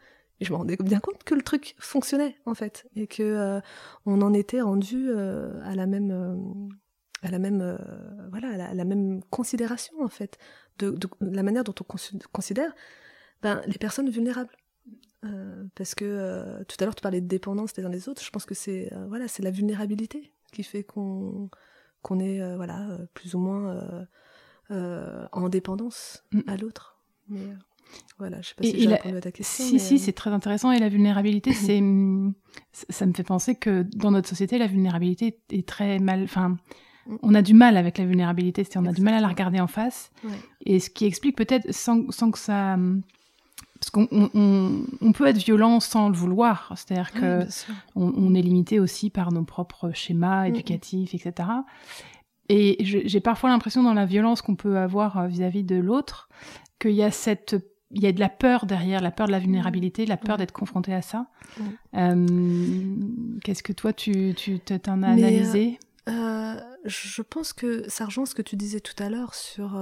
je 0.40 0.52
me 0.52 0.56
rendais 0.56 0.76
bien 0.76 1.00
compte 1.00 1.22
que 1.24 1.34
le 1.34 1.42
truc 1.42 1.74
fonctionnait 1.78 2.36
en 2.46 2.54
fait 2.54 2.86
et 2.96 3.06
que 3.06 3.22
euh, 3.22 3.60
on 4.06 4.20
en 4.22 4.32
était 4.34 4.60
rendu 4.60 5.08
euh, 5.08 5.60
à 5.64 5.74
la 5.74 5.86
même 5.86 6.68
à 7.22 7.30
la 7.30 7.38
même 7.38 7.78
voilà 8.30 8.74
la, 8.74 8.84
même 8.84 9.22
considération 9.30 9.94
en 10.02 10.08
fait 10.08 10.36
de, 10.78 10.94
la 11.20 11.42
manière 11.42 11.64
dont 11.64 11.74
on 11.80 11.84
considère 12.32 12.74
ben, 13.42 13.62
les 13.66 13.78
personnes 13.78 14.10
vulnérables 14.10 14.54
parce 15.74 15.94
que 15.94 16.62
tout 16.64 16.76
à 16.80 16.84
l'heure 16.84 16.94
tu 16.94 17.00
parlais 17.00 17.20
de 17.20 17.26
dépendance 17.26 17.76
les 17.76 17.84
uns 17.84 17.90
des 17.90 18.08
autres 18.08 18.22
je 18.22 18.30
pense 18.30 18.44
que 18.44 18.54
c'est 18.54 18.92
voilà 19.08 19.26
c'est 19.28 19.42
la 19.42 19.50
vulnérabilité 19.50 20.32
qui 20.52 20.62
fait 20.62 20.84
qu'on 20.84 21.48
qu'on 22.02 22.20
est 22.20 22.56
voilà 22.56 22.98
plus 23.14 23.34
ou 23.34 23.38
moins 23.38 24.06
en 24.70 25.48
dépendance 25.48 26.24
mm. 26.32 26.40
à 26.46 26.56
l'autre 26.56 27.00
mais 27.28 27.54
voilà, 28.18 28.40
je 28.42 28.48
sais 28.48 28.54
pas 28.54 28.64
si 28.64 28.80
j'ai 28.80 28.88
répondu 28.88 29.16
à 29.16 29.20
ta 29.20 29.32
question. 29.32 29.64
Si, 29.64 29.78
si, 29.78 29.94
euh, 29.94 29.98
c'est 29.98 30.12
très 30.12 30.30
intéressant. 30.30 30.70
Et 30.72 30.78
la 30.78 30.88
vulnérabilité, 30.88 31.52
c'est, 31.52 31.82
ça 32.72 33.06
me 33.06 33.12
fait 33.12 33.24
penser 33.24 33.54
que 33.54 33.82
dans 33.94 34.10
notre 34.10 34.28
société, 34.28 34.58
la 34.58 34.66
vulnérabilité 34.66 35.40
est 35.50 35.66
très 35.66 35.98
mal. 35.98 36.22
Enfin, 36.24 36.56
mm. 37.06 37.16
on 37.22 37.34
a 37.34 37.42
du 37.42 37.54
mal 37.54 37.76
avec 37.76 37.98
la 37.98 38.06
vulnérabilité, 38.06 38.64
c'est-à-dire 38.64 38.88
on 38.88 38.92
a 38.92 38.94
du 38.94 39.02
mal 39.02 39.14
à 39.14 39.20
la 39.20 39.28
regarder 39.28 39.60
en 39.60 39.66
face. 39.66 40.10
Et 40.64 40.80
ce 40.80 40.90
qui 40.90 41.06
explique 41.06 41.36
peut-être, 41.36 41.72
sans, 41.72 42.10
sans, 42.10 42.30
que 42.30 42.38
ça. 42.38 42.76
Parce 43.80 43.90
qu'on 43.90 44.08
on, 44.12 45.12
peut 45.12 45.26
être 45.26 45.38
violent 45.38 45.78
sans 45.78 46.08
le 46.08 46.14
vouloir, 46.14 46.72
c'est-à-dire 46.76 47.12
que 47.12 47.46
on, 47.96 48.34
est 48.34 48.40
limité 48.40 48.80
aussi 48.80 49.10
par 49.10 49.30
nos 49.32 49.42
propres 49.42 49.90
schémas 49.92 50.46
éducatifs, 50.46 51.14
etc. 51.14 51.48
Et 52.48 52.78
j'ai 52.80 53.20
parfois 53.20 53.50
l'impression 53.50 53.82
dans 53.82 53.94
la 53.94 54.06
violence 54.06 54.42
qu'on 54.42 54.54
peut 54.54 54.78
avoir 54.78 55.26
vis 55.26 55.42
à 55.42 55.50
-vis 55.50 55.66
de 55.66 55.76
l'autre, 55.76 56.28
qu'il 56.78 56.92
y 56.92 57.02
a 57.02 57.10
cette 57.10 57.56
il 57.94 58.02
y 58.02 58.06
a 58.06 58.12
de 58.12 58.20
la 58.20 58.28
peur 58.28 58.66
derrière, 58.66 59.00
la 59.00 59.10
peur 59.10 59.26
de 59.26 59.32
la 59.32 59.38
vulnérabilité, 59.38 60.04
la 60.04 60.16
peur 60.16 60.36
d'être 60.36 60.52
confronté 60.52 60.92
à 60.92 61.02
ça. 61.02 61.26
Euh, 61.94 62.26
qu'est-ce 63.42 63.62
que 63.62 63.72
toi, 63.72 63.92
tu 63.92 64.34
t'en 64.34 65.02
as 65.02 65.10
analysé 65.10 65.78
euh, 66.08 66.12
euh, 66.12 66.60
Je 66.84 67.22
pense 67.22 67.52
que 67.52 67.88
ça 67.88 68.04
rejoint 68.04 68.26
ce 68.26 68.34
que 68.34 68.42
tu 68.42 68.56
disais 68.56 68.80
tout 68.80 69.00
à 69.02 69.08
l'heure 69.08 69.34
sur. 69.34 69.80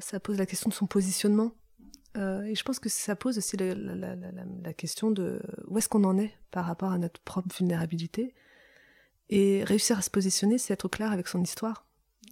ça 0.00 0.20
pose 0.20 0.38
la 0.38 0.46
question 0.46 0.68
de 0.68 0.74
son 0.74 0.86
positionnement. 0.86 1.52
Et 2.16 2.54
je 2.54 2.62
pense 2.64 2.78
que 2.78 2.88
ça 2.88 3.14
pose 3.14 3.38
aussi 3.38 3.56
la, 3.56 3.74
la 3.74 4.72
question 4.72 5.10
de 5.10 5.40
où 5.68 5.78
est-ce 5.78 5.88
qu'on 5.88 6.04
en 6.04 6.18
est 6.18 6.32
par 6.50 6.64
rapport 6.64 6.90
à 6.90 6.98
notre 6.98 7.20
propre 7.20 7.54
vulnérabilité. 7.56 8.34
Et 9.30 9.62
réussir 9.64 9.98
à 9.98 10.02
se 10.02 10.10
positionner, 10.10 10.58
c'est 10.58 10.72
être 10.72 10.88
clair 10.88 11.12
avec 11.12 11.28
son 11.28 11.42
histoire, 11.42 11.86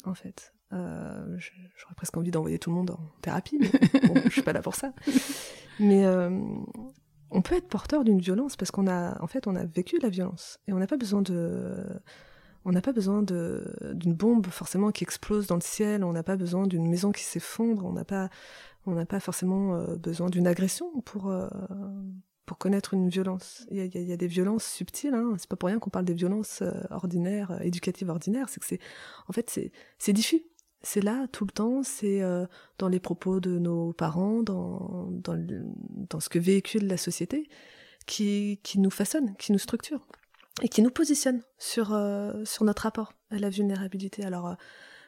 en 0.04 0.14
fait. 0.14 0.52
Euh, 0.72 1.38
j'aurais 1.76 1.94
presque 1.94 2.16
envie 2.16 2.30
d'envoyer 2.30 2.58
tout 2.58 2.70
le 2.70 2.76
monde 2.76 2.90
en 2.90 3.00
thérapie, 3.22 3.58
mais 3.60 3.70
bon, 4.08 4.14
je 4.24 4.30
suis 4.30 4.42
pas 4.42 4.52
là 4.52 4.62
pour 4.62 4.74
ça. 4.74 4.92
Mais 5.78 6.06
euh, 6.06 6.30
on 7.30 7.42
peut 7.42 7.54
être 7.54 7.68
porteur 7.68 8.02
d'une 8.02 8.18
violence 8.18 8.56
parce 8.56 8.70
qu'on 8.70 8.86
a, 8.86 9.22
en 9.22 9.26
fait, 9.26 9.46
on 9.46 9.54
a 9.56 9.64
vécu 9.64 9.98
la 10.00 10.08
violence 10.08 10.58
et 10.66 10.72
on 10.72 10.78
n'a 10.78 10.86
pas 10.86 10.96
besoin 10.96 11.22
de, 11.22 11.84
on 12.64 12.72
n'a 12.72 12.80
pas 12.80 12.92
besoin 12.92 13.22
d'une 13.22 14.14
bombe 14.14 14.46
forcément 14.46 14.90
qui 14.90 15.04
explose 15.04 15.46
dans 15.46 15.54
le 15.54 15.60
ciel. 15.60 16.02
On 16.02 16.12
n'a 16.12 16.22
pas 16.22 16.36
besoin 16.36 16.66
d'une 16.66 16.88
maison 16.88 17.12
qui 17.12 17.22
s'effondre. 17.22 17.84
On 17.84 17.92
n'a 17.92 18.04
pas, 18.04 18.28
on 18.86 18.92
n'a 18.92 19.06
pas 19.06 19.20
forcément 19.20 19.74
euh, 19.74 19.96
besoin 19.96 20.30
d'une 20.30 20.46
agression 20.46 21.00
pour 21.02 21.32
pour 22.44 22.58
connaître 22.58 22.94
une 22.94 23.08
violence. 23.08 23.66
Il 23.72 23.78
y 23.78 24.12
a, 24.12 24.16
des 24.16 24.26
violences 24.28 24.64
subtiles. 24.64 25.14
Hein. 25.14 25.34
C'est 25.36 25.48
pas 25.48 25.56
pour 25.56 25.66
rien 25.66 25.80
qu'on 25.80 25.90
parle 25.90 26.04
des 26.04 26.14
violences 26.14 26.62
ordinaires, 26.90 27.60
éducatives 27.60 28.08
ordinaires. 28.08 28.48
C'est 28.48 28.60
que 28.60 28.66
c'est, 28.66 28.78
en 29.26 29.32
fait, 29.32 29.60
c'est 29.98 30.12
diffus 30.12 30.44
c'est 30.86 31.00
là 31.00 31.26
tout 31.32 31.44
le 31.44 31.50
temps, 31.50 31.82
c'est 31.82 32.22
euh, 32.22 32.46
dans 32.78 32.88
les 32.88 33.00
propos 33.00 33.40
de 33.40 33.58
nos 33.58 33.92
parents, 33.92 34.42
dans, 34.42 35.08
dans, 35.10 36.20
ce 36.20 36.28
que 36.28 36.38
véhicule 36.38 36.86
la 36.86 36.96
société, 36.96 37.48
qui, 38.06 38.60
qui, 38.62 38.78
nous 38.78 38.90
façonne, 38.90 39.34
qui 39.36 39.52
nous 39.52 39.58
structure 39.58 40.06
et 40.62 40.68
qui 40.68 40.82
nous 40.82 40.90
positionne 40.90 41.42
sur, 41.58 41.92
euh, 41.92 42.44
sur 42.44 42.64
notre 42.64 42.82
rapport 42.82 43.12
à 43.30 43.38
la 43.38 43.50
vulnérabilité. 43.50 44.24
Alors 44.24 44.46
euh, 44.46 44.54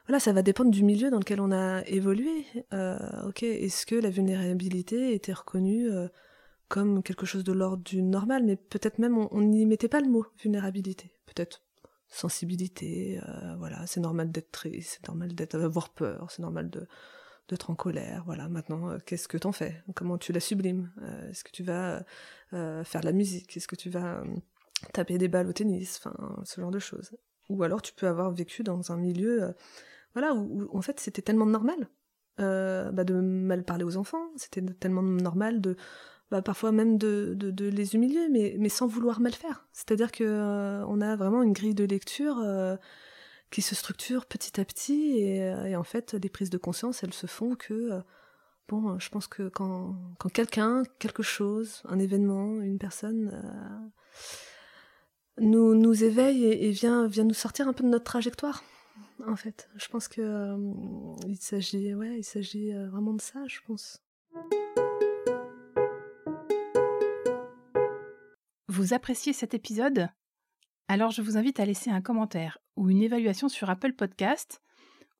voilà, 0.08 0.18
ça 0.18 0.32
va 0.32 0.42
dépendre 0.42 0.70
du 0.70 0.82
milieu 0.82 1.10
dans 1.10 1.18
lequel 1.18 1.40
on 1.40 1.52
a 1.52 1.82
évolué. 1.86 2.44
ok, 2.72 3.42
est-ce 3.42 3.86
que 3.86 3.94
la 3.94 4.10
vulnérabilité 4.10 5.14
était 5.14 5.32
reconnue 5.32 5.88
comme 6.68 7.02
quelque 7.02 7.26
chose 7.26 7.44
de 7.44 7.52
l'ordre 7.52 7.82
du 7.82 8.02
normal, 8.02 8.42
mais 8.44 8.56
peut-être 8.56 8.98
même 8.98 9.16
on 9.18 9.40
n'y 9.40 9.66
mettait 9.66 9.88
pas 9.88 10.00
le 10.00 10.08
mot 10.08 10.26
vulnérabilité, 10.38 11.12
peut-être 11.26 11.62
sensibilité, 12.08 13.20
euh, 13.28 13.54
voilà, 13.58 13.86
c'est 13.86 14.00
normal 14.00 14.30
d'être 14.30 14.50
triste, 14.50 14.98
c'est 15.00 15.08
normal 15.08 15.34
d'avoir 15.34 15.90
peur, 15.90 16.30
c'est 16.30 16.42
normal 16.42 16.70
de 16.70 16.86
d'être 17.48 17.70
en 17.70 17.74
colère, 17.74 18.24
voilà. 18.26 18.46
Maintenant, 18.50 18.90
euh, 18.90 18.98
qu'est-ce 19.06 19.26
que 19.26 19.38
t'en 19.38 19.52
fais? 19.52 19.82
Comment 19.94 20.18
tu 20.18 20.32
la 20.32 20.40
sublimes? 20.40 20.92
Euh, 21.00 21.30
Est-ce 21.30 21.44
que 21.44 21.50
tu 21.50 21.62
vas 21.62 22.04
faire 22.50 23.00
de 23.00 23.06
la 23.06 23.12
musique? 23.12 23.56
Est-ce 23.56 23.66
que 23.66 23.76
tu 23.76 23.88
vas 23.88 24.22
taper 24.92 25.16
des 25.16 25.28
balles 25.28 25.48
au 25.48 25.52
tennis? 25.54 25.98
Enfin, 25.98 26.42
ce 26.44 26.60
genre 26.60 26.70
de 26.70 26.78
choses. 26.78 27.12
Ou 27.48 27.62
alors, 27.62 27.80
tu 27.80 27.94
peux 27.94 28.06
avoir 28.06 28.30
vécu 28.32 28.62
dans 28.62 28.92
un 28.92 28.98
milieu, 28.98 29.54
voilà, 30.18 30.34
où, 30.34 30.68
en 30.76 30.82
fait, 30.82 31.00
c'était 31.00 31.22
tellement 31.22 31.46
normal 31.46 31.88
bah, 32.38 33.04
de 33.04 33.14
mal 33.14 33.64
parler 33.64 33.84
aux 33.84 33.96
enfants, 33.96 34.30
c'était 34.36 34.62
tellement 34.62 35.02
normal 35.02 35.60
de 35.60 35.76
bah, 36.30 36.42
parfois 36.42 36.72
même 36.72 36.98
de, 36.98 37.36
les 37.58 37.94
humilier, 37.94 38.28
mais, 38.28 38.68
sans 38.68 38.86
vouloir 38.86 39.20
mal 39.20 39.32
faire. 39.32 39.66
C'est-à-dire 39.72 40.12
que 40.12 40.24
euh, 40.24 40.84
on 40.86 41.00
a 41.00 41.16
vraiment 41.16 41.42
une 41.42 41.52
grille 41.52 41.74
de 41.74 41.84
lecture 41.84 42.38
euh, 42.40 42.76
qui 43.50 43.62
se 43.62 43.74
structure 43.74 44.26
petit 44.26 44.60
à 44.60 44.64
petit, 44.64 45.18
et, 45.18 45.76
en 45.76 45.84
fait, 45.84 46.14
les 46.14 46.28
prises 46.28 46.50
de 46.50 46.58
conscience, 46.58 47.02
elles 47.02 47.14
se 47.14 47.26
font 47.26 47.54
que, 47.54 47.92
euh, 47.92 48.00
bon, 48.68 48.98
je 48.98 49.08
pense 49.08 49.26
que 49.26 49.48
quand, 49.48 49.96
quand 50.18 50.28
quelqu'un, 50.28 50.82
quelque 50.98 51.22
chose, 51.22 51.82
un 51.88 51.98
événement, 51.98 52.60
une 52.60 52.78
personne 52.78 53.32
nous, 55.38 56.04
éveille 56.04 56.44
et, 56.44 56.70
vient 56.72 57.08
nous 57.08 57.32
sortir 57.32 57.68
un 57.68 57.72
peu 57.72 57.84
de 57.84 57.88
notre 57.88 58.04
trajectoire, 58.04 58.62
en 59.26 59.36
fait. 59.36 59.68
Je 59.76 59.88
pense 59.88 60.08
que 60.08 60.56
il 61.26 61.36
s'agit, 61.36 61.94
ouais, 61.94 62.18
il 62.18 62.24
s'agit 62.24 62.72
vraiment 62.72 63.14
de 63.14 63.20
ça, 63.20 63.40
je 63.46 63.60
pense. 63.66 64.02
Vous 68.68 68.94
appréciez 68.94 69.32
cet 69.32 69.54
épisode? 69.54 70.08
Alors 70.86 71.10
je 71.10 71.20
vous 71.20 71.36
invite 71.36 71.60
à 71.60 71.66
laisser 71.66 71.90
un 71.90 72.00
commentaire 72.00 72.58
ou 72.76 72.88
une 72.88 73.02
évaluation 73.02 73.48
sur 73.48 73.68
Apple 73.68 73.92
Podcast 73.92 74.62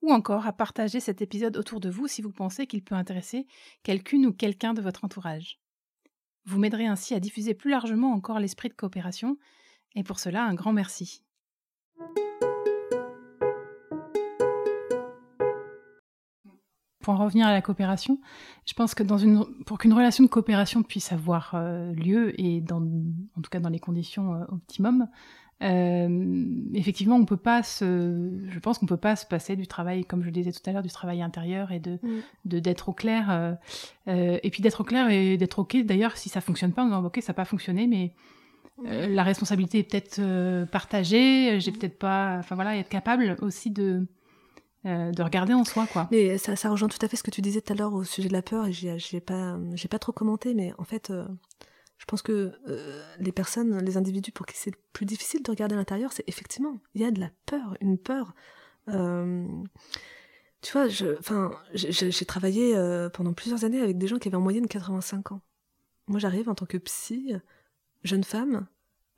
ou 0.00 0.12
encore 0.12 0.46
à 0.46 0.52
partager 0.52 1.00
cet 1.00 1.22
épisode 1.22 1.56
autour 1.56 1.80
de 1.80 1.90
vous 1.90 2.06
si 2.06 2.22
vous 2.22 2.30
pensez 2.30 2.66
qu'il 2.66 2.82
peut 2.84 2.94
intéresser 2.94 3.46
quelqu'une 3.82 4.26
ou 4.26 4.32
quelqu'un 4.32 4.74
de 4.74 4.80
votre 4.80 5.04
entourage. 5.04 5.60
Vous 6.44 6.58
m'aiderez 6.58 6.86
ainsi 6.86 7.14
à 7.14 7.20
diffuser 7.20 7.52
plus 7.52 7.70
largement 7.70 8.12
encore 8.12 8.38
l'esprit 8.38 8.68
de 8.68 8.74
coopération 8.74 9.36
et 9.94 10.04
pour 10.04 10.20
cela 10.20 10.44
un 10.44 10.54
grand 10.54 10.72
merci. 10.72 11.22
Pour 17.08 17.18
en 17.18 17.24
revenir 17.24 17.46
à 17.46 17.52
la 17.52 17.62
coopération, 17.62 18.18
je 18.66 18.74
pense 18.74 18.94
que 18.94 19.02
dans 19.02 19.16
une, 19.16 19.46
pour 19.64 19.78
qu'une 19.78 19.94
relation 19.94 20.24
de 20.24 20.28
coopération 20.28 20.82
puisse 20.82 21.10
avoir 21.10 21.52
euh, 21.54 21.90
lieu, 21.94 22.38
et 22.38 22.60
dans, 22.60 22.82
en 22.82 23.40
tout 23.40 23.48
cas 23.50 23.60
dans 23.60 23.70
les 23.70 23.78
conditions 23.78 24.34
euh, 24.34 24.44
optimum, 24.52 25.08
euh, 25.62 26.44
effectivement, 26.74 27.16
on 27.16 27.24
peut 27.24 27.38
pas 27.38 27.62
se, 27.62 28.30
je 28.50 28.58
pense 28.58 28.76
qu'on 28.76 28.84
peut 28.84 28.98
pas 28.98 29.16
se 29.16 29.24
passer 29.24 29.56
du 29.56 29.66
travail, 29.66 30.04
comme 30.04 30.20
je 30.20 30.26
le 30.26 30.32
disais 30.32 30.52
tout 30.52 30.60
à 30.66 30.72
l'heure, 30.74 30.82
du 30.82 30.90
travail 30.90 31.22
intérieur 31.22 31.72
et 31.72 31.80
de, 31.80 31.92
mm. 32.02 32.20
de 32.44 32.58
d'être 32.58 32.90
au 32.90 32.92
clair, 32.92 33.56
et 34.06 34.50
puis 34.50 34.60
d'être 34.60 34.82
au 34.82 34.84
clair 34.84 35.08
et 35.08 35.38
d'être 35.38 35.60
ok. 35.60 35.78
D'ailleurs, 35.86 36.18
si 36.18 36.28
ça 36.28 36.42
fonctionne 36.42 36.72
pas, 36.72 36.84
on 36.84 37.00
dit 37.00 37.06
ok, 37.06 37.20
ça 37.22 37.32
n'a 37.32 37.36
pas 37.36 37.46
fonctionné, 37.46 37.86
mais 37.86 38.12
la 38.84 39.22
responsabilité 39.22 39.78
est 39.78 39.90
peut-être 39.90 40.20
partagée. 40.70 41.58
J'ai 41.58 41.72
peut-être 41.72 41.98
pas, 41.98 42.36
enfin 42.38 42.54
voilà, 42.54 42.76
être 42.76 42.90
capable 42.90 43.34
aussi 43.40 43.70
de 43.70 44.06
euh, 44.86 45.10
de 45.10 45.22
regarder 45.22 45.54
en 45.54 45.64
soi, 45.64 45.86
quoi. 45.86 46.08
Mais 46.10 46.38
ça, 46.38 46.54
ça, 46.54 46.70
rejoint 46.70 46.88
tout 46.88 47.04
à 47.04 47.08
fait 47.08 47.16
ce 47.16 47.22
que 47.22 47.30
tu 47.30 47.40
disais 47.40 47.60
tout 47.60 47.72
à 47.72 47.76
l'heure 47.76 47.94
au 47.94 48.04
sujet 48.04 48.28
de 48.28 48.32
la 48.32 48.42
peur, 48.42 48.66
et 48.66 48.72
j'ai 48.72 49.20
pas, 49.20 49.58
j'ai 49.74 49.88
pas 49.88 49.98
trop 49.98 50.12
commenté, 50.12 50.54
mais 50.54 50.72
en 50.78 50.84
fait, 50.84 51.10
euh, 51.10 51.26
je 51.98 52.04
pense 52.04 52.22
que 52.22 52.52
euh, 52.68 53.02
les 53.18 53.32
personnes, 53.32 53.82
les 53.84 53.96
individus 53.96 54.30
pour 54.30 54.46
qui 54.46 54.56
c'est 54.56 54.74
plus 54.92 55.04
difficile 55.04 55.42
de 55.42 55.50
regarder 55.50 55.74
à 55.74 55.78
l'intérieur, 55.78 56.12
c'est 56.12 56.24
effectivement, 56.28 56.78
il 56.94 57.02
y 57.02 57.04
a 57.04 57.10
de 57.10 57.18
la 57.20 57.30
peur, 57.46 57.76
une 57.80 57.98
peur. 57.98 58.34
tu 58.86 60.72
vois, 60.72 60.86
j'ai 60.88 62.24
travaillé 62.24 62.74
pendant 63.12 63.32
plusieurs 63.32 63.64
années 63.64 63.80
avec 63.80 63.98
des 63.98 64.06
gens 64.06 64.18
qui 64.18 64.28
avaient 64.28 64.36
en 64.36 64.40
moyenne 64.40 64.68
85 64.68 65.32
ans. 65.32 65.40
Moi, 66.06 66.20
j'arrive 66.20 66.48
en 66.48 66.54
tant 66.54 66.66
que 66.66 66.78
psy, 66.78 67.34
jeune 68.04 68.24
femme. 68.24 68.66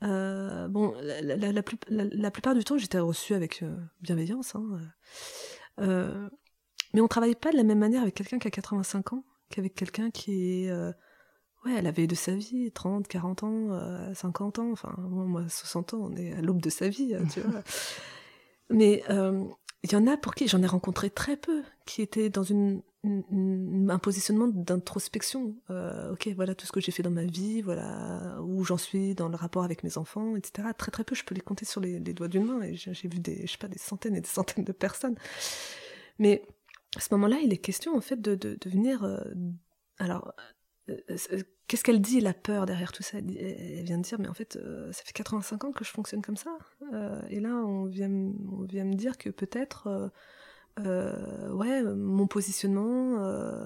Bon, 0.02 0.94
la, 1.02 1.36
la, 1.36 1.62
plus, 1.62 1.76
la, 1.88 2.30
plupart 2.30 2.54
du 2.54 2.64
temps, 2.64 2.78
j'étais 2.78 2.98
reçue 2.98 3.34
avec 3.34 3.64
bienveillance. 4.00 4.54
Hein, 4.54 4.80
euh, 5.80 6.28
mais 6.92 7.00
on 7.00 7.08
travaille 7.08 7.34
pas 7.34 7.52
de 7.52 7.56
la 7.56 7.62
même 7.62 7.78
manière 7.78 8.02
avec 8.02 8.14
quelqu'un 8.14 8.38
qui 8.38 8.48
a 8.48 8.50
85 8.50 9.12
ans 9.12 9.24
qu'avec 9.48 9.74
quelqu'un 9.74 10.10
qui 10.10 10.64
est 10.64 10.70
euh, 10.70 10.92
ouais, 11.64 11.76
à 11.76 11.82
la 11.82 11.90
veille 11.90 12.06
de 12.06 12.14
sa 12.14 12.34
vie, 12.34 12.70
30, 12.72 13.08
40 13.08 13.42
ans, 13.44 14.14
50 14.14 14.58
euh, 14.58 14.62
ans, 14.62 14.72
enfin, 14.72 14.94
moi, 14.98 15.44
60 15.48 15.94
ans, 15.94 16.00
on 16.02 16.16
est 16.16 16.32
à 16.32 16.40
l'aube 16.40 16.62
de 16.62 16.70
sa 16.70 16.88
vie, 16.88 17.14
tu 17.32 17.40
vois. 17.40 17.62
Mais 18.70 19.02
il 19.82 19.92
y 19.92 19.96
en 19.96 20.06
a 20.06 20.16
pour 20.16 20.34
qui, 20.34 20.46
j'en 20.46 20.62
ai 20.62 20.66
rencontré 20.66 21.10
très 21.10 21.36
peu, 21.36 21.62
qui 21.86 22.02
étaient 22.02 22.30
dans 22.30 22.42
une, 22.42 22.82
un 23.02 23.98
positionnement 23.98 24.48
d'introspection. 24.48 25.56
Euh, 25.70 26.12
ok, 26.12 26.28
voilà 26.36 26.54
tout 26.54 26.66
ce 26.66 26.72
que 26.72 26.80
j'ai 26.80 26.92
fait 26.92 27.02
dans 27.02 27.10
ma 27.10 27.24
vie, 27.24 27.62
voilà 27.62 28.38
où 28.42 28.62
j'en 28.64 28.76
suis 28.76 29.14
dans 29.14 29.28
le 29.28 29.36
rapport 29.36 29.64
avec 29.64 29.84
mes 29.84 29.96
enfants, 29.96 30.36
etc. 30.36 30.68
Très 30.76 30.90
très 30.90 31.04
peu, 31.04 31.14
je 31.14 31.24
peux 31.24 31.34
les 31.34 31.40
compter 31.40 31.64
sur 31.64 31.80
les, 31.80 31.98
doigts 32.00 32.28
d'une 32.28 32.44
main. 32.44 32.62
Et 32.62 32.74
j'ai 32.74 33.08
vu 33.08 33.18
des, 33.18 33.46
je 33.46 33.66
des 33.66 33.78
centaines 33.78 34.16
et 34.16 34.20
des 34.20 34.28
centaines 34.28 34.64
de 34.64 34.72
personnes. 34.72 35.16
Mais 36.18 36.42
à 36.96 37.00
ce 37.00 37.08
moment-là, 37.14 37.38
il 37.42 37.52
est 37.52 37.58
question 37.58 37.96
en 37.96 38.02
fait 38.02 38.20
de, 38.20 38.34
de, 38.34 38.58
venir. 38.68 39.02
Euh, 39.04 39.18
alors, 39.98 40.34
euh, 40.90 40.96
qu'est-ce 41.68 41.84
qu'elle 41.84 42.02
dit, 42.02 42.20
la 42.20 42.34
peur 42.34 42.66
derrière 42.66 42.92
tout 42.92 43.02
ça? 43.02 43.16
Elle, 43.18 43.84
vient 43.84 43.96
de 43.96 44.02
dire, 44.02 44.18
mais 44.20 44.28
en 44.28 44.34
fait, 44.34 44.58
ça 44.92 45.02
fait 45.04 45.12
85 45.14 45.64
ans 45.64 45.72
que 45.72 45.84
je 45.84 45.90
fonctionne 45.90 46.20
comme 46.20 46.36
ça. 46.36 46.58
et 47.30 47.40
là, 47.40 47.54
on 47.54 47.86
vient, 47.86 48.10
on 48.10 48.64
vient 48.64 48.84
me 48.84 48.94
dire 48.94 49.16
que 49.16 49.30
peut-être 49.30 50.12
ouais, 50.78 51.82
mon 51.82 52.26
positionnement 52.26 53.16
euh, 53.18 53.64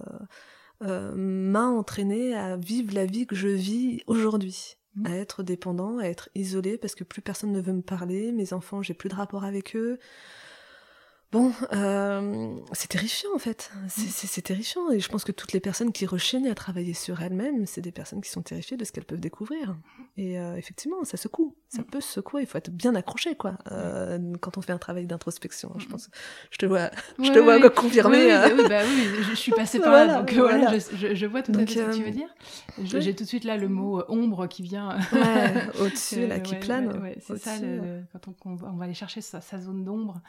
euh, 0.82 1.12
m'a 1.14 1.66
entraîné 1.66 2.34
à 2.34 2.56
vivre 2.56 2.94
la 2.94 3.06
vie 3.06 3.26
que 3.26 3.36
je 3.36 3.48
vis 3.48 4.02
aujourd'hui 4.06 4.76
mmh. 4.96 5.06
à 5.06 5.16
être 5.16 5.42
dépendant, 5.42 5.98
à 5.98 6.04
être 6.04 6.28
isolé 6.34 6.78
parce 6.78 6.94
que 6.94 7.04
plus 7.04 7.22
personne 7.22 7.52
ne 7.52 7.60
veut 7.60 7.72
me 7.72 7.82
parler, 7.82 8.32
mes 8.32 8.52
enfants, 8.52 8.82
j'ai 8.82 8.94
plus 8.94 9.08
de 9.08 9.14
rapport 9.14 9.44
avec 9.44 9.76
eux, 9.76 9.98
Bon, 11.34 11.50
euh, 11.72 12.54
c'est 12.70 12.86
terrifiant 12.86 13.30
en 13.34 13.40
fait. 13.40 13.72
C'est 13.88 14.40
terrifiant. 14.42 14.92
Et 14.92 15.00
je 15.00 15.08
pense 15.08 15.24
que 15.24 15.32
toutes 15.32 15.52
les 15.52 15.58
personnes 15.58 15.90
qui 15.90 16.06
rechignent 16.06 16.48
à 16.48 16.54
travailler 16.54 16.94
sur 16.94 17.20
elles-mêmes, 17.22 17.66
c'est 17.66 17.80
des 17.80 17.90
personnes 17.90 18.20
qui 18.20 18.30
sont 18.30 18.42
terrifiées 18.42 18.76
de 18.76 18.84
ce 18.84 18.92
qu'elles 18.92 19.04
peuvent 19.04 19.18
découvrir. 19.18 19.74
Et 20.16 20.38
euh, 20.38 20.54
effectivement, 20.54 21.02
ça 21.02 21.16
secoue. 21.16 21.56
Ça 21.66 21.82
mm. 21.82 21.86
peut 21.86 22.00
se 22.00 22.12
secouer. 22.12 22.42
Il 22.42 22.46
faut 22.46 22.58
être 22.58 22.70
bien 22.70 22.94
accroché, 22.94 23.34
quoi, 23.34 23.58
euh, 23.72 24.20
quand 24.40 24.58
on 24.58 24.62
fait 24.62 24.70
un 24.70 24.78
travail 24.78 25.06
d'introspection. 25.06 25.72
Je 25.76 25.86
mm. 25.86 25.88
pense. 25.88 26.08
Je 26.52 26.58
te 26.58 26.66
vois, 26.66 26.90
je 27.20 27.32
te 27.32 27.38
vois 27.40 27.58
confirmer. 27.68 28.26
Oui, 28.26 28.68
bah 28.68 28.82
oui, 28.86 29.08
je, 29.28 29.34
suis 29.34 29.50
passée 29.50 29.80
par 29.80 29.90
là, 29.90 30.20
donc 30.20 30.32
voilà, 30.34 30.78
je, 30.78 31.26
vois 31.26 31.42
tout 31.42 31.50
à 31.50 31.66
fait 31.66 31.66
ce 31.66 31.80
que 31.80 31.96
tu 31.96 32.04
veux 32.04 32.12
dire. 32.12 32.28
J'ai 32.84 33.12
tout 33.12 33.24
de 33.24 33.28
suite 33.28 33.42
là 33.42 33.56
le 33.56 33.68
mot 33.68 34.04
ombre 34.06 34.46
qui 34.46 34.62
vient. 34.62 34.98
au-dessus, 35.80 36.28
là, 36.28 36.38
qui 36.38 36.54
plane. 36.54 37.12
c'est 37.18 37.38
ça. 37.38 37.50
quand 38.22 38.36
on, 38.44 38.54
va 38.54 38.84
aller 38.84 38.94
chercher 38.94 39.20
sa, 39.20 39.40
sa 39.40 39.58
zone 39.58 39.82
d'ombre, 39.82 40.20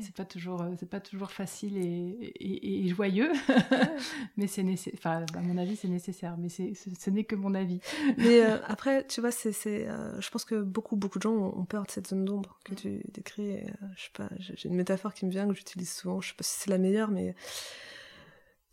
c'est 0.00 0.14
pas 0.14 0.24
toujours 0.24 0.51
euh, 0.60 0.74
c'est 0.78 0.88
pas 0.88 1.00
toujours 1.00 1.30
facile 1.30 1.76
et, 1.78 2.88
joyeux, 2.88 3.30
mais 4.36 4.46
c'est 4.46 4.62
nécessaire. 4.62 5.24
à 5.34 5.40
mon 5.40 5.58
avis, 5.58 5.76
c'est 5.76 5.88
nécessaire, 5.88 6.36
mais 6.36 6.48
ce 6.48 7.10
n'est 7.10 7.24
que 7.24 7.34
mon 7.34 7.54
avis. 7.54 7.80
mais 8.18 8.44
euh, 8.44 8.58
après, 8.66 9.06
tu 9.06 9.20
vois, 9.20 9.30
c'est, 9.30 9.54
euh, 9.66 10.20
je 10.20 10.30
pense 10.30 10.44
que 10.44 10.60
beaucoup, 10.60 10.96
beaucoup 10.96 11.18
de 11.18 11.22
gens 11.22 11.34
ont 11.34 11.64
peur 11.64 11.84
de 11.84 11.90
cette 11.90 12.08
zone 12.08 12.24
d'ombre 12.24 12.58
que 12.64 12.74
tu 12.74 13.02
décris. 13.12 13.60
je 13.96 14.02
sais 14.02 14.10
pas, 14.12 14.28
j'ai 14.38 14.68
une 14.68 14.74
métaphore 14.74 15.14
qui 15.14 15.26
me 15.26 15.30
vient 15.30 15.48
que 15.48 15.54
j'utilise 15.54 15.92
souvent. 15.92 16.20
Je 16.20 16.28
sais 16.28 16.34
pas 16.36 16.44
si 16.44 16.60
c'est 16.60 16.70
la 16.70 16.78
meilleure, 16.78 17.10
mais 17.10 17.34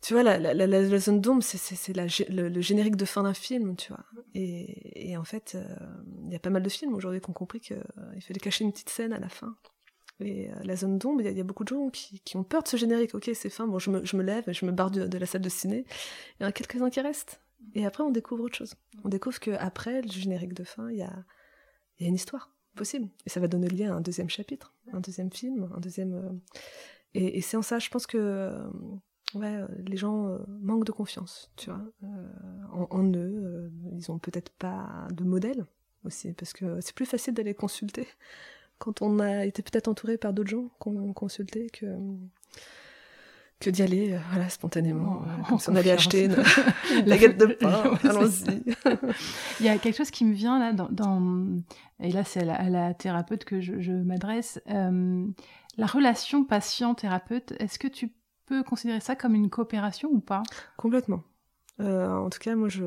tu 0.02 0.14
vois, 0.14 0.22
la, 0.22 0.38
la, 0.38 0.98
zone 0.98 1.20
d'ombre, 1.20 1.42
c'est 1.42 1.94
le, 1.94 2.48
le, 2.48 2.60
générique 2.60 2.96
de 2.96 3.04
fin 3.04 3.22
d'un 3.22 3.34
film, 3.34 3.76
tu 3.76 3.92
vois. 3.92 4.04
Et, 4.34 5.16
en 5.16 5.24
fait, 5.24 5.56
il 6.26 6.32
y 6.32 6.36
a 6.36 6.38
pas 6.38 6.50
mal 6.50 6.62
de 6.62 6.68
films 6.68 6.94
aujourd'hui 6.94 7.20
qui 7.20 7.30
ont 7.30 7.34
compris 7.34 7.60
qu'il 7.60 7.82
fallait 8.20 8.40
cacher 8.40 8.64
une 8.64 8.72
petite 8.72 8.88
scène 8.88 9.12
à 9.12 9.18
la 9.18 9.28
fin. 9.28 9.56
Et 10.20 10.50
euh, 10.50 10.54
la 10.64 10.76
zone 10.76 10.98
d'ombre, 10.98 11.22
il 11.22 11.36
y, 11.36 11.40
a 11.40 11.44
beaucoup 11.44 11.64
de 11.64 11.68
gens 11.68 11.88
qui, 11.90 12.36
ont 12.36 12.44
peur 12.44 12.62
de 12.62 12.68
ce 12.68 12.76
générique. 12.76 13.14
Ok, 13.14 13.30
c'est 13.34 13.50
fin, 13.50 13.66
bon, 13.66 13.78
je 13.78 13.90
me, 13.90 14.04
je 14.04 14.16
me 14.16 14.22
lève, 14.22 14.44
je 14.50 14.64
me 14.64 14.72
barre 14.72 14.90
de, 14.90 15.18
la 15.18 15.26
salle 15.26 15.42
de 15.42 15.48
ciné. 15.48 15.84
Il 16.38 16.42
y 16.42 16.46
en 16.46 16.48
a 16.48 16.52
quelques-uns 16.52 16.90
qui 16.90 17.00
restent. 17.00 17.40
Et 17.74 17.86
après, 17.86 18.02
on 18.02 18.10
découvre 18.10 18.44
autre 18.44 18.56
chose. 18.56 18.74
On 19.04 19.08
découvre 19.08 19.38
qu'après 19.38 20.02
le 20.02 20.10
générique 20.10 20.54
de 20.54 20.64
fin, 20.64 20.90
il 20.90 20.98
y 20.98 21.02
a, 21.02 21.24
y 21.98 22.04
a 22.04 22.08
une 22.08 22.14
histoire 22.14 22.54
possible. 22.74 23.08
Et 23.26 23.30
ça 23.30 23.40
va 23.40 23.48
donner 23.48 23.68
lieu 23.68 23.86
à 23.86 23.94
un 23.94 24.00
deuxième 24.00 24.30
chapitre, 24.30 24.74
un 24.92 25.00
deuxième 25.00 25.32
film, 25.32 25.70
un 25.74 25.80
deuxième. 25.80 26.14
Euh, 26.14 26.32
et, 27.14 27.40
c'est 27.40 27.56
en 27.56 27.62
ça, 27.62 27.78
je 27.78 27.88
pense 27.90 28.06
que 28.06 28.18
euh, 28.18 28.68
ouais, 29.34 29.60
les 29.86 29.96
gens 29.96 30.38
manquent 30.60 30.86
de 30.86 30.92
confiance, 30.92 31.50
tu 31.56 31.70
vois, 31.70 31.82
en, 32.72 32.86
en, 32.90 33.12
eux. 33.14 33.72
ils 33.92 34.10
ont 34.10 34.18
peut-être 34.18 34.50
pas 34.50 35.08
de 35.10 35.24
modèle 35.24 35.66
aussi, 36.04 36.32
parce 36.32 36.52
que 36.52 36.80
c'est 36.80 36.94
plus 36.94 37.06
facile 37.06 37.34
d'aller 37.34 37.54
consulter 37.54 38.06
quand 38.80 39.02
on 39.02 39.20
a 39.20 39.44
été 39.44 39.62
peut-être 39.62 39.86
entouré 39.86 40.18
par 40.18 40.32
d'autres 40.32 40.50
gens 40.50 40.68
qu'on 40.80 41.12
consultait 41.12 41.68
que 41.72 41.86
que 43.60 43.68
d'y 43.68 43.82
aller 43.82 44.14
euh, 44.14 44.18
voilà 44.32 44.48
spontanément 44.48 45.22
euh, 45.22 45.42
comme 45.46 45.58
si 45.58 45.68
on 45.68 45.76
allait 45.76 45.90
acheter 45.90 46.24
une 46.24 46.36
baguette 47.06 47.36
de 47.36 47.46
pain. 47.46 47.92
allons-y. 48.02 48.64
Il 49.60 49.66
y 49.66 49.68
a 49.68 49.76
quelque 49.78 49.96
chose 49.96 50.10
qui 50.10 50.24
me 50.24 50.32
vient 50.32 50.58
là 50.58 50.72
dans, 50.72 51.60
et 52.00 52.10
là 52.10 52.24
c'est 52.24 52.48
à, 52.48 52.70
la 52.70 52.94
thérapeute 52.94 53.44
que 53.44 53.60
je, 53.60 53.92
m'adresse 53.92 54.60
euh, 54.70 55.26
la 55.76 55.86
relation 55.86 56.44
patient 56.44 56.94
thérapeute 56.94 57.52
est-ce 57.60 57.78
que 57.78 57.88
tu 57.88 58.14
peux 58.46 58.62
considérer 58.64 59.00
ça 59.00 59.14
comme 59.14 59.34
une 59.34 59.50
coopération 59.50 60.08
ou 60.10 60.20
pas? 60.20 60.42
Complètement. 60.76 61.22
En 61.78 62.28
tout 62.28 62.38
cas 62.38 62.54
moi 62.56 62.68
je 62.68 62.84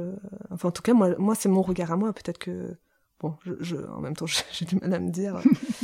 enfin 0.51 0.69
en 0.69 0.71
tout 0.71 0.83
cas 0.83 0.93
moi 0.93 1.15
moi 1.17 1.33
c'est 1.33 1.49
mon 1.49 1.63
regard 1.63 1.91
à 1.91 1.97
moi. 1.97 2.13
Peut-être 2.13 2.37
que 2.37 2.77
bon, 3.23 3.37
je, 3.45 3.77
en 3.77 4.01
même 4.01 4.15
temps, 4.15 4.25
j'ai 4.51 4.65
du 4.65 4.75
mal 4.75 4.93
à 4.93 4.99
me 4.99 5.09
dire 5.09 5.41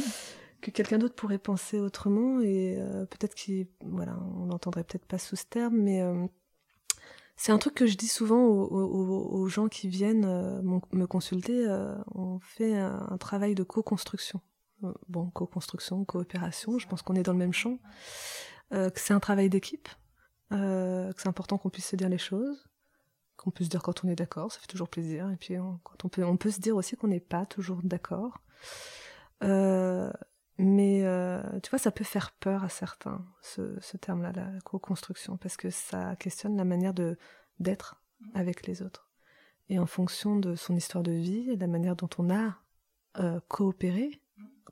que 0.62 0.70
quelqu'un 0.72 0.98
d'autre 0.98 1.16
pourrait 1.16 1.40
penser 1.40 1.80
autrement 1.80 2.42
et 2.42 2.78
euh, 2.78 3.06
peut-être 3.06 3.34
qu'il, 3.34 3.68
voilà, 3.86 4.20
on 4.36 4.48
n'entendrait 4.48 4.84
peut-être 4.84 5.06
pas 5.06 5.18
sous 5.18 5.38
ce 5.38 5.46
terme, 5.46 5.78
mais 5.78 6.02
euh, 6.02 6.28
c'est 7.38 7.54
un 7.54 7.58
truc 7.58 7.74
que 7.74 7.88
je 7.88 7.96
dis 7.96 8.10
souvent 8.10 8.44
aux, 8.44 9.48
gens 9.48 9.70
qui 9.70 9.88
viennent 9.88 10.26
euh, 10.26 10.62
me 10.62 11.06
consulter. 11.06 11.66
on 12.14 12.40
fait 12.42 12.78
un, 12.78 13.18
travail 13.18 13.56
de 13.56 13.64
co-construction. 13.64 14.42
Bon, 15.08 15.30
co-construction, 15.30 16.04
coopération, 16.04 16.78
je 16.78 16.88
pense 16.88 17.02
qu'on 17.02 17.16
est 17.16 17.24
dans 17.24 17.32
le 17.32 17.40
même 17.40 17.54
champ. 17.54 17.80
que 18.72 18.92
c'est 19.00 19.14
un 19.14 19.22
travail 19.22 19.50
d'équipe, 19.50 19.88
que 20.52 21.14
c'est 21.16 21.30
important 21.30 21.58
qu'on 21.58 21.70
puisse 21.70 21.88
se 21.88 21.96
dire 21.96 22.10
les 22.10 22.18
choses, 22.18 22.69
qu'on 23.40 23.52
peut 23.52 23.64
se 23.64 23.70
dire 23.70 23.82
quand 23.82 24.04
on 24.04 24.10
est 24.10 24.16
d'accord, 24.16 24.52
ça 24.52 24.60
fait 24.60 24.68
toujours 24.68 24.90
plaisir. 24.90 25.30
Et 25.32 25.38
puis 25.38 25.56
quand 25.84 26.06
on 26.06 26.10
peut, 26.10 26.24
on 26.24 26.38
peut 26.38 26.52
se 26.52 26.60
dire 26.60 26.76
aussi 26.76 26.96
qu'on 26.98 27.08
n'est 27.08 27.20
pas 27.20 27.46
toujours 27.46 27.80
d'accord. 27.84 28.42
Euh, 29.44 30.12
mais 30.58 31.06
euh, 31.06 31.42
tu 31.62 31.70
vois, 31.70 31.80
ça 31.80 31.92
peut 31.92 32.04
faire 32.04 32.34
peur 32.34 32.66
à 32.66 32.70
certains, 32.70 33.26
ce, 33.42 33.80
ce 33.80 33.96
terme-là, 33.96 34.34
la 34.34 34.60
co-construction, 34.66 35.38
parce 35.38 35.56
que 35.56 35.70
ça 35.70 36.18
questionne 36.18 36.58
la 36.58 36.66
manière 36.66 36.94
de 36.94 37.18
d'être 37.60 38.02
avec 38.34 38.68
les 38.68 38.82
autres. 38.82 39.10
Et 39.70 39.80
en 39.80 39.86
fonction 39.86 40.36
de 40.36 40.56
son 40.56 40.76
histoire 40.76 41.04
de 41.04 41.12
vie 41.12 41.50
et 41.50 41.56
de 41.56 41.62
la 41.62 41.68
manière 41.68 41.96
dont 41.96 42.10
on 42.18 42.30
a 42.30 42.58
euh, 43.20 43.40
coopéré, 43.48 44.22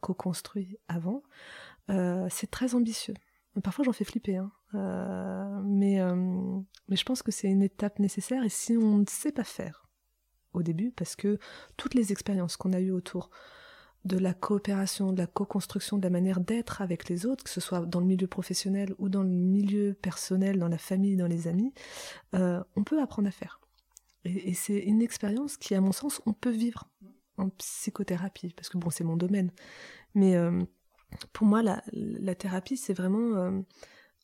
co-construit 0.02 0.78
avant, 0.88 1.24
c'est 2.30 2.52
très 2.52 2.76
ambitieux. 2.76 3.14
Parfois, 3.64 3.86
j'en 3.86 3.94
fais 3.94 4.04
flipper. 4.04 4.38
Hein. 4.38 4.52
Euh, 4.76 5.62
mais, 5.64 6.00
euh, 6.00 6.16
mais 6.88 6.96
je 6.96 7.04
pense 7.04 7.24
que 7.24 7.32
c'est 7.32 7.48
une 7.48 7.64
étape 7.64 8.00
nécessaire. 8.00 8.44
Et 8.44 8.50
si 8.50 8.78
on 8.78 9.00
ne 9.00 9.06
sait 9.08 9.32
pas 9.32 9.44
faire 9.44 9.88
au 10.54 10.64
début, 10.64 10.92
parce 10.92 11.16
que 11.16 11.40
toutes 11.76 11.94
les 11.94 12.12
expériences 12.12 12.58
qu'on 12.58 12.74
a 12.74 12.80
eues 12.80 12.92
autour 12.92 13.30
de 14.06 14.18
la 14.18 14.34
coopération, 14.34 15.12
de 15.12 15.18
la 15.18 15.28
co-construction, 15.28 15.98
de 15.98 16.04
la 16.04 16.10
manière 16.10 16.40
d'être 16.40 16.82
avec 16.82 17.10
les 17.10 17.26
autres, 17.26 17.44
que 17.44 17.50
ce 17.50 17.60
soit 17.60 17.86
dans 17.86 18.00
le 18.00 18.06
milieu 18.06 18.28
professionnel 18.28 18.94
ou 19.00 19.10
dans 19.10 19.24
le 19.24 19.30
milieu 19.30 19.94
personnel, 19.94 20.60
dans 20.60 20.70
la 20.70 20.78
famille, 20.78 21.18
dans 21.18 21.28
les 21.28 21.48
amis, 21.48 21.74
euh, 22.36 22.64
on 22.76 22.84
peut 22.84 23.02
apprendre 23.02 23.28
à 23.28 23.32
faire. 23.32 23.60
Et, 24.24 24.54
c'est 24.54 24.80
une 24.80 25.02
expérience 25.02 25.58
qui, 25.58 25.76
à 25.76 25.82
mon 25.82 25.92
sens, 25.92 26.22
on 26.26 26.34
peut 26.34 26.52
vivre 26.52 26.90
en 27.38 27.50
psychothérapie, 27.50 28.54
parce 28.54 28.70
que 28.70 28.78
bon, 28.78 28.90
c'est 28.90 29.04
mon 29.04 29.16
domaine. 29.16 29.52
Mais 30.16 30.36
pour 31.34 31.48
moi, 31.48 31.62
la, 31.64 32.36
thérapie, 32.36 32.78
c'est 32.78 32.94
vraiment, 32.94 33.36
euh, 33.36 33.62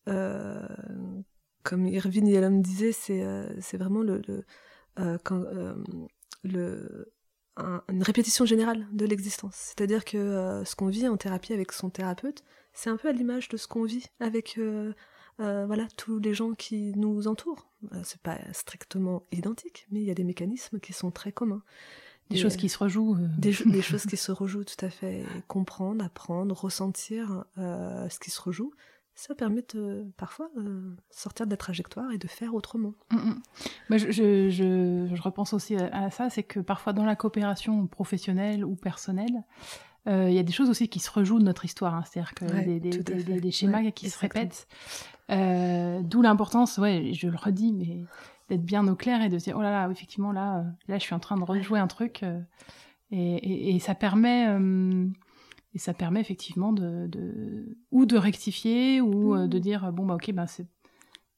euh, 0.08 0.68
comme 1.64 1.88
Irvine 1.88 2.28
Yalom 2.28 2.62
disait, 2.62 2.92
c'est 2.92 3.24
euh, 3.24 3.48
vraiment 3.74 4.04
une 6.46 8.04
répétition 8.04 8.46
générale 8.46 8.88
de 8.92 9.06
l'existence. 9.06 9.56
C'est-à-dire 9.56 10.06
que 10.06 10.64
ce 10.66 10.76
qu'on 10.76 10.88
vit 10.88 11.08
en 11.08 11.18
thérapie 11.18 11.54
avec 11.54 11.72
son 11.72 11.90
thérapeute, 11.90 12.44
c'est 12.74 12.90
un 12.90 12.98
peu 12.98 13.10
à 13.10 13.12
l'image 13.12 13.50
de 13.50 13.58
ce 13.58 13.68
qu'on 13.68 13.84
vit 13.84 14.08
avec 14.20 14.60
voilà 15.38 15.88
tous 15.98 16.20
les 16.20 16.34
gens 16.34 16.54
qui 16.54 16.94
nous 16.96 17.28
entourent. 17.28 17.72
c'est 18.04 18.22
pas 18.22 18.40
strictement 18.52 19.26
identique, 19.32 19.88
mais 19.92 20.02
il 20.02 20.06
y 20.06 20.12
a 20.12 20.16
des 20.16 20.24
mécanismes 20.24 20.80
qui 20.80 20.94
sont 20.94 21.12
très 21.12 21.32
communs. 21.32 21.64
Des 22.30 22.38
choses 22.38 22.56
qui 22.56 22.70
se 22.70 22.78
rejouent. 22.78 23.16
Euh. 23.16 23.28
Des, 23.38 23.52
choses 23.82 24.06
qui 24.06 24.18
se 24.18 24.32
rejouent, 24.32 24.64
tout 24.64 24.86
à 24.86 24.90
fait. 24.90 25.24
comprendre, 25.48 26.04
apprendre, 26.04 26.56
ressentir 26.56 27.46
euh, 27.58 28.08
ce 28.10 28.20
qui 28.20 28.32
se 28.32 28.42
rejoue, 28.42 28.72
ça 29.16 29.36
permet 29.36 29.64
de, 29.74 30.08
parfois 30.18 30.50
euh, 30.58 30.96
sortir 31.12 31.46
de 31.46 31.52
la 31.52 31.58
trajectoire 31.58 32.12
et 32.12 32.18
de 32.18 32.28
faire 32.28 32.56
autrement. 32.56 32.94
Mm, 33.12 33.18
mm. 33.18 33.42
Moi, 33.90 33.98
je, 33.98 34.12
je, 34.12 34.50
je, 35.14 35.22
repense 35.22 35.54
aussi 35.54 35.76
à, 35.76 36.10
ça, 36.10 36.30
c'est 36.30 36.44
que 36.44 36.60
parfois 36.60 36.94
dans 36.94 37.06
la 37.06 37.16
coopération 37.16 37.86
professionnelle 37.88 38.66
ou 38.66 38.76
personnelle, 38.76 39.44
il 40.06 40.34
y 40.34 40.40
a 40.40 40.44
des 40.44 40.52
choses 40.52 40.70
aussi 40.70 40.90
qui 40.90 41.00
se 41.00 41.10
rejouent 41.10 41.40
de 41.40 41.46
notre 41.46 41.64
histoire, 41.64 41.94
hein. 41.94 42.04
c'est-à-dire 42.04 42.34
que 42.34 42.44
des, 42.44 42.82
des, 42.82 43.40
des, 43.40 43.52
schémas 43.52 43.90
qui 43.92 44.10
se 44.10 44.20
répètent. 44.20 44.68
D'où 45.30 46.22
l'importance, 46.22 46.78
ouais, 46.78 47.12
je 47.14 47.28
le 47.28 47.38
redis, 47.38 47.72
mais 47.72 48.04
d'être 48.50 48.64
bien 48.64 48.88
au 48.88 48.96
clair 48.96 49.22
et 49.22 49.30
de 49.30 49.38
se 49.40 49.46
dire 49.46 49.56
oh 49.58 49.62
là 49.62 49.72
là 49.72 49.90
effectivement 49.92 50.32
là 50.32 50.60
euh, 50.60 50.64
là 50.88 50.98
je 50.98 51.04
suis 51.04 51.16
en 51.16 51.20
train 51.20 51.38
de 51.38 51.44
rejouer 51.44 51.80
un 51.80 51.88
truc 51.88 52.24
euh, 52.24 52.40
et, 53.12 53.76
et, 53.76 53.80
ça 53.80 53.94
permet 53.94 54.48
euh, 54.48 55.08
et 55.74 55.78
ça 55.78 55.94
permet 55.94 56.20
effectivement 56.20 56.74
de, 56.74 57.08
de, 57.08 57.78
ou 57.92 58.06
de 58.06 58.18
rectifier 58.18 59.02
ou 59.02 59.38
de 59.48 59.58
mmh. 59.58 59.62
dire 59.62 59.92
bon 59.92 60.06
bah 60.06 60.16
ok 60.16 60.32
ben 60.32 60.48
c'est 60.48 60.68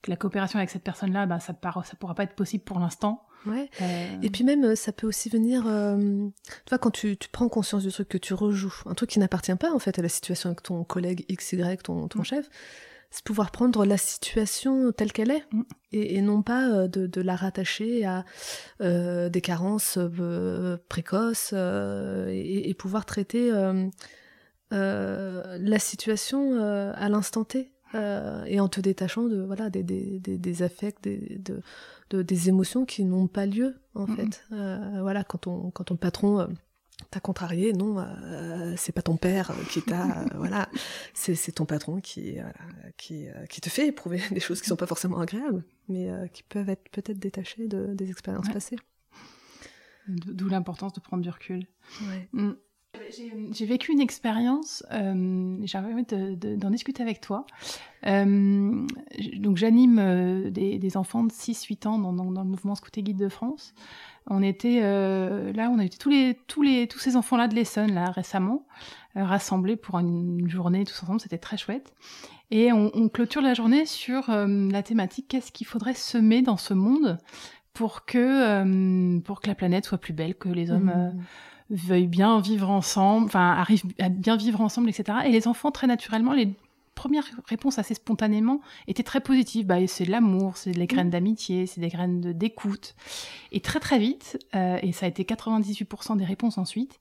la 0.08 0.16
coopération 0.16 0.60
avec 0.60 0.70
cette 0.70 0.84
personne-là, 0.84 1.26
bah, 1.26 1.40
ça 1.40 1.52
ne 1.54 1.84
ça 1.84 1.96
pourra 2.00 2.14
pas 2.14 2.24
être 2.24 2.36
possible 2.36 2.64
pour 2.64 2.78
l'instant. 2.78 3.26
Ouais. 3.48 3.72
Euh. 3.82 4.08
Et 4.22 4.30
puis 4.30 4.44
même, 4.44 4.76
ça 4.76 4.92
peut 4.92 5.08
aussi 5.08 5.30
venir, 5.30 5.64
tu 5.64 6.70
vois, 6.70 6.78
quand 6.78 6.92
tu, 6.92 7.18
tu, 7.18 7.28
prends 7.30 7.50
conscience 7.50 7.82
du 7.82 7.92
truc 7.92 8.08
que 8.08 8.20
tu 8.20 8.36
rejoues, 8.36 8.84
un 8.86 8.94
truc 8.94 9.10
qui 9.10 9.18
n'appartient 9.18 9.56
pas 9.56 9.74
en 9.74 9.80
fait 9.80 9.98
à 9.98 10.04
la 10.04 10.10
situation 10.10 10.50
avec 10.50 10.62
ton 10.62 10.84
collègue 10.84 11.26
XY, 11.36 11.78
ton, 11.84 12.08
ton 12.08 12.20
mm. 12.20 12.26
chef, 12.26 12.50
c'est 13.16 13.24
pouvoir 13.24 13.52
prendre 13.52 13.86
la 13.86 13.96
situation 13.98 14.92
telle 14.92 15.14
qu'elle 15.14 15.32
est 15.32 15.46
mm. 15.54 15.62
et, 15.94 16.22
non 16.22 16.42
pas 16.42 16.70
euh, 16.70 16.88
de, 16.90 17.22
la 17.22 17.36
rattacher 17.38 18.06
à 18.06 18.26
euh, 18.82 19.30
des 19.30 19.40
carences 19.40 19.98
euh, 19.98 20.78
précoces 20.90 21.54
et, 21.54 22.76
pouvoir 22.78 23.06
traiter 23.06 23.52
la 24.72 25.80
situation 25.80 26.60
à 26.62 27.10
l'instant 27.10 27.46
T 27.46 27.72
et 27.94 28.60
en 28.60 28.68
te 28.68 28.82
détachant 28.82 29.24
de 29.24 29.42
voilà 29.42 29.70
des, 29.70 29.84
des, 29.84 30.20
des, 30.20 30.62
affects 30.62 31.02
des, 31.04 31.40
de, 32.10 32.22
des 32.22 32.50
émotions 32.50 32.86
qui 32.86 33.06
n'ont 33.06 33.28
pas 33.28 33.46
lieu 33.46 33.76
en 33.94 34.08
mm, 34.08 34.16
fait 34.16 34.44
voilà 35.00 35.24
quand 35.24 35.48
on 35.48 35.72
quand 35.72 35.86
ton 35.86 35.96
patron 35.96 36.50
t'as 37.12 37.20
contrarié, 37.20 37.74
non, 37.74 38.00
euh, 38.00 38.74
c'est 38.78 38.92
pas 38.92 39.02
ton 39.02 39.18
père 39.18 39.52
qui 39.70 39.82
t'a, 39.82 40.22
euh, 40.22 40.26
voilà, 40.36 40.70
c'est 41.14 41.52
ton 41.52 41.66
patron 41.66 42.00
qui, 42.00 42.38
qui, 42.98 43.28
euh, 43.28 43.46
qui 43.48 43.62
te 43.62 43.70
fait 43.70 43.88
éprouver 43.88 44.22
des 44.32 44.40
choses 44.40 44.62
qui 44.62 44.68
sont 44.68 44.76
pas 44.76 44.88
forcément 44.88 45.20
agréables, 45.20 45.64
mais 45.90 46.10
qui 46.34 46.44
peuvent 46.44 46.70
être 46.70 46.90
peut-être 46.90 47.20
détachées 47.20 47.68
de, 47.68 47.94
des 47.94 48.10
expériences 48.10 48.50
passées. 48.50 48.78
D'où 50.08 50.48
l'importance 50.50 50.94
de 50.94 51.00
prendre 51.00 51.24
du 51.24 51.30
recul. 51.30 51.66
Mm. 52.32 52.52
J'ai 53.52 53.66
vécu 53.66 53.92
une 53.92 54.00
expérience, 54.00 54.86
euh, 54.92 55.58
j'ai 55.64 55.78
envie 55.78 56.04
d'en 56.04 56.70
discuter 56.70 57.04
avec 57.04 57.22
toi. 57.22 57.46
donc 58.04 59.58
j'anime 59.58 60.50
des, 60.50 60.98
enfants 60.98 61.24
de 61.24 61.32
6-8 61.32 61.88
ans 61.88 62.00
dans, 62.00 62.14
dans, 62.14 62.44
le 62.44 62.50
mouvement 62.50 62.76
Scout 62.76 62.98
et 62.98 63.04
Guide 63.04 63.18
de 63.18 63.30
France. 63.30 63.74
On 64.28 64.42
était 64.42 64.80
euh, 64.82 65.54
là, 65.54 65.70
on 65.70 65.78
a 65.78 65.86
été 65.86 65.98
tous 65.98 66.10
les 66.10 66.38
tous 66.48 66.64
les 66.64 66.88
tous 66.88 67.00
ces 67.00 67.16
enfants 67.16 67.38
là 67.38 67.48
de 67.48 67.54
l'Essonne 67.54 67.94
là 67.94 68.10
récemment 68.10 68.66
euh, 69.18 69.24
rassemblés 69.24 69.76
pour 69.76 70.00
une, 70.00 70.50
journée 70.50 70.84
tous 70.84 71.04
ensemble, 71.04 71.20
c'était 71.20 71.38
très 71.38 71.58
chouette. 71.58 71.94
Et 72.52 72.72
on, 72.72 73.10
clôture 73.10 73.42
la 73.42 73.54
journée 73.54 73.86
sur 73.86 74.30
euh, 74.30 74.70
la 74.72 74.84
thématique 74.84 75.28
qu'est-ce 75.28 75.52
qu'il 75.52 75.66
faudrait 75.66 75.96
semer 75.96 76.42
dans 76.42 76.58
ce 76.58 76.74
monde 76.74 77.18
pour 77.74 78.06
que 78.06 79.20
pour 79.20 79.42
que 79.42 79.48
la 79.48 79.56
planète 79.56 79.86
soit 79.86 79.98
plus 79.98 80.14
belle, 80.14 80.36
que 80.36 80.50
les 80.50 80.72
hommes 80.72 81.14
mmh. 81.70 81.76
veuillent 81.76 82.08
bien 82.08 82.40
vivre 82.40 82.70
ensemble, 82.70 83.26
enfin 83.26 83.52
arrivent 83.52 83.84
à 84.00 84.10
bien 84.10 84.38
vivre 84.38 84.62
ensemble, 84.62 84.90
etc. 84.90 85.20
Et 85.26 85.32
les 85.32 85.48
enfants 85.48 85.72
très 85.72 85.88
naturellement, 85.88 86.34
les 86.34 86.56
première 86.96 87.26
réponse 87.48 87.78
assez 87.78 87.94
spontanément 87.94 88.62
était 88.88 89.04
très 89.04 89.22
positive. 89.22 89.68
Bah, 89.68 89.76
c'est 89.88 90.06
de 90.06 90.12
l'amour, 90.12 90.58
c'est 90.58 90.72
des 90.72 90.88
graines 90.88 91.08
mm. 91.08 91.12
d'amitié, 91.12 91.68
c'est 91.68 91.82
des 91.82 91.90
graines 91.90 92.34
d'écoute. 92.34 92.96
Et 93.52 93.60
très 93.60 93.80
très 93.80 94.00
vite, 94.00 94.40
euh, 94.56 94.80
et 94.82 94.92
ça 94.92 95.06
a 95.06 95.10
été 95.10 95.24
98% 95.24 96.18
des 96.18 96.26
réponses 96.26 96.58
ensuite, 96.58 97.00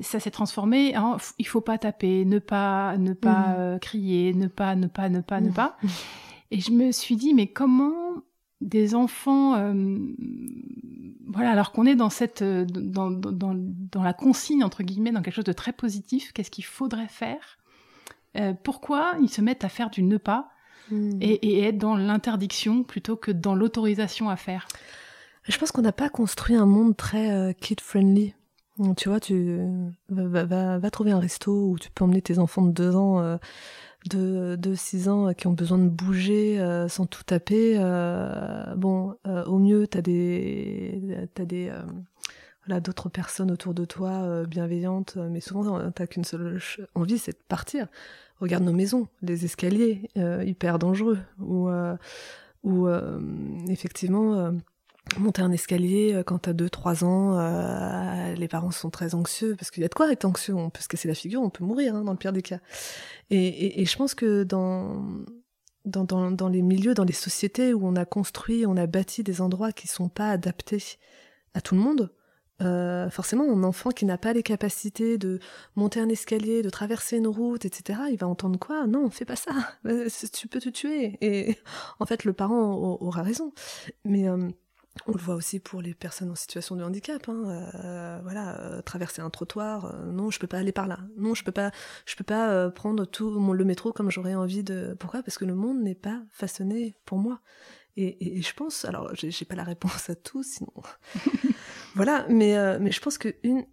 ça 0.00 0.20
s'est 0.20 0.30
transformé 0.30 0.96
en 0.96 1.16
il 1.38 1.46
faut 1.46 1.60
pas 1.60 1.78
taper, 1.78 2.24
ne 2.24 2.38
pas 2.38 2.96
ne 2.98 3.12
pas 3.12 3.48
mm. 3.48 3.54
euh, 3.58 3.78
crier, 3.78 4.34
ne 4.34 4.46
pas 4.46 4.76
ne 4.76 4.86
pas 4.86 5.08
ne 5.08 5.20
pas 5.20 5.40
ne 5.40 5.50
mm. 5.50 5.54
pas. 5.54 5.76
Et 6.52 6.60
je 6.60 6.72
me 6.72 6.92
suis 6.92 7.16
dit 7.16 7.34
mais 7.34 7.46
comment 7.46 7.94
des 8.60 8.94
enfants, 8.94 9.54
euh, 9.54 9.98
voilà, 11.26 11.52
alors 11.52 11.72
qu'on 11.72 11.86
est 11.86 11.94
dans 11.94 12.10
cette 12.10 12.42
dans, 12.42 13.10
dans, 13.10 13.54
dans 13.54 14.02
la 14.02 14.12
consigne 14.12 14.62
entre 14.62 14.82
guillemets, 14.82 15.12
dans 15.12 15.22
quelque 15.22 15.36
chose 15.36 15.44
de 15.44 15.52
très 15.52 15.72
positif, 15.72 16.32
qu'est-ce 16.32 16.50
qu'il 16.50 16.64
faudrait 16.64 17.08
faire 17.08 17.56
euh, 18.36 18.52
pourquoi 18.62 19.14
ils 19.20 19.28
se 19.28 19.40
mettent 19.40 19.64
à 19.64 19.68
faire 19.68 19.90
du 19.90 20.02
ne 20.02 20.16
pas 20.16 20.50
hmm. 20.90 21.18
et, 21.20 21.64
être 21.64 21.78
dans 21.78 21.96
l'interdiction 21.96 22.84
plutôt 22.84 23.16
que 23.16 23.30
dans 23.30 23.54
l'autorisation 23.54 24.28
à 24.28 24.36
faire? 24.36 24.68
Je 25.44 25.56
pense 25.58 25.72
qu'on 25.72 25.82
n'a 25.82 25.92
pas 25.92 26.08
construit 26.08 26.54
un 26.54 26.66
monde 26.66 26.96
très 26.96 27.32
euh, 27.32 27.52
kid-friendly. 27.52 28.34
Tu 28.96 29.10
vois, 29.10 29.20
tu 29.20 29.58
vas, 30.08 30.90
trouver 30.90 31.10
un 31.10 31.18
resto 31.18 31.52
où 31.52 31.78
tu 31.78 31.90
peux 31.90 32.02
emmener 32.02 32.22
tes 32.22 32.38
enfants 32.38 32.62
de 32.62 32.72
2 32.72 32.96
ans, 32.96 33.20
euh, 33.20 34.56
de, 34.56 34.74
6 34.74 35.08
ans 35.10 35.34
qui 35.34 35.48
ont 35.48 35.52
besoin 35.52 35.76
de 35.76 35.88
bouger 35.88 36.58
sans 36.88 37.04
tout 37.04 37.22
taper. 37.22 37.76
bon, 38.76 39.16
au 39.26 39.58
mieux, 39.58 39.86
tu 39.86 39.98
as 39.98 40.02
des, 40.02 41.28
as 41.38 41.44
des 41.44 41.70
d'autres 42.78 43.08
personnes 43.08 43.50
autour 43.50 43.74
de 43.74 43.84
toi 43.84 44.10
euh, 44.10 44.46
bienveillantes, 44.46 45.14
euh, 45.16 45.28
mais 45.28 45.40
souvent 45.40 45.90
t'as 45.90 46.06
qu'une 46.06 46.24
seule 46.24 46.60
envie, 46.94 47.18
c'est 47.18 47.32
de 47.32 47.44
partir. 47.48 47.88
Regarde 48.38 48.62
nos 48.62 48.72
maisons, 48.72 49.08
les 49.22 49.44
escaliers 49.44 50.08
euh, 50.16 50.44
hyper 50.44 50.78
dangereux, 50.78 51.18
ou 51.40 51.68
ou 52.62 52.88
effectivement 53.68 54.52
monter 55.18 55.40
un 55.40 55.50
escalier 55.50 56.22
quand 56.26 56.40
t'as 56.40 56.52
2-3 56.52 57.04
ans, 57.04 58.34
les 58.36 58.48
parents 58.48 58.70
sont 58.70 58.90
très 58.90 59.14
anxieux 59.14 59.56
parce 59.58 59.70
qu'il 59.70 59.82
y 59.82 59.86
a 59.86 59.88
de 59.88 59.94
quoi 59.94 60.12
être 60.12 60.26
anxieux, 60.26 60.54
on 60.54 60.68
peut 60.68 60.82
se 60.82 60.88
casser 60.88 61.08
la 61.08 61.14
figure, 61.14 61.40
on 61.40 61.48
peut 61.48 61.64
mourir 61.64 61.94
hein, 61.94 62.04
dans 62.04 62.12
le 62.12 62.18
pire 62.18 62.34
des 62.34 62.42
cas. 62.42 62.60
Et, 63.30 63.80
et, 63.80 63.86
je 63.86 63.96
pense 63.96 64.14
que 64.14 64.44
dans 64.44 65.02
dans, 65.86 66.04
dans, 66.04 66.30
dans, 66.30 66.48
les 66.48 66.62
milieux, 66.62 66.94
dans 66.94 67.04
les 67.04 67.12
sociétés 67.14 67.72
où 67.72 67.86
on 67.86 67.96
a 67.96 68.04
construit, 68.04 68.66
on 68.66 68.76
a 68.76 68.86
bâti 68.86 69.22
des 69.22 69.40
endroits 69.40 69.72
qui 69.72 69.88
sont 69.88 70.08
pas 70.08 70.30
adaptés 70.30 70.98
à 71.54 71.60
tout 71.60 71.74
le 71.74 71.80
monde, 71.80 72.10
euh, 72.60 73.08
forcément, 73.10 73.44
un 73.44 73.62
enfant 73.64 73.90
qui 73.90 74.04
n'a 74.04 74.18
pas 74.18 74.32
les 74.32 74.42
capacités 74.42 75.18
de 75.18 75.38
monter 75.76 76.00
un 76.00 76.08
escalier, 76.08 76.62
de 76.62 76.70
traverser 76.70 77.16
une 77.16 77.26
route, 77.26 77.64
etc., 77.64 78.00
il 78.10 78.16
va 78.16 78.26
entendre 78.26 78.58
quoi? 78.58 78.86
Non, 78.86 79.10
fais 79.10 79.24
pas 79.24 79.36
ça, 79.36 79.52
euh, 79.86 80.08
tu 80.32 80.48
peux 80.48 80.60
te 80.60 80.68
tuer. 80.68 81.18
Et 81.20 81.58
en 82.00 82.06
fait, 82.06 82.24
le 82.24 82.32
parent 82.32 82.98
aura 83.00 83.22
raison. 83.22 83.52
Mais 84.04 84.28
euh, 84.28 84.48
on 85.06 85.12
le 85.12 85.18
voit 85.18 85.36
aussi 85.36 85.60
pour 85.60 85.80
les 85.80 85.94
personnes 85.94 86.30
en 86.30 86.34
situation 86.34 86.76
de 86.76 86.82
handicap. 86.82 87.28
Hein, 87.28 88.20
voilà, 88.22 88.82
traverser 88.84 89.22
un 89.22 89.30
trottoir, 89.30 89.94
non, 90.06 90.30
je 90.30 90.38
peux 90.38 90.46
pas 90.48 90.58
aller 90.58 90.72
par 90.72 90.88
là. 90.88 90.98
Non, 91.16 91.34
je 91.34 91.44
peux 91.44 91.52
pas, 91.52 91.70
je 92.06 92.16
peux 92.16 92.24
pas 92.24 92.70
prendre 92.70 93.04
tout 93.06 93.30
le 93.30 93.64
métro 93.64 93.92
comme 93.92 94.10
j'aurais 94.10 94.34
envie 94.34 94.64
de. 94.64 94.96
Pourquoi? 94.98 95.22
Parce 95.22 95.38
que 95.38 95.44
le 95.44 95.54
monde 95.54 95.80
n'est 95.80 95.94
pas 95.94 96.20
façonné 96.30 96.94
pour 97.06 97.18
moi. 97.18 97.40
Et, 98.00 98.42
je 98.42 98.54
pense, 98.54 98.84
alors 98.84 99.10
j'ai 99.14 99.44
pas 99.44 99.54
la 99.54 99.64
réponse 99.64 100.10
à 100.10 100.14
tout, 100.14 100.42
sinon 100.42 100.72
Voilà, 101.94 102.26
mais, 102.28 102.56
euh, 102.56 102.78
mais 102.80 102.92
je 102.92 103.00
pense 103.00 103.18
que 103.18 103.34
une, 103.42 103.64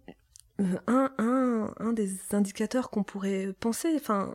euh, 0.60 0.78
un, 0.86 1.12
un, 1.18 1.74
un 1.78 1.92
des 1.92 2.10
indicateurs 2.32 2.90
qu'on 2.90 3.04
pourrait 3.04 3.54
penser, 3.60 3.92
enfin, 3.96 4.34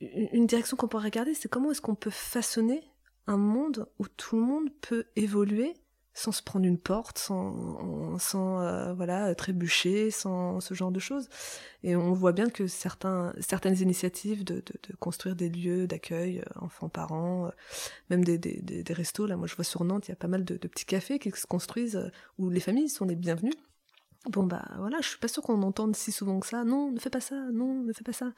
une 0.00 0.46
direction 0.46 0.76
qu'on 0.76 0.88
pourrait 0.88 1.04
regarder, 1.04 1.34
c'est 1.34 1.48
comment 1.48 1.70
est-ce 1.70 1.80
qu'on 1.80 1.94
peut 1.94 2.10
façonner 2.10 2.82
un 3.26 3.36
monde 3.36 3.86
où 3.98 4.06
tout 4.08 4.36
le 4.36 4.42
monde 4.42 4.68
peut 4.80 5.06
évoluer 5.16 5.74
sans 6.14 6.32
se 6.32 6.42
prendre 6.42 6.66
une 6.66 6.78
porte, 6.78 7.18
sans, 7.18 8.18
sans 8.18 8.60
euh, 8.60 8.92
voilà 8.94 9.34
trébucher, 9.34 10.10
sans 10.10 10.60
ce 10.60 10.74
genre 10.74 10.92
de 10.92 11.00
choses. 11.00 11.28
Et 11.82 11.96
on 11.96 12.12
voit 12.12 12.32
bien 12.32 12.48
que 12.50 12.66
certains, 12.66 13.32
certaines 13.40 13.78
initiatives 13.80 14.44
de, 14.44 14.56
de, 14.56 14.74
de 14.88 14.96
construire 14.96 15.36
des 15.36 15.48
lieux 15.48 15.86
d'accueil, 15.86 16.42
enfants-parents, 16.56 17.50
même 18.10 18.24
des, 18.24 18.38
des, 18.38 18.60
des, 18.60 18.92
restos, 18.92 19.26
là 19.26 19.36
moi 19.36 19.46
je 19.46 19.54
vois 19.56 19.64
sur 19.64 19.84
Nantes, 19.84 20.08
il 20.08 20.10
y 20.10 20.12
a 20.12 20.16
pas 20.16 20.28
mal 20.28 20.44
de, 20.44 20.56
de 20.56 20.68
petits 20.68 20.84
cafés 20.86 21.18
qui 21.18 21.30
se 21.30 21.46
construisent 21.46 22.10
où 22.38 22.50
les 22.50 22.60
familles 22.60 22.88
sont 22.88 23.04
les 23.04 23.16
bienvenues. 23.16 23.52
Bon 24.30 24.44
bah 24.44 24.62
voilà, 24.78 24.98
je 25.00 25.08
suis 25.08 25.18
pas 25.18 25.26
sûre 25.26 25.42
qu'on 25.42 25.62
entende 25.62 25.96
si 25.96 26.12
souvent 26.12 26.38
que 26.38 26.46
ça. 26.46 26.62
Non, 26.62 26.92
ne 26.92 26.98
fais 27.00 27.10
pas 27.10 27.20
ça. 27.20 27.34
Non, 27.52 27.82
ne 27.82 27.92
fais 27.92 28.04
pas 28.04 28.12
ça. 28.12 28.32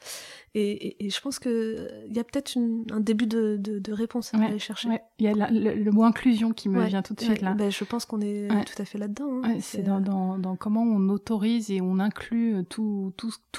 Et, 0.55 1.05
et, 1.05 1.09
je 1.11 1.21
pense 1.21 1.37
que 1.37 1.87
il 2.07 2.15
y 2.15 2.19
a 2.19 2.23
peut-être 2.23 2.57
un 2.57 2.99
début 2.99 3.27
de, 3.27 3.57
de, 3.59 3.93
réponse 3.93 4.33
à 4.33 4.37
aller 4.39 4.57
chercher. 4.57 4.89
Il 5.19 5.25
y 5.25 5.27
a 5.27 5.49
le, 5.51 5.91
mot 5.91 6.03
inclusion 6.03 6.53
qui 6.53 6.69
me 6.69 6.83
vient 6.85 7.03
tout 7.03 7.13
de 7.13 7.21
suite 7.21 7.41
là. 7.41 7.53
Ben, 7.53 7.71
je 7.71 7.83
pense 7.83 8.05
qu'on 8.05 8.21
est 8.21 8.47
tout 8.65 8.81
à 8.81 8.85
fait 8.85 8.97
là-dedans. 8.97 9.41
Hein. 9.43 9.57
C'est 9.59 9.83
dans, 9.83 9.99
dans, 9.99 10.39
dans, 10.39 10.55
comment 10.55 10.81
on 10.81 11.09
autorise 11.09 11.69
et 11.69 11.81
on 11.81 11.99
inclut 11.99 12.65
tous 12.67 13.13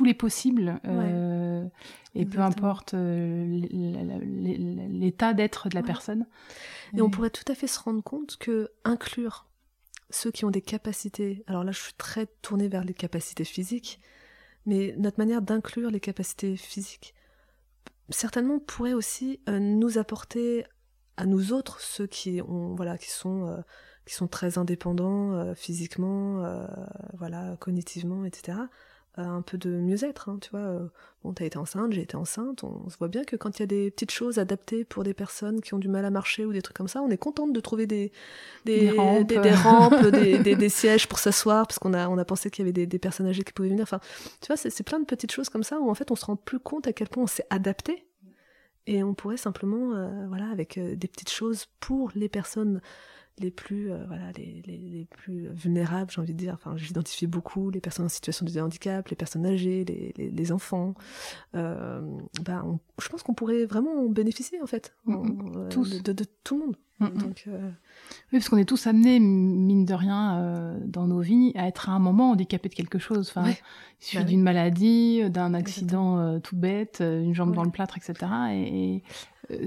les 0.04 0.14
possibles. 0.14 0.80
Euh, 0.84 1.64
et 2.16 2.24
peu 2.24 2.40
importe 2.40 2.94
euh, 2.94 3.44
l'état 4.90 5.32
d'être 5.32 5.68
de 5.68 5.74
la 5.76 5.82
personne. 5.82 6.26
Et 6.96 7.02
on 7.02 7.10
pourrait 7.10 7.30
tout 7.30 7.44
à 7.50 7.54
fait 7.54 7.66
se 7.68 7.78
rendre 7.78 8.02
compte 8.02 8.36
que 8.38 8.70
inclure 8.84 9.45
ceux 10.11 10.30
qui 10.30 10.44
ont 10.44 10.50
des 10.50 10.62
capacités, 10.62 11.44
alors 11.46 11.64
là 11.64 11.72
je 11.72 11.80
suis 11.80 11.94
très 11.94 12.26
tournée 12.42 12.68
vers 12.68 12.84
les 12.84 12.94
capacités 12.94 13.44
physiques, 13.44 14.00
mais 14.64 14.94
notre 14.98 15.18
manière 15.18 15.42
d'inclure 15.42 15.90
les 15.90 16.00
capacités 16.00 16.57
physiques 16.57 17.14
certainement 18.11 18.59
pourrait 18.59 18.92
aussi 18.92 19.40
euh, 19.48 19.59
nous 19.59 19.98
apporter 19.98 20.64
à 21.16 21.26
nous 21.26 21.52
autres 21.52 21.80
ceux 21.80 22.07
qui 22.07 22.40
ont 22.42 22.74
voilà 22.74 22.98
qui 22.98 23.11
sont 23.11 23.46
euh, 23.46 23.57
qui 24.04 24.14
sont 24.14 24.28
très 24.28 24.59
indépendants 24.59 25.32
euh, 25.32 25.54
physiquement 25.54 26.66
voilà 27.14 27.57
cognitivement 27.59 28.24
etc 28.24 28.59
un 29.22 29.42
peu 29.42 29.56
de 29.56 29.70
mieux-être, 29.70 30.28
hein, 30.28 30.38
tu 30.40 30.50
vois. 30.50 30.60
Euh, 30.60 30.86
bon, 31.24 31.32
t'as 31.32 31.44
été 31.44 31.58
enceinte, 31.58 31.92
j'ai 31.92 32.02
été 32.02 32.16
enceinte, 32.16 32.64
on, 32.64 32.88
se 32.90 32.98
voit 32.98 33.08
bien 33.08 33.24
que 33.24 33.36
quand 33.36 33.58
il 33.58 33.62
y 33.62 33.64
a 33.64 33.66
des 33.66 33.90
petites 33.90 34.10
choses 34.10 34.38
adaptées 34.38 34.84
pour 34.84 35.04
des 35.04 35.14
personnes 35.14 35.60
qui 35.60 35.74
ont 35.74 35.78
du 35.78 35.88
mal 35.88 36.04
à 36.04 36.10
marcher 36.10 36.44
ou 36.44 36.52
des 36.52 36.62
trucs 36.62 36.76
comme 36.76 36.88
ça, 36.88 37.00
on 37.00 37.10
est 37.10 37.16
contente 37.16 37.52
de 37.52 37.60
trouver 37.60 37.86
des, 37.86 38.12
des, 38.64 38.90
rampes, 38.90 39.26
des, 39.32 40.68
sièges 40.68 41.08
pour 41.08 41.18
s'asseoir, 41.18 41.66
parce 41.66 41.78
qu'on 41.78 41.94
a, 41.94 42.08
on 42.08 42.18
a 42.18 42.24
pensé 42.24 42.50
qu'il 42.50 42.66
y 42.66 42.68
avait 42.68 42.86
des, 42.86 42.98
personnes 42.98 43.26
âgées 43.26 43.42
qui 43.42 43.52
pouvaient 43.52 43.70
venir. 43.70 43.84
Enfin, 43.84 44.00
tu 44.40 44.48
vois, 44.48 44.56
c'est 44.56 44.82
plein 44.82 45.00
de 45.00 45.06
petites 45.06 45.32
choses 45.32 45.48
comme 45.48 45.64
ça 45.64 45.80
où 45.80 45.90
en 45.90 45.94
fait 45.94 46.10
on 46.10 46.16
se 46.16 46.26
rend 46.26 46.36
plus 46.36 46.60
compte 46.60 46.86
à 46.86 46.92
quel 46.92 47.08
point 47.08 47.22
on 47.22 47.28
s'est 47.28 47.46
adapté 47.50 48.06
Et 48.86 49.02
on 49.02 49.14
pourrait 49.14 49.36
simplement, 49.36 50.26
voilà, 50.28 50.48
avec 50.50 50.78
des 50.78 51.08
petites 51.08 51.30
choses 51.30 51.66
pour 51.80 52.10
les 52.14 52.28
personnes 52.28 52.80
les 53.39 53.51
plus 53.51 53.91
euh, 53.91 54.05
voilà 54.07 54.32
les, 54.32 54.62
les, 54.66 54.78
les, 54.78 55.05
plus 55.05 55.49
vulnérables 55.49 56.11
j'ai 56.11 56.20
envie 56.20 56.32
de 56.32 56.39
dire. 56.39 56.55
Enfin 56.55 56.76
j'identifie 56.76 57.26
beaucoup 57.26 57.70
les 57.70 57.80
personnes 57.80 58.07
en 58.07 58.11
situation 58.11 58.47
de 58.47 58.61
handicap 58.61 59.09
les 59.09 59.16
personnes 59.16 59.47
âgées 59.47 59.84
les, 59.84 60.30
les 60.30 60.53
enfants. 60.53 60.95
Euh, 61.55 62.01
bah, 62.45 62.64
je 63.01 63.09
pense 63.09 63.22
qu'on 63.22 63.34
pourrait 63.34 63.64
vraiment 63.66 64.05
en 64.05 64.09
bénéficier 64.09 64.61
en 64.62 64.66
fait. 64.66 64.95
Euh, 65.09 65.68
tous. 65.68 66.03
De, 66.03 66.12
de, 66.12 66.24
tout 66.45 66.59
le 66.59 66.66
monde. 66.66 66.76
Donc, 66.99 67.45
euh, 67.47 67.59
oui 68.32 68.39
parce 68.39 68.49
qu'on 68.49 68.57
est 68.57 68.64
tous 68.64 68.87
amenés 68.87 69.20
mine 69.20 69.84
de 69.84 69.93
rien 69.93 70.78
dans 70.87 71.07
nos 71.07 71.20
vies 71.20 71.53
à 71.55 71.68
être 71.68 71.91
à 71.91 71.93
un 71.93 71.99
moment 71.99 72.30
handicapé 72.30 72.70
de 72.70 72.74
quelque 72.74 72.99
chose. 72.99 73.28
Enfin 73.28 73.51
il 73.51 74.05
suffit 74.05 74.16
bah 74.16 74.24
d'une 74.24 74.43
maladie 74.43 75.28
d'un 75.28 75.53
accident 75.53 76.41
tout 76.41 76.57
bête 76.57 77.01
une 77.01 77.34
jambe 77.34 77.55
dans 77.55 77.64
le 77.64 77.70
plâtre 77.70 77.99
etc 77.99 78.14
et, 78.53 79.03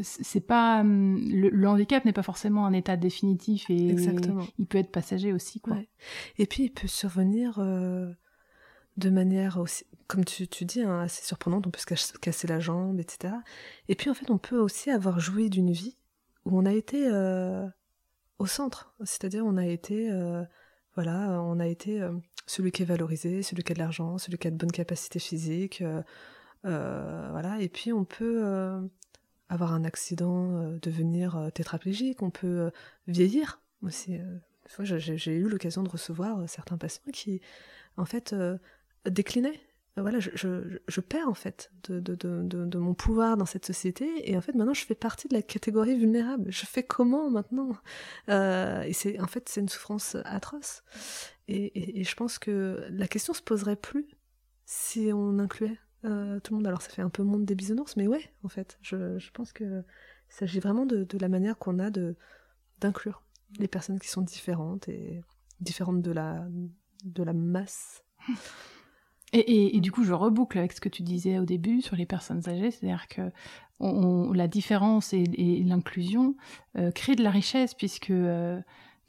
c'est 0.04 0.46
pas 0.46 0.82
hum, 0.82 1.20
le, 1.30 1.68
handicap 1.68 2.06
n'est 2.06 2.14
pas 2.14 2.24
forcément 2.24 2.66
un 2.66 2.74
état 2.74 2.98
définitif 2.98 3.70
et 3.70 3.96
il 4.58 4.66
peut 4.66 4.78
être 4.78 4.92
passager 4.92 5.34
aussi 5.34 5.60
quoi. 5.60 5.78
Et 6.38 6.46
puis 6.46 6.64
il 6.64 6.70
peut 6.72 6.88
survenir 6.88 7.60
euh, 7.60 8.12
de 8.98 9.10
manière 9.10 9.58
aussi, 9.58 9.86
comme 10.08 10.26
tu, 10.26 10.48
tu 10.48 10.66
dis, 10.66 10.82
hein, 10.82 11.02
assez 11.02 11.24
surprenante. 11.26 11.68
On 11.68 11.72
peut 11.72 11.80
se 11.80 12.18
casser 12.18 12.48
la 12.48 12.60
jambe, 12.60 13.00
etc. 13.00 13.34
Et 13.88 13.96
puis 13.96 14.10
en 14.10 14.14
fait, 14.14 14.30
on 14.30 14.38
peut 14.38 14.60
aussi 14.60 14.90
avoir 14.90 15.20
joui 15.20 15.50
d'une 15.50 15.72
vie 15.72 15.98
où 16.46 16.58
on 16.58 16.66
a 16.66 16.74
été 16.74 17.08
euh, 17.08 17.66
au 18.40 18.48
centre, 18.48 18.94
c'est-à-dire 19.04 19.46
on 19.46 19.58
a 19.58 19.66
été 19.66 20.12
voilà, 20.96 21.42
on 21.44 21.60
a 21.60 21.68
été 21.68 22.06
celui 22.46 22.72
qui 22.72 22.82
est 22.82 22.86
valorisé, 22.86 23.44
celui 23.44 23.64
qui 23.64 23.72
a 23.72 23.76
de 23.76 23.80
l'argent, 23.80 24.18
celui 24.18 24.38
qui 24.38 24.48
a 24.48 24.52
de 24.52 24.58
bonnes 24.58 24.72
capacités 24.72 25.20
physiques. 25.20 25.84
voilà, 26.64 27.58
et 27.62 27.70
puis 27.70 27.94
on 27.94 28.04
peut 28.04 28.90
avoir 29.50 29.74
un 29.74 29.84
accident, 29.84 30.56
euh, 30.56 30.80
devenir 30.82 31.36
euh, 31.36 31.50
tétraplégique, 31.50 32.22
on 32.22 32.30
peut 32.30 32.48
euh, 32.48 32.70
vieillir 33.08 33.62
aussi. 33.82 34.20
J'ai 34.78 35.36
eu 35.36 35.50
l'occasion 35.50 35.82
de 35.82 35.90
recevoir 35.90 36.48
certains 36.48 36.78
patients 36.78 37.12
qui, 37.12 37.42
en 37.98 38.06
fait, 38.06 38.36
déclinaient. 39.06 39.60
Voilà, 39.98 40.20
je, 40.20 40.30
je, 40.88 41.02
perds 41.02 41.28
en 41.28 41.34
fait 41.34 41.72
de, 41.90 42.00
de, 42.00 42.14
de, 42.14 42.44
de, 42.44 42.78
mon 42.78 42.94
pouvoir 42.94 43.36
dans 43.36 43.48
cette 43.48 43.66
société 43.66 44.32
et 44.32 44.38
en 44.38 44.42
fait 44.42 44.54
maintenant 44.54 44.74
je 44.76 44.86
fais 44.86 44.96
partie 44.96 45.28
de 45.28 45.34
la 45.34 45.42
catégorie 45.42 45.98
vulnérable. 45.98 46.52
Je 46.52 46.66
fais 46.66 46.84
comment 46.84 47.32
maintenant? 47.32 47.72
Et 48.28 48.94
c'est 48.94 49.20
en 49.20 49.28
fait 49.28 49.50
c'est 49.50 49.60
une 49.60 49.70
souffrance 49.70 50.16
atroce. 50.24 50.84
Et, 51.48 51.66
et, 51.66 52.02
et, 52.02 52.04
je 52.04 52.16
pense 52.16 52.38
que 52.38 52.86
la 52.92 53.08
question 53.08 53.34
se 53.34 53.42
poserait 53.42 53.76
plus 53.76 54.08
si 54.66 55.10
on 55.12 55.40
incluait 55.40 55.80
euh, 56.06 56.40
tout 56.40 56.54
le 56.54 56.58
monde. 56.58 56.68
Alors 56.68 56.82
ça 56.82 56.90
fait 56.90 57.02
un 57.02 57.10
peu 57.10 57.24
monde 57.24 57.46
des 57.46 57.56
bisounours, 57.56 57.96
mais 57.96 58.08
ouais, 58.08 58.32
en 58.44 58.50
fait, 58.50 58.78
je, 58.82 59.18
je 59.18 59.32
pense 59.32 59.52
que 59.52 59.84
il 60.30 60.34
s'agit 60.34 60.60
vraiment 60.60 60.86
de, 60.86 61.06
la 61.20 61.28
manière 61.28 61.58
qu'on 61.58 61.80
a 61.80 61.90
de 61.90 62.16
d'inclure 62.80 63.24
les 63.58 63.68
personnes 63.68 64.00
qui 64.00 64.08
sont 64.08 64.22
différentes 64.22 64.88
et 64.88 65.22
différentes 65.60 66.02
de 66.02 66.12
la 66.12 66.48
de 67.04 67.24
la 67.24 67.34
masse. 67.34 68.04
Et, 69.32 69.78
et, 69.78 69.80
du 69.80 69.92
coup, 69.92 70.04
je 70.04 70.12
reboucle 70.12 70.58
avec 70.58 70.74
ce 70.74 70.82
que 70.82 70.90
tu 70.90 71.04
disais 71.04 71.38
au 71.38 71.46
début 71.46 71.84
sur 71.84 71.96
les 71.96 72.08
personnes 72.08 72.50
âgées, 72.50 72.72
c'est-à-dire 72.72 73.08
que 73.08 73.32
la 73.80 74.48
différence 74.48 75.14
et, 75.14 75.24
et 75.34 75.64
l'inclusion 75.64 76.36
euh, 76.78 76.90
créent 76.90 77.16
de 77.16 77.22
la 77.22 77.30
richesse 77.30 77.76
puisque 77.76 78.10
euh, 78.10 78.60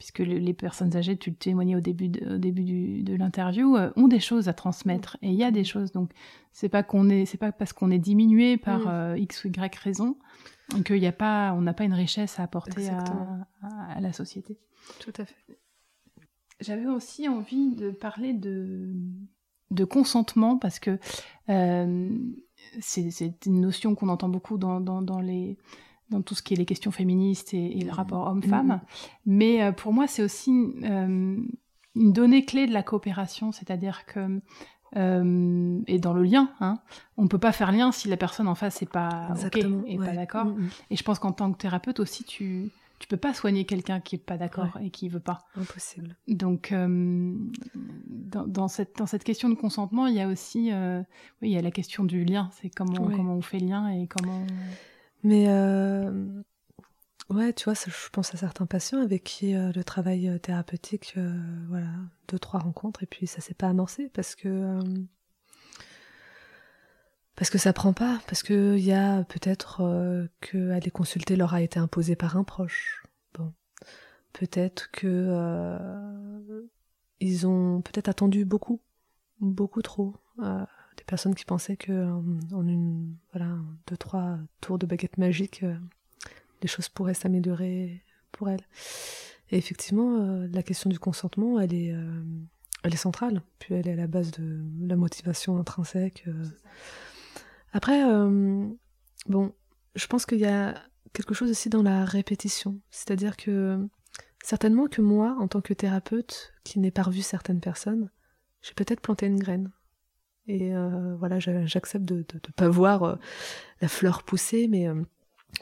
puisque 0.00 0.20
les 0.20 0.54
personnes 0.54 0.96
âgées, 0.96 1.18
tu 1.18 1.28
le 1.28 1.36
témoignais 1.36 1.76
au 1.76 1.80
début 1.80 2.08
de, 2.08 2.36
au 2.36 2.38
début 2.38 2.64
du, 2.64 3.02
de 3.02 3.14
l'interview, 3.14 3.76
euh, 3.76 3.90
ont 3.96 4.08
des 4.08 4.18
choses 4.18 4.48
à 4.48 4.54
transmettre 4.54 5.18
et 5.20 5.28
il 5.28 5.34
y 5.34 5.44
a 5.44 5.50
des 5.50 5.62
choses. 5.62 5.92
Donc 5.92 6.10
c'est 6.52 6.70
pas 6.70 6.82
qu'on 6.82 7.10
est, 7.10 7.26
c'est 7.26 7.36
pas 7.36 7.52
parce 7.52 7.74
qu'on 7.74 7.90
est 7.90 7.98
diminué 7.98 8.56
par 8.56 8.88
euh, 8.88 9.18
x 9.18 9.44
ou 9.44 9.48
y 9.48 9.76
raison 9.76 10.16
qu'il 10.86 10.96
y 10.96 11.06
a 11.06 11.12
pas, 11.12 11.52
on 11.52 11.60
n'a 11.60 11.74
pas 11.74 11.84
une 11.84 11.92
richesse 11.92 12.40
à 12.40 12.44
apporter 12.44 12.88
à, 12.88 13.04
à, 13.90 14.00
la 14.00 14.14
société. 14.14 14.58
Tout 15.00 15.12
à 15.18 15.26
fait. 15.26 15.58
J'avais 16.60 16.86
aussi 16.86 17.28
envie 17.28 17.74
de 17.74 17.90
parler 17.90 18.32
de 18.32 18.94
de 19.70 19.84
consentement 19.84 20.56
parce 20.56 20.80
que 20.80 20.98
euh, 21.50 22.08
c'est 22.80 23.46
une 23.46 23.60
notion 23.60 23.94
qu'on 23.94 24.08
entend 24.08 24.30
beaucoup 24.30 24.56
dans, 24.56 24.80
dans, 24.80 25.02
dans 25.02 25.20
les 25.20 25.58
dans 26.10 26.22
tout 26.22 26.34
ce 26.34 26.42
qui 26.42 26.54
est 26.54 26.56
les 26.56 26.66
questions 26.66 26.90
féministes 26.90 27.54
et, 27.54 27.80
le 27.80 27.92
rapport 27.92 28.26
homme-femme. 28.26 28.66
Mmh. 28.66 28.80
Mais 29.26 29.62
euh, 29.62 29.72
pour 29.72 29.92
moi, 29.92 30.06
c'est 30.06 30.22
aussi 30.22 30.50
euh, 30.50 31.36
une 31.94 32.12
donnée 32.12 32.44
clé 32.44 32.66
de 32.66 32.72
la 32.72 32.82
coopération, 32.82 33.52
c'est-à-dire 33.52 34.04
que 34.06 34.40
euh, 34.96 35.80
et 35.86 36.00
dans 36.00 36.12
le 36.12 36.24
lien, 36.24 36.50
hein, 36.58 36.80
on 37.16 37.28
peut 37.28 37.38
pas 37.38 37.52
faire 37.52 37.70
lien 37.70 37.92
si 37.92 38.08
la 38.08 38.16
personne 38.16 38.48
en 38.48 38.56
face 38.56 38.82
est 38.82 38.90
pas 38.90 39.28
ok 39.44 39.64
et 39.86 39.96
pas 39.98 40.12
d'accord. 40.12 40.46
Mmh, 40.46 40.68
et 40.90 40.96
je 40.96 41.02
pense 41.04 41.20
qu'en 41.20 41.32
tant 41.32 41.52
que 41.52 41.58
thérapeute 41.58 42.00
aussi, 42.00 42.24
tu 42.24 42.70
tu 42.98 43.08
peux 43.08 43.16
pas 43.16 43.32
soigner 43.32 43.64
quelqu'un 43.64 43.98
qui 44.00 44.16
est 44.16 44.18
pas 44.18 44.36
d'accord 44.36 44.76
et 44.82 44.90
qui 44.90 45.08
veut 45.08 45.20
pas. 45.20 45.38
Impossible. 45.56 46.16
Donc 46.28 46.74
dans, 46.74 48.46
dans, 48.46 48.68
cette 48.68 48.98
dans 48.98 49.06
cette 49.06 49.24
question 49.24 49.48
de 49.48 49.54
consentement, 49.54 50.06
il 50.06 50.16
y 50.16 50.20
a 50.20 50.28
aussi 50.28 50.70
oui, 51.40 51.48
il 51.48 51.52
y 51.52 51.56
a 51.56 51.62
la 51.62 51.70
question 51.70 52.04
du 52.04 52.24
lien. 52.24 52.50
C'est 52.60 52.68
comment 52.68 53.08
comment 53.08 53.36
on 53.36 53.42
fait 53.42 53.60
lien 53.60 53.88
et 53.88 54.06
comment. 54.08 54.44
Mais 55.22 55.46
euh, 55.48 56.42
ouais, 57.28 57.52
tu 57.52 57.64
vois, 57.64 57.74
je 57.74 58.08
pense 58.10 58.34
à 58.34 58.38
certains 58.38 58.66
patients 58.66 59.02
avec 59.02 59.24
qui 59.24 59.54
euh, 59.54 59.72
le 59.74 59.84
travail 59.84 60.28
euh, 60.28 60.38
thérapeutique, 60.38 61.16
voilà, 61.68 61.90
deux 62.28 62.38
trois 62.38 62.60
rencontres 62.60 63.02
et 63.02 63.06
puis 63.06 63.26
ça 63.26 63.40
s'est 63.40 63.54
pas 63.54 63.68
amorcé 63.68 64.08
parce 64.14 64.34
que 64.34 64.78
parce 67.36 67.50
que 67.50 67.58
ça 67.58 67.72
prend 67.72 67.92
pas, 67.92 68.20
parce 68.26 68.42
que 68.42 68.76
il 68.76 68.84
y 68.84 68.92
a 68.92 69.24
peut-être 69.24 70.28
que 70.40 70.70
aller 70.70 70.90
consulter 70.90 71.36
leur 71.36 71.54
a 71.54 71.62
été 71.62 71.78
imposé 71.78 72.14
par 72.14 72.36
un 72.36 72.44
proche. 72.44 73.02
Bon, 73.34 73.52
peut-être 74.34 74.90
que 74.90 76.68
ils 77.20 77.46
ont 77.46 77.80
peut-être 77.80 78.08
attendu 78.08 78.44
beaucoup, 78.44 78.80
beaucoup 79.40 79.80
trop 79.80 80.16
des 80.96 81.04
personnes 81.04 81.34
qui 81.34 81.44
pensaient 81.44 81.76
que 81.76 81.92
euh, 81.92 82.20
en 82.52 82.66
une 82.66 83.16
voilà 83.32 83.56
deux 83.86 83.96
trois 83.96 84.38
tours 84.60 84.78
de 84.78 84.86
baguette 84.86 85.18
magique 85.18 85.62
euh, 85.62 85.76
les 86.62 86.68
choses 86.68 86.88
pourraient 86.88 87.14
s'améliorer 87.14 88.02
pour 88.32 88.48
elles 88.48 88.66
et 89.50 89.58
effectivement 89.58 90.16
euh, 90.16 90.48
la 90.52 90.62
question 90.62 90.90
du 90.90 90.98
consentement 90.98 91.60
elle 91.60 91.74
est 91.74 91.94
elle 92.82 92.94
est 92.94 92.96
centrale. 92.96 93.42
Puis 93.58 93.74
elle 93.74 93.86
est 93.88 93.92
à 93.92 93.96
la 93.96 94.06
base 94.06 94.30
de 94.30 94.64
la 94.80 94.96
motivation 94.96 95.58
intrinsèque 95.58 96.26
après 97.72 98.02
bon 99.26 99.52
je 99.94 100.06
pense 100.06 100.24
qu'il 100.24 100.38
y 100.38 100.46
a 100.46 100.74
quelque 101.12 101.34
chose 101.34 101.50
aussi 101.50 101.68
dans 101.68 101.82
la 101.82 102.04
répétition. 102.04 102.80
C'est-à-dire 102.90 103.36
que 103.36 103.86
certainement 104.42 104.86
que 104.86 105.02
moi 105.02 105.36
en 105.40 105.48
tant 105.48 105.60
que 105.60 105.74
thérapeute 105.74 106.52
qui 106.64 106.78
n'ai 106.78 106.90
pas 106.90 107.02
revu 107.02 107.22
certaines 107.22 107.60
personnes 107.60 108.10
j'ai 108.62 108.74
peut-être 108.74 109.00
planté 109.00 109.26
une 109.26 109.38
graine 109.38 109.70
et 110.50 110.74
euh, 110.74 111.14
voilà, 111.18 111.38
j'accepte 111.38 112.04
de 112.04 112.16
ne 112.16 112.52
pas 112.56 112.68
voir 112.68 113.04
euh, 113.04 113.14
la 113.80 113.88
fleur 113.88 114.24
pousser, 114.24 114.66
mais 114.68 114.88
euh, 114.88 114.94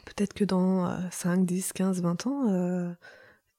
peut-être 0.05 0.33
que 0.33 0.43
dans 0.43 0.91
5, 1.11 1.45
10, 1.45 1.73
15, 1.73 2.01
20 2.01 2.27
ans, 2.27 2.95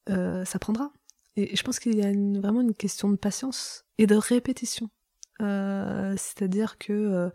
ça 0.06 0.58
prendra. 0.58 0.92
Et, 1.36 1.54
je 1.54 1.62
pense 1.62 1.78
qu'il 1.78 1.94
y 1.94 2.02
a 2.02 2.12
vraiment 2.40 2.60
une 2.60 2.74
question 2.74 3.08
de 3.08 3.16
patience 3.16 3.84
et 3.98 4.06
de 4.06 4.16
répétition. 4.16 4.90
C'est-à-dire 5.38 6.76
que 6.78 7.30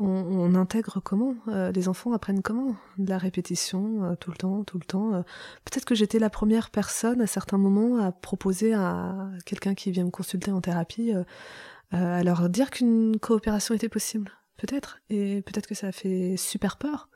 on, 0.00 0.54
intègre 0.54 1.00
comment 1.00 1.34
Les 1.46 1.88
enfants 1.88 2.12
apprennent 2.12 2.42
comment 2.42 2.76
De 2.96 3.10
la 3.10 3.18
répétition, 3.18 4.16
tout 4.20 4.30
le 4.30 4.36
temps, 4.36 4.64
tout 4.64 4.78
le 4.78 4.84
temps. 4.84 5.22
Peut-être 5.64 5.84
que 5.84 5.94
j'étais 5.94 6.18
la 6.18 6.30
première 6.30 6.70
personne 6.70 7.20
à 7.20 7.26
certains 7.26 7.58
moments 7.58 7.98
à 7.98 8.10
proposer 8.10 8.74
à 8.74 9.30
quelqu'un 9.44 9.74
qui 9.74 9.90
vient 9.90 10.04
me 10.04 10.10
consulter 10.10 10.50
en 10.50 10.60
thérapie 10.60 11.12
à 11.90 12.22
leur 12.22 12.48
dire 12.48 12.70
qu'une 12.70 13.18
coopération 13.18 13.74
était 13.74 13.88
possible, 13.88 14.30
peut-être. 14.56 15.00
Et 15.10 15.42
peut-être 15.42 15.66
que 15.66 15.74
ça 15.74 15.88
a 15.88 15.92
fait 15.92 16.36
super 16.36 16.76
peur. 16.76 17.08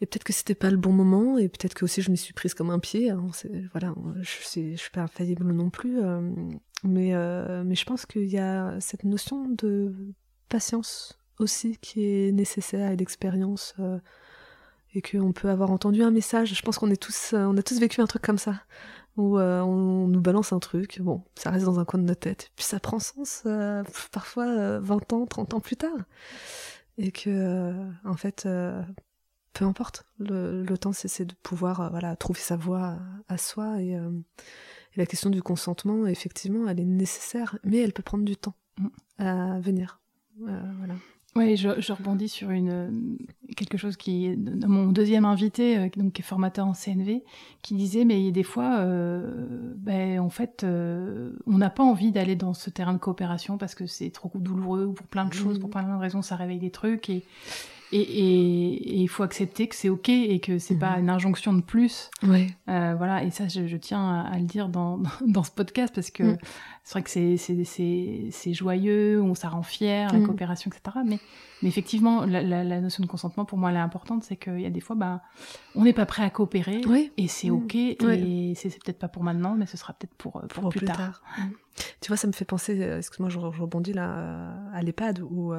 Et 0.00 0.06
peut-être 0.06 0.24
que 0.24 0.32
c'était 0.32 0.54
pas 0.54 0.70
le 0.70 0.76
bon 0.76 0.92
moment, 0.92 1.38
et 1.38 1.48
peut-être 1.48 1.74
que 1.74 1.84
aussi 1.84 2.02
je 2.02 2.10
m'y 2.10 2.18
suis 2.18 2.34
prise 2.34 2.52
comme 2.52 2.70
un 2.70 2.78
pied. 2.78 3.10
Hein, 3.10 3.28
voilà, 3.72 3.94
je 4.20 4.76
suis, 4.76 4.90
pas 4.92 5.02
infaillible 5.02 5.50
non 5.52 5.70
plus, 5.70 6.02
euh, 6.02 6.20
mais 6.84 7.14
euh, 7.14 7.64
mais 7.64 7.74
je 7.74 7.84
pense 7.86 8.04
qu'il 8.04 8.26
y 8.26 8.38
a 8.38 8.78
cette 8.80 9.04
notion 9.04 9.48
de 9.48 9.94
patience 10.50 11.18
aussi 11.38 11.78
qui 11.78 12.04
est 12.04 12.32
nécessaire 12.32 12.90
et 12.90 12.96
d'expérience 12.96 13.74
euh, 13.80 13.98
et 14.94 15.00
qu'on 15.00 15.32
peut 15.32 15.48
avoir 15.48 15.70
entendu 15.70 16.02
un 16.02 16.10
message. 16.10 16.52
Je 16.52 16.62
pense 16.62 16.76
qu'on 16.78 16.90
est 16.90 17.02
tous, 17.02 17.32
on 17.32 17.56
a 17.56 17.62
tous 17.62 17.80
vécu 17.80 18.02
un 18.02 18.06
truc 18.06 18.22
comme 18.22 18.38
ça 18.38 18.60
où 19.16 19.38
euh, 19.38 19.60
on 19.60 20.08
nous 20.08 20.20
balance 20.20 20.52
un 20.52 20.58
truc, 20.58 21.00
bon, 21.00 21.22
ça 21.34 21.50
reste 21.50 21.64
dans 21.64 21.80
un 21.80 21.84
coin 21.84 21.98
de 21.98 22.04
notre 22.04 22.20
tête, 22.20 22.50
puis 22.54 22.64
ça 22.64 22.80
prend 22.80 22.98
sens 22.98 23.42
euh, 23.46 23.82
parfois 24.12 24.78
20 24.78 25.12
euh, 25.12 25.16
ans, 25.16 25.26
30 25.26 25.54
ans 25.54 25.60
plus 25.60 25.76
tard. 25.76 25.98
Et 26.98 27.12
que, 27.12 27.74
en 28.06 28.16
fait, 28.16 28.48
peu 29.52 29.64
importe, 29.66 30.06
le, 30.18 30.62
le 30.62 30.78
temps 30.78 30.94
c'est 30.94 31.26
de 31.26 31.34
pouvoir 31.42 31.90
voilà, 31.90 32.16
trouver 32.16 32.40
sa 32.40 32.56
voie 32.56 32.98
à, 33.28 33.36
soi. 33.36 33.82
Et, 33.82 33.90
et, 33.90 34.96
la 34.96 35.04
question 35.04 35.28
du 35.28 35.42
consentement, 35.42 36.06
effectivement, 36.06 36.66
elle 36.68 36.80
est 36.80 36.86
nécessaire, 36.86 37.58
mais 37.64 37.78
elle 37.78 37.92
peut 37.92 38.02
prendre 38.02 38.24
du 38.24 38.36
temps 38.36 38.54
mm. 38.78 38.88
à 39.18 39.60
venir. 39.60 40.00
voilà. 40.38 40.94
Oui, 41.36 41.56
je, 41.56 41.80
je, 41.80 41.92
rebondis 41.92 42.28
sur 42.28 42.50
une, 42.50 43.18
quelque 43.56 43.76
chose 43.76 43.96
qui 43.96 44.26
est 44.26 44.36
mon 44.66 44.86
deuxième 44.86 45.24
invité, 45.24 45.76
euh, 45.76 45.88
donc, 45.96 46.14
qui 46.14 46.22
est 46.22 46.24
formateur 46.24 46.66
en 46.66 46.72
CNV, 46.72 47.22
qui 47.62 47.74
disait, 47.74 48.04
mais 48.04 48.32
des 48.32 48.42
fois, 48.42 48.78
euh, 48.78 49.74
ben, 49.76 50.18
en 50.18 50.30
fait, 50.30 50.64
euh, 50.64 51.32
on 51.46 51.58
n'a 51.58 51.70
pas 51.70 51.82
envie 51.82 52.10
d'aller 52.10 52.36
dans 52.36 52.54
ce 52.54 52.70
terrain 52.70 52.94
de 52.94 52.98
coopération 52.98 53.58
parce 53.58 53.74
que 53.74 53.86
c'est 53.86 54.10
trop 54.10 54.30
douloureux 54.34 54.86
ou 54.86 54.92
pour 54.92 55.06
plein 55.06 55.26
de 55.26 55.34
choses, 55.34 55.58
pour 55.58 55.68
mmh. 55.68 55.72
plein 55.72 55.96
de 55.96 56.00
raisons, 56.00 56.22
ça 56.22 56.36
réveille 56.36 56.58
des 56.58 56.70
trucs. 56.70 57.10
Et, 57.10 57.22
et 57.92 59.00
il 59.02 59.08
faut 59.08 59.22
accepter 59.22 59.68
que 59.68 59.76
c'est 59.76 59.88
ok 59.88 60.08
et 60.08 60.40
que 60.40 60.58
c'est 60.58 60.74
pas 60.74 60.96
mhm. 60.96 61.02
une 61.02 61.10
injonction 61.10 61.52
de 61.52 61.60
plus. 61.60 62.10
Ouais. 62.22 62.48
Euh, 62.68 62.94
voilà, 62.96 63.22
et 63.22 63.30
ça, 63.30 63.46
je, 63.46 63.66
je 63.66 63.76
tiens 63.76 64.24
à, 64.24 64.36
le 64.38 64.44
dire 64.44 64.68
dans, 64.76 65.00
dans, 65.24 65.42
ce 65.44 65.50
podcast 65.50 65.94
parce 65.94 66.10
que 66.10 66.22
mm. 66.22 66.38
c'est 66.82 66.92
vrai 66.92 67.02
que 67.02 67.10
c'est, 67.10 67.36
c'est, 67.36 67.64
c'est, 67.64 68.28
c'est 68.30 68.54
joyeux, 68.54 69.22
on, 69.22 69.34
ça 69.34 69.48
rend 69.48 69.62
fier, 69.62 70.12
la 70.12 70.18
mm. 70.18 70.26
coopération, 70.26 70.70
etc. 70.70 70.98
Mais, 71.06 71.20
mais 71.62 71.68
effectivement, 71.68 72.24
la, 72.26 72.42
la, 72.42 72.64
la, 72.64 72.80
notion 72.80 73.02
de 73.02 73.08
consentement, 73.08 73.44
pour 73.44 73.58
moi, 73.58 73.70
elle 73.70 73.76
est 73.76 73.80
importante. 73.80 74.24
C'est 74.24 74.36
qu'il 74.36 74.60
y 74.60 74.66
a 74.66 74.70
des 74.70 74.80
fois, 74.80 74.96
bah, 74.96 75.22
on 75.76 75.84
n'est 75.84 75.92
pas 75.92 76.06
prêt 76.06 76.24
à 76.24 76.30
coopérer 76.30 76.80
et 77.16 77.28
c'est 77.28 77.50
ok. 77.50 77.74
Et 77.76 78.52
c'est, 78.56 78.70
c'est 78.70 78.82
peut-être 78.82 78.98
pas 78.98 79.08
pour 79.08 79.22
maintenant, 79.22 79.54
mais 79.54 79.66
ce 79.66 79.76
sera 79.76 79.92
peut-être 79.92 80.14
pour, 80.14 80.32
pour, 80.48 80.62
pour 80.62 80.70
plus, 80.70 80.84
tard. 80.84 81.22
Tu 82.00 82.08
vois, 82.08 82.16
ça 82.16 82.26
me 82.26 82.32
fait 82.32 82.46
penser, 82.46 82.80
euh, 82.80 82.98
excuse-moi, 82.98 83.28
je, 83.28 83.38
je 83.38 83.60
rebondis 83.60 83.92
là 83.92 84.54
à 84.72 84.82
l'EHPAD 84.82 85.20
où 85.20 85.52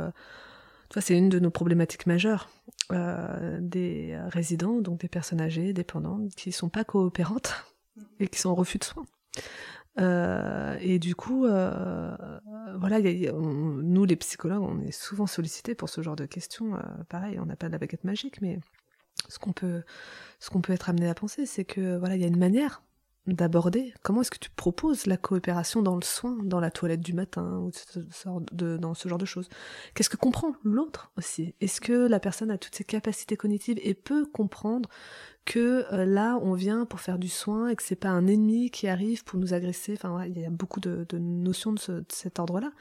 c'est 0.95 1.17
une 1.17 1.29
de 1.29 1.39
nos 1.39 1.49
problématiques 1.49 2.07
majeures 2.07 2.49
euh, 2.91 3.59
des 3.61 4.17
résidents, 4.27 4.81
donc 4.81 5.01
des 5.01 5.07
personnes 5.07 5.41
âgées, 5.41 5.73
dépendantes, 5.73 6.33
qui 6.35 6.49
ne 6.49 6.53
sont 6.53 6.69
pas 6.69 6.83
coopérantes 6.83 7.65
et 8.19 8.27
qui 8.27 8.39
sont 8.39 8.49
en 8.49 8.55
refus 8.55 8.77
de 8.77 8.83
soins. 8.83 9.05
Euh, 9.99 10.77
et 10.79 10.99
du 10.99 11.15
coup, 11.15 11.45
euh, 11.45 12.15
voilà, 12.75 12.99
nous 13.01 14.05
les 14.05 14.15
psychologues, 14.15 14.61
on 14.61 14.79
est 14.81 14.91
souvent 14.91 15.27
sollicités 15.27 15.75
pour 15.75 15.89
ce 15.89 16.01
genre 16.01 16.15
de 16.15 16.25
questions. 16.25 16.79
pareil, 17.09 17.39
on 17.39 17.45
n'a 17.45 17.55
pas 17.55 17.67
de 17.67 17.73
la 17.73 17.79
baguette 17.79 18.03
magique, 18.03 18.41
mais 18.41 18.59
ce 19.27 19.39
qu'on 19.39 19.53
peut, 19.53 19.83
ce 20.39 20.49
qu'on 20.49 20.61
peut 20.61 20.73
être 20.73 20.89
amené 20.89 21.09
à 21.09 21.15
penser, 21.15 21.45
c'est 21.45 21.65
que 21.65 21.97
voilà, 21.97 22.15
il 22.15 22.21
y 22.21 22.25
a 22.25 22.27
une 22.27 22.37
manière 22.37 22.83
d'aborder. 23.27 23.93
Comment 24.03 24.21
est-ce 24.21 24.31
que 24.31 24.39
tu 24.39 24.49
proposes 24.49 25.05
la 25.05 25.17
coopération 25.17 25.81
dans 25.81 25.95
le 25.95 26.01
soin, 26.01 26.37
dans 26.43 26.59
la 26.59 26.71
toilette 26.71 27.01
du 27.01 27.13
matin, 27.13 27.59
ou 27.59 27.71
dans 28.51 28.93
ce 28.93 29.09
genre 29.09 29.17
de 29.17 29.25
choses? 29.25 29.49
Qu'est-ce 29.93 30.09
que 30.09 30.17
comprend 30.17 30.53
l'autre 30.63 31.11
aussi? 31.17 31.53
Est-ce 31.61 31.81
que 31.81 32.07
la 32.07 32.19
personne 32.19 32.51
a 32.51 32.57
toutes 32.57 32.75
ses 32.75 32.83
capacités 32.83 33.37
cognitives 33.37 33.79
et 33.83 33.93
peut 33.93 34.25
comprendre 34.25 34.89
que 35.47 35.85
euh, 35.93 36.05
là 36.05 36.37
on 36.43 36.53
vient 36.53 36.85
pour 36.85 36.99
faire 36.99 37.17
du 37.17 37.29
soin 37.29 37.69
et 37.69 37.75
que 37.75 37.81
c'est 37.81 37.95
pas 37.95 38.09
un 38.09 38.27
ennemi 38.27 38.69
qui 38.69 38.87
arrive 38.87 39.23
pour 39.23 39.39
nous 39.39 39.53
agresser 39.53 39.93
Enfin, 39.93 40.25
il 40.25 40.37
y 40.37 40.45
a 40.45 40.49
beaucoup 40.49 40.81
de, 40.81 41.05
notions 41.17 41.71
de, 41.71 42.03
cet 42.09 42.39
ordre-là. 42.39 42.71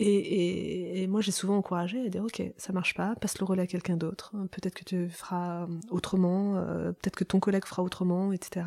Et, 0.00 1.02
et, 1.02 1.06
moi, 1.08 1.20
j'ai 1.20 1.32
souvent 1.32 1.56
encouragé 1.56 2.06
à 2.06 2.08
dire, 2.08 2.22
ok, 2.22 2.40
ça 2.56 2.72
marche 2.72 2.94
pas, 2.94 3.16
passe 3.16 3.40
le 3.40 3.44
relais 3.44 3.62
à 3.64 3.66
quelqu'un 3.66 3.96
d'autre. 3.96 4.32
Peut-être 4.52 4.74
que 4.74 4.84
tu 4.84 5.08
feras 5.08 5.66
autrement, 5.90 6.54
euh, 6.56 6.92
peut-être 6.92 7.16
que 7.16 7.24
ton 7.24 7.40
collègue 7.40 7.64
fera 7.64 7.82
autrement, 7.82 8.32
etc. 8.32 8.66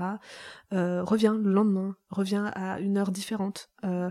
Euh, 0.73 1.03
reviens 1.03 1.34
le 1.34 1.53
lendemain, 1.53 1.95
reviens 2.09 2.51
à 2.53 2.82
une 2.82 2.97
heure 2.97 3.11
différente. 3.11 3.69
Euh, 3.84 4.09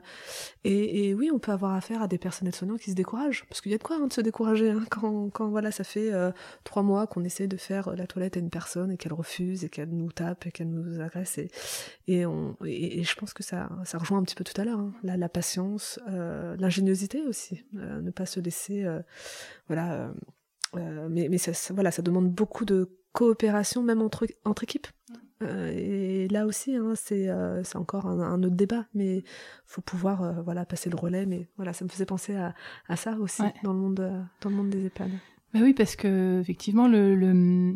et, 0.65 1.15
oui, 1.15 1.31
on 1.33 1.39
peut 1.39 1.53
avoir 1.53 1.75
affaire 1.75 2.03
à 2.03 2.09
des 2.09 2.19
personnels 2.19 2.55
soignants 2.55 2.77
qui 2.77 2.91
se 2.91 2.97
découragent, 2.97 3.45
parce 3.49 3.61
qu'il 3.61 3.73
y 3.73 3.75
a 3.75 3.79
de 3.79 3.83
quoi 3.83 3.97
hein, 3.97 4.09
se 4.11 4.21
décourager 4.21 4.71
hein, 4.71 4.85
quand, 4.91 5.49
voilà, 5.49 5.71
ça 5.71 5.85
fait 5.85 6.13
euh, 6.13 6.33
trois 6.65 6.83
mois 6.83 7.07
qu'on 7.07 7.25
essaie 7.25 7.47
de 7.47 7.57
faire 7.57 7.95
la 7.95 8.07
toilette 8.07 8.37
à 8.37 8.41
une 8.41 8.51
personne 8.51 8.93
et 8.93 8.97
qu'elle 8.97 9.13
refuse 9.13 9.65
et 9.65 9.69
qu'elle 9.69 9.91
nous 9.91 10.13
tape 10.13 10.47
et 10.47 10.53
qu'elle 10.53 10.71
nous 10.71 11.01
agresse. 11.01 11.39
Et, 12.09 12.23
je 12.23 13.15
pense 13.15 13.33
que 13.33 13.43
ça, 13.43 13.69
ça 13.85 13.99
rejoint 13.99 14.19
un 14.19 14.23
petit 14.23 14.35
peu 14.35 14.45
tout 14.45 14.59
à 14.61 14.65
l'heure, 14.65 14.79
hein, 14.79 14.93
la, 15.03 15.29
patience, 15.29 15.99
euh, 16.09 16.57
l'ingéniosité 16.59 17.23
aussi, 17.27 17.65
euh, 17.77 18.01
ne 18.01 18.11
pas 18.11 18.27
se 18.27 18.41
laisser, 18.41 18.85
euh, 18.85 19.01
voilà. 19.69 20.13
Euh, 20.77 21.09
mais 21.11 21.29
mais 21.29 21.39
ça, 21.39 21.53
voilà, 21.75 21.91
ça 21.91 22.03
demande 22.03 22.31
beaucoup 22.31 22.65
de 22.65 22.97
coopération, 23.13 23.83
même 23.83 24.03
entre, 24.03 24.27
entre 24.45 24.65
équipes. 24.65 24.87
Et 25.43 26.29
là 26.29 26.47
aussi, 26.47 26.77
hein, 26.77 26.93
c'est 26.95 27.29
c'est 27.65 27.77
encore 27.77 28.07
un, 28.07 28.43
autre 28.43 28.57
débat, 28.57 28.85
mais 28.95 29.25
faut 29.67 29.81
pouvoir 29.81 30.43
voilà 30.43 30.65
passer 30.65 30.91
le 30.91 30.97
relais. 30.97 31.27
Mais 31.27 31.49
voilà, 31.57 31.73
ça 31.73 31.85
me 31.85 31.91
faisait 31.91 32.07
penser 32.07 32.37
à, 32.37 32.55
à 32.89 32.97
ça 32.97 33.17
aussi 33.19 33.43
dans 33.63 33.73
le 33.73 33.79
monde 33.79 34.27
dans 34.41 34.51
le 34.51 34.57
monde 34.57 34.71
des 34.71 34.87
EHPAD. 34.87 35.11
Bah 35.53 35.61
oui, 35.63 35.75
parce 35.75 35.97
que 35.97 36.41
effectivement, 36.41 36.87
le, 36.87 37.15
le 37.17 37.75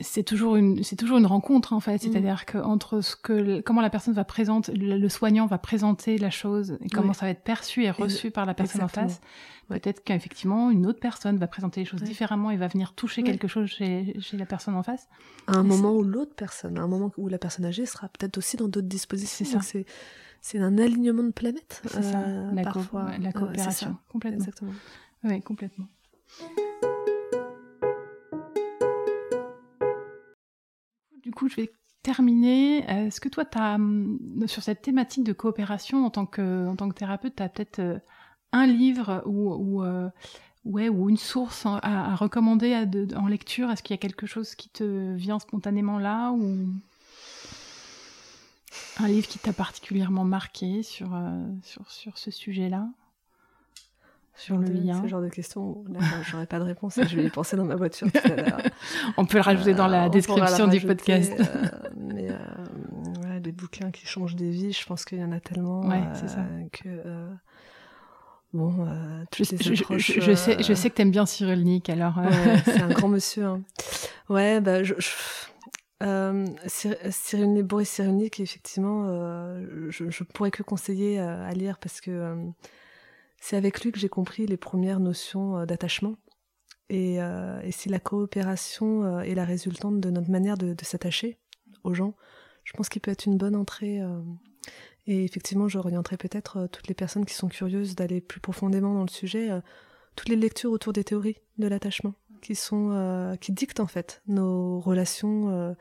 c'est 0.00 0.22
toujours 0.22 0.56
une 0.56 0.82
c'est 0.82 0.96
toujours 0.96 1.18
une 1.18 1.26
rencontre 1.26 1.72
en 1.72 1.80
fait. 1.80 1.96
Mm. 1.96 1.98
c'est-à-dire 2.12 2.46
que 2.46 2.58
entre 2.58 3.00
ce 3.00 3.16
que 3.16 3.60
comment 3.60 3.80
la 3.80 3.90
personne 3.90 4.14
va 4.14 4.24
présenter 4.24 4.72
le, 4.72 5.08
soignant 5.08 5.46
va 5.46 5.58
présenter 5.58 6.18
la 6.18 6.30
chose 6.30 6.78
et 6.82 6.88
comment 6.88 7.12
ça 7.12 7.26
va 7.26 7.30
être 7.30 7.42
perçu 7.42 7.84
et 7.84 7.90
reçu 7.90 8.30
par 8.30 8.46
la 8.46 8.54
personne 8.54 8.82
en 8.82 8.88
face 8.88 9.20
peut-être 9.68 10.02
qu'effectivement 10.02 10.70
une 10.70 10.86
autre 10.86 11.00
personne 11.00 11.36
va 11.36 11.46
présenter 11.46 11.80
les 11.80 11.86
choses 11.86 12.02
différemment 12.02 12.50
et 12.50 12.56
va 12.56 12.66
venir 12.66 12.92
toucher 12.94 13.22
quelque 13.22 13.46
chose 13.48 13.68
chez, 13.68 14.18
chez 14.20 14.36
la 14.36 14.46
personne 14.46 14.74
en 14.74 14.82
face. 14.82 15.08
À 15.46 15.56
un 15.56 15.62
moment 15.62 15.92
où 15.92 16.02
l'autre 16.02 16.34
personne 16.34 16.78
à 16.78 16.82
un 16.82 16.88
moment 16.88 17.12
où 17.16 17.28
la 17.28 17.38
personne 17.38 17.64
âgée 17.64 17.86
sera 17.86 18.08
peut-être 18.08 18.38
aussi 18.38 18.56
dans 18.56 18.68
d'autres 18.68 18.88
dispositions. 18.88 19.60
C'est 19.60 19.86
c'est 20.42 20.58
un 20.58 20.78
alignement 20.78 21.22
de 21.22 21.32
planète 21.32 21.82
c'est 21.84 22.02
ça. 22.02 22.18
euh, 22.18 22.50
la, 22.52 22.62
parfois. 22.62 23.10
la 23.20 23.30
coopération. 23.30 23.96
Complètement. 24.08 24.38
Exactement. 24.38 24.72
Oui 25.24 25.42
complètement 25.42 25.86
du 31.30 31.34
coup, 31.36 31.48
je 31.48 31.54
vais 31.54 31.72
terminer. 32.02 32.78
Est-ce 32.88 33.20
que 33.20 33.28
toi, 33.28 33.44
as, 33.54 33.76
hum, 33.76 34.18
sur 34.46 34.64
cette 34.64 34.82
thématique 34.82 35.22
de 35.22 35.32
coopération 35.32 36.04
en 36.04 36.10
tant 36.10 36.26
que, 36.26 36.66
en 36.66 36.74
tant 36.74 36.88
que 36.88 36.94
thérapeute, 36.94 37.36
tu 37.36 37.42
as 37.42 37.48
peut-être 37.48 37.78
euh, 37.78 37.98
un 38.52 38.66
livre 38.66 39.22
ou, 39.26 39.54
ou, 39.54 39.84
euh, 39.84 40.10
ou 40.64 41.08
une 41.08 41.16
source 41.16 41.66
à, 41.66 42.16
recommander 42.16 42.84
en 43.16 43.28
lecture? 43.28 43.70
Est-ce 43.70 43.84
qu'il 43.84 43.94
y 43.94 43.98
a 43.98 44.02
quelque 44.02 44.26
chose 44.26 44.56
qui 44.56 44.70
te 44.70 45.14
vient 45.14 45.38
spontanément 45.38 46.00
là 46.00 46.32
ou 46.32 46.66
un 48.98 49.06
livre 49.06 49.28
qui 49.28 49.38
t'a 49.38 49.52
particulièrement 49.52 50.24
marqué 50.24 50.82
sur, 50.82 51.14
euh, 51.14 51.46
sur, 51.62 51.88
sur 51.92 52.18
ce 52.18 52.32
sujet-là? 52.32 52.88
Sur 54.36 54.56
le 54.56 54.68
lien. 54.68 55.02
Ce 55.02 55.08
genre 55.08 55.20
de 55.20 55.28
questions, 55.28 55.84
j'aurais 56.30 56.46
pas 56.46 56.58
de 56.58 56.64
réponse. 56.64 56.98
je 57.06 57.16
vais 57.16 57.24
y 57.24 57.30
penser 57.30 57.56
dans 57.56 57.64
ma 57.64 57.76
voiture 57.76 58.10
tout 58.10 58.32
à 58.32 58.36
l'heure. 58.36 58.62
on 59.16 59.24
peut 59.24 59.38
le 59.38 59.42
rajouter 59.42 59.74
dans 59.74 59.86
la 59.86 60.06
euh, 60.06 60.08
description 60.08 60.66
du 60.68 60.80
podcast. 60.80 61.32
Euh, 61.38 61.88
mais 61.96 62.28
euh, 62.30 63.40
des 63.40 63.52
bouquins 63.52 63.90
qui 63.90 64.06
changent 64.06 64.36
des 64.36 64.50
vies, 64.50 64.72
je 64.72 64.86
pense 64.86 65.04
qu'il 65.04 65.18
y 65.18 65.24
en 65.24 65.32
a 65.32 65.40
tellement. 65.40 65.82
Ouais, 65.86 66.02
c'est 66.14 66.28
ça. 66.28 66.44
Que, 66.72 66.88
bon, 68.52 68.86
je, 69.32 69.44
je, 69.98 70.34
sais, 70.34 70.62
je 70.62 70.74
sais 70.74 70.90
que 70.90 70.94
t'aimes 70.94 71.10
bien 71.10 71.26
Cyril 71.26 71.62
Nick, 71.64 71.90
alors. 71.90 72.14
c'est 72.64 72.80
un 72.80 72.88
grand 72.90 73.08
monsieur. 73.08 73.44
Hein. 73.44 73.62
Ouais, 74.28 74.60
bah, 74.60 74.82
je, 74.82 74.94
euh, 76.02 76.46
Cyril, 76.66 77.62
Boris 77.62 77.90
Cyrulnik, 77.90 78.40
effectivement, 78.40 79.06
je, 79.90 80.08
je 80.08 80.24
pourrais 80.24 80.50
que 80.50 80.62
conseiller 80.62 81.18
à 81.18 81.52
lire 81.52 81.78
parce 81.78 82.00
que 82.00 82.36
c'est 83.40 83.56
avec 83.56 83.82
lui 83.82 83.90
que 83.90 83.98
j'ai 83.98 84.08
compris 84.08 84.46
les 84.46 84.58
premières 84.58 85.00
notions 85.00 85.58
euh, 85.58 85.66
d'attachement. 85.66 86.16
Et, 86.90 87.22
euh, 87.22 87.60
et, 87.62 87.72
si 87.72 87.88
la 87.88 87.98
coopération 87.98 89.04
euh, 89.04 89.20
est 89.20 89.34
la 89.34 89.44
résultante 89.44 90.00
de 90.00 90.10
notre 90.10 90.30
manière 90.30 90.58
de, 90.58 90.74
s'attacher 90.82 91.38
aux 91.84 91.94
gens, 91.94 92.14
je 92.64 92.72
pense 92.74 92.88
qu'il 92.88 93.00
peut 93.00 93.10
être 93.10 93.26
une 93.26 93.38
bonne 93.38 93.56
entrée. 93.56 94.00
et 95.06 95.24
effectivement, 95.24 95.66
j'orienterai 95.66 96.18
peut-être 96.18 96.68
toutes 96.70 96.88
les 96.88 96.94
personnes 96.94 97.24
qui 97.24 97.34
sont 97.34 97.48
curieuses 97.48 97.94
d'aller 97.94 98.20
plus 98.20 98.40
profondément 98.40 98.92
dans 98.92 99.02
le 99.02 99.08
sujet, 99.08 99.48
toutes 100.14 100.28
les 100.28 100.36
lectures 100.36 100.70
autour 100.70 100.92
des 100.92 101.02
théories 101.02 101.38
de 101.58 101.66
l'attachement, 101.66 102.12
qui 102.42 102.54
sont 102.54 103.36
qui 103.40 103.52
dictent 103.52 103.80
en 103.80 103.86
fait 103.86 104.20
nos 104.26 104.78
relations 104.78 105.74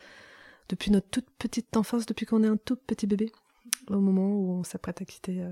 depuis 0.70 0.90
notre 0.90 1.10
toute 1.10 1.30
petite 1.32 1.76
enfance, 1.76 2.06
depuis 2.06 2.26
qu'on 2.26 2.44
est 2.44 2.48
un 2.48 2.58
tout 2.58 2.78
petit 2.78 3.08
bébé, 3.08 3.32
au 3.90 4.00
moment 4.00 4.32
où 4.32 4.52
on 4.54 4.64
s'apprête 4.64 5.02
à 5.02 5.06
quitter 5.06 5.46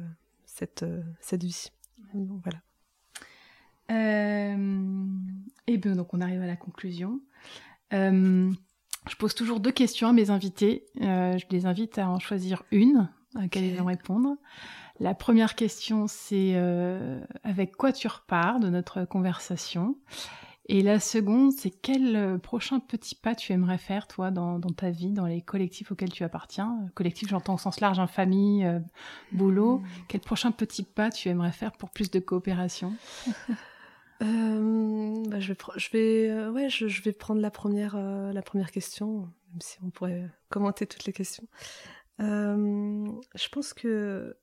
cette, 0.45 0.85
cette 1.19 1.43
vie 1.43 1.71
voilà. 2.13 2.59
Euh, 3.91 5.05
et 5.67 5.77
bien, 5.77 5.95
donc 5.95 6.13
on 6.13 6.21
arrive 6.21 6.41
à 6.41 6.47
la 6.47 6.55
conclusion. 6.55 7.19
Euh, 7.93 8.51
je 9.09 9.15
pose 9.15 9.33
toujours 9.33 9.59
deux 9.59 9.71
questions 9.71 10.09
à 10.09 10.13
mes 10.13 10.29
invités. 10.29 10.85
Euh, 11.01 11.37
je 11.37 11.45
les 11.49 11.65
invite 11.65 11.97
à 11.97 12.09
en 12.09 12.19
choisir 12.19 12.63
une 12.71 13.09
à 13.35 13.41
laquelle 13.41 13.65
ils 13.65 13.77
vont 13.77 13.85
répondre. 13.85 14.35
La 14.99 15.13
première 15.13 15.55
question, 15.55 16.07
c'est 16.07 16.55
avec 17.43 17.75
quoi 17.75 17.93
tu 17.93 18.07
repars 18.07 18.59
de 18.59 18.67
notre 18.69 19.05
conversation? 19.05 19.95
Et 20.69 20.81
la 20.81 20.99
seconde, 20.99 21.53
c'est 21.53 21.69
quel 21.69 22.15
euh, 22.17 22.37
prochain 22.37 22.81
petit 22.81 23.15
pas 23.15 23.35
tu 23.35 23.53
aimerais 23.53 23.77
faire, 23.77 24.05
toi, 24.05 24.31
dans, 24.31 24.59
ta 24.59 24.89
vie, 24.89 25.11
dans 25.11 25.25
les 25.25 25.41
collectifs 25.41 25.93
auxquels 25.93 26.11
tu 26.11 26.25
appartiens? 26.25 26.89
Collectif, 26.93 27.29
j'entends 27.29 27.53
au 27.53 27.57
sens 27.57 27.79
large, 27.79 27.99
hein, 27.99 28.07
famille, 28.07 28.65
euh, 28.65 28.79
boulot. 29.31 29.77
Mmh. 29.77 29.87
Quel 30.09 30.21
prochain 30.21 30.51
petit 30.51 30.83
pas 30.83 31.09
tu 31.09 31.29
aimerais 31.29 31.53
faire 31.53 31.71
pour 31.71 31.89
plus 31.89 32.11
de 32.11 32.19
coopération? 32.19 32.93
Euh, 34.23 35.13
bah, 35.27 35.39
je 35.39 35.53
vais, 35.53 35.57
je 35.75 35.91
vais, 35.91 36.49
ouais, 36.49 36.69
je, 36.71 37.01
vais 37.03 37.11
prendre 37.11 37.39
la 37.39 37.51
première, 37.51 37.95
la 37.95 38.41
première 38.41 38.71
question, 38.71 39.29
même 39.51 39.61
si 39.61 39.77
on 39.83 39.91
pourrait 39.91 40.27
commenter 40.49 40.87
toutes 40.87 41.05
les 41.05 41.13
questions. 41.13 41.47
je 42.17 43.49
pense 43.51 43.75
que 43.75 44.35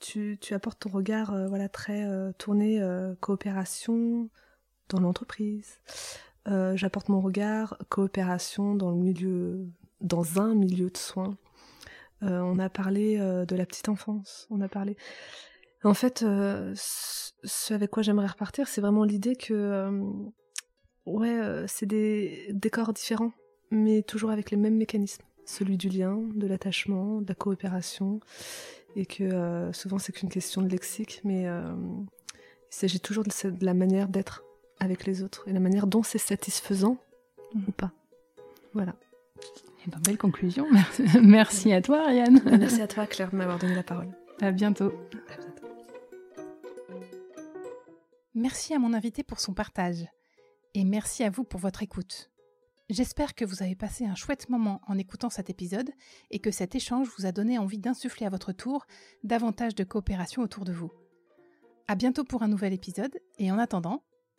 tu, 0.00 0.36
tu, 0.40 0.52
apportes 0.52 0.80
ton 0.80 0.90
regard 0.90 1.32
voilà, 1.46 1.68
très 1.68 2.04
tourné 2.36 2.82
coopération 3.20 4.28
dans 4.88 5.00
l'entreprise. 5.00 5.80
J'apporte 6.46 7.08
mon 7.08 7.20
regard 7.20 7.78
coopération 7.88 8.74
dans 8.74 8.90
le 8.90 8.98
milieu, 8.98 9.66
dans 10.02 10.40
un 10.40 10.54
milieu 10.54 10.90
de 10.90 10.96
soins. 10.96 11.38
on 12.20 12.58
a 12.58 12.68
parlé 12.68 13.16
de 13.16 13.56
la 13.56 13.64
petite 13.64 13.88
enfance, 13.88 14.46
on 14.50 14.60
a 14.60 14.68
parlé. 14.68 14.96
En 15.84 15.94
fait, 15.94 16.18
ce 16.18 17.72
avec 17.74 17.90
quoi 17.90 18.02
j'aimerais 18.02 18.26
repartir, 18.26 18.68
c'est 18.68 18.82
vraiment 18.82 19.04
l'idée 19.04 19.36
que, 19.36 19.90
ouais, 21.06 21.64
c'est 21.66 21.86
des, 21.86 22.54
corps 22.70 22.92
différents, 22.92 23.32
mais 23.70 24.02
toujours 24.02 24.30
avec 24.30 24.50
les 24.50 24.58
mêmes 24.58 24.76
mécanismes 24.76 25.24
celui 25.46 25.76
du 25.76 25.88
lien, 25.88 26.20
de 26.34 26.46
l'attachement, 26.46 27.20
de 27.20 27.28
la 27.28 27.34
coopération, 27.34 28.20
et 28.96 29.06
que 29.06 29.24
euh, 29.24 29.72
souvent 29.72 29.98
c'est 29.98 30.12
qu'une 30.12 30.28
question 30.28 30.62
de 30.62 30.68
lexique, 30.68 31.20
mais 31.24 31.46
euh, 31.46 31.74
il 32.34 32.74
s'agit 32.74 33.00
toujours 33.00 33.24
de, 33.24 33.64
la 33.64 33.74
manière 33.74 34.08
d'être 34.08 34.44
avec 34.80 35.06
les 35.06 35.22
autres 35.22 35.48
et 35.48 35.52
la 35.52 35.60
manière 35.60 35.86
dont 35.86 36.02
c'est 36.02 36.18
satisfaisant 36.18 36.98
ou 37.54 37.72
pas. 37.72 37.92
Voilà. 38.72 38.94
Eh 39.86 39.90
ben, 39.90 39.98
belle 40.00 40.18
conclusion. 40.18 40.66
Merci 41.22 41.72
à 41.72 41.82
toi, 41.82 42.04
Ariane. 42.04 42.40
Merci 42.58 42.80
à 42.82 42.86
toi, 42.86 43.06
Claire, 43.06 43.30
de 43.30 43.36
m'avoir 43.36 43.58
donné 43.58 43.74
la 43.74 43.82
parole. 43.82 44.08
À 44.40 44.50
bientôt. 44.50 44.92
À 45.32 45.36
bientôt. 45.36 45.68
Merci 48.34 48.74
à 48.74 48.78
mon 48.78 48.94
invité 48.94 49.22
pour 49.22 49.40
son 49.40 49.54
partage. 49.54 50.06
Et 50.74 50.84
merci 50.84 51.22
à 51.22 51.30
vous 51.30 51.44
pour 51.44 51.60
votre 51.60 51.84
écoute. 51.84 52.30
J'espère 52.90 53.34
que 53.34 53.44
vous 53.44 53.62
avez 53.62 53.76
passé 53.76 54.04
un 54.04 54.14
chouette 54.14 54.50
moment 54.50 54.80
en 54.86 54.98
écoutant 54.98 55.30
cet 55.30 55.48
épisode 55.48 55.90
et 56.30 56.38
que 56.38 56.50
cet 56.50 56.74
échange 56.74 57.08
vous 57.16 57.26
a 57.26 57.32
donné 57.32 57.58
envie 57.58 57.78
d'insuffler 57.78 58.26
à 58.26 58.30
votre 58.30 58.52
tour 58.52 58.86
davantage 59.22 59.74
de 59.74 59.84
coopération 59.84 60.42
autour 60.42 60.64
de 60.64 60.72
vous. 60.72 60.90
À 61.86 61.94
bientôt 61.94 62.24
pour 62.24 62.42
un 62.42 62.48
nouvel 62.48 62.72
épisode 62.72 63.16
et 63.38 63.52
en 63.52 63.58
attendant, 63.58 64.02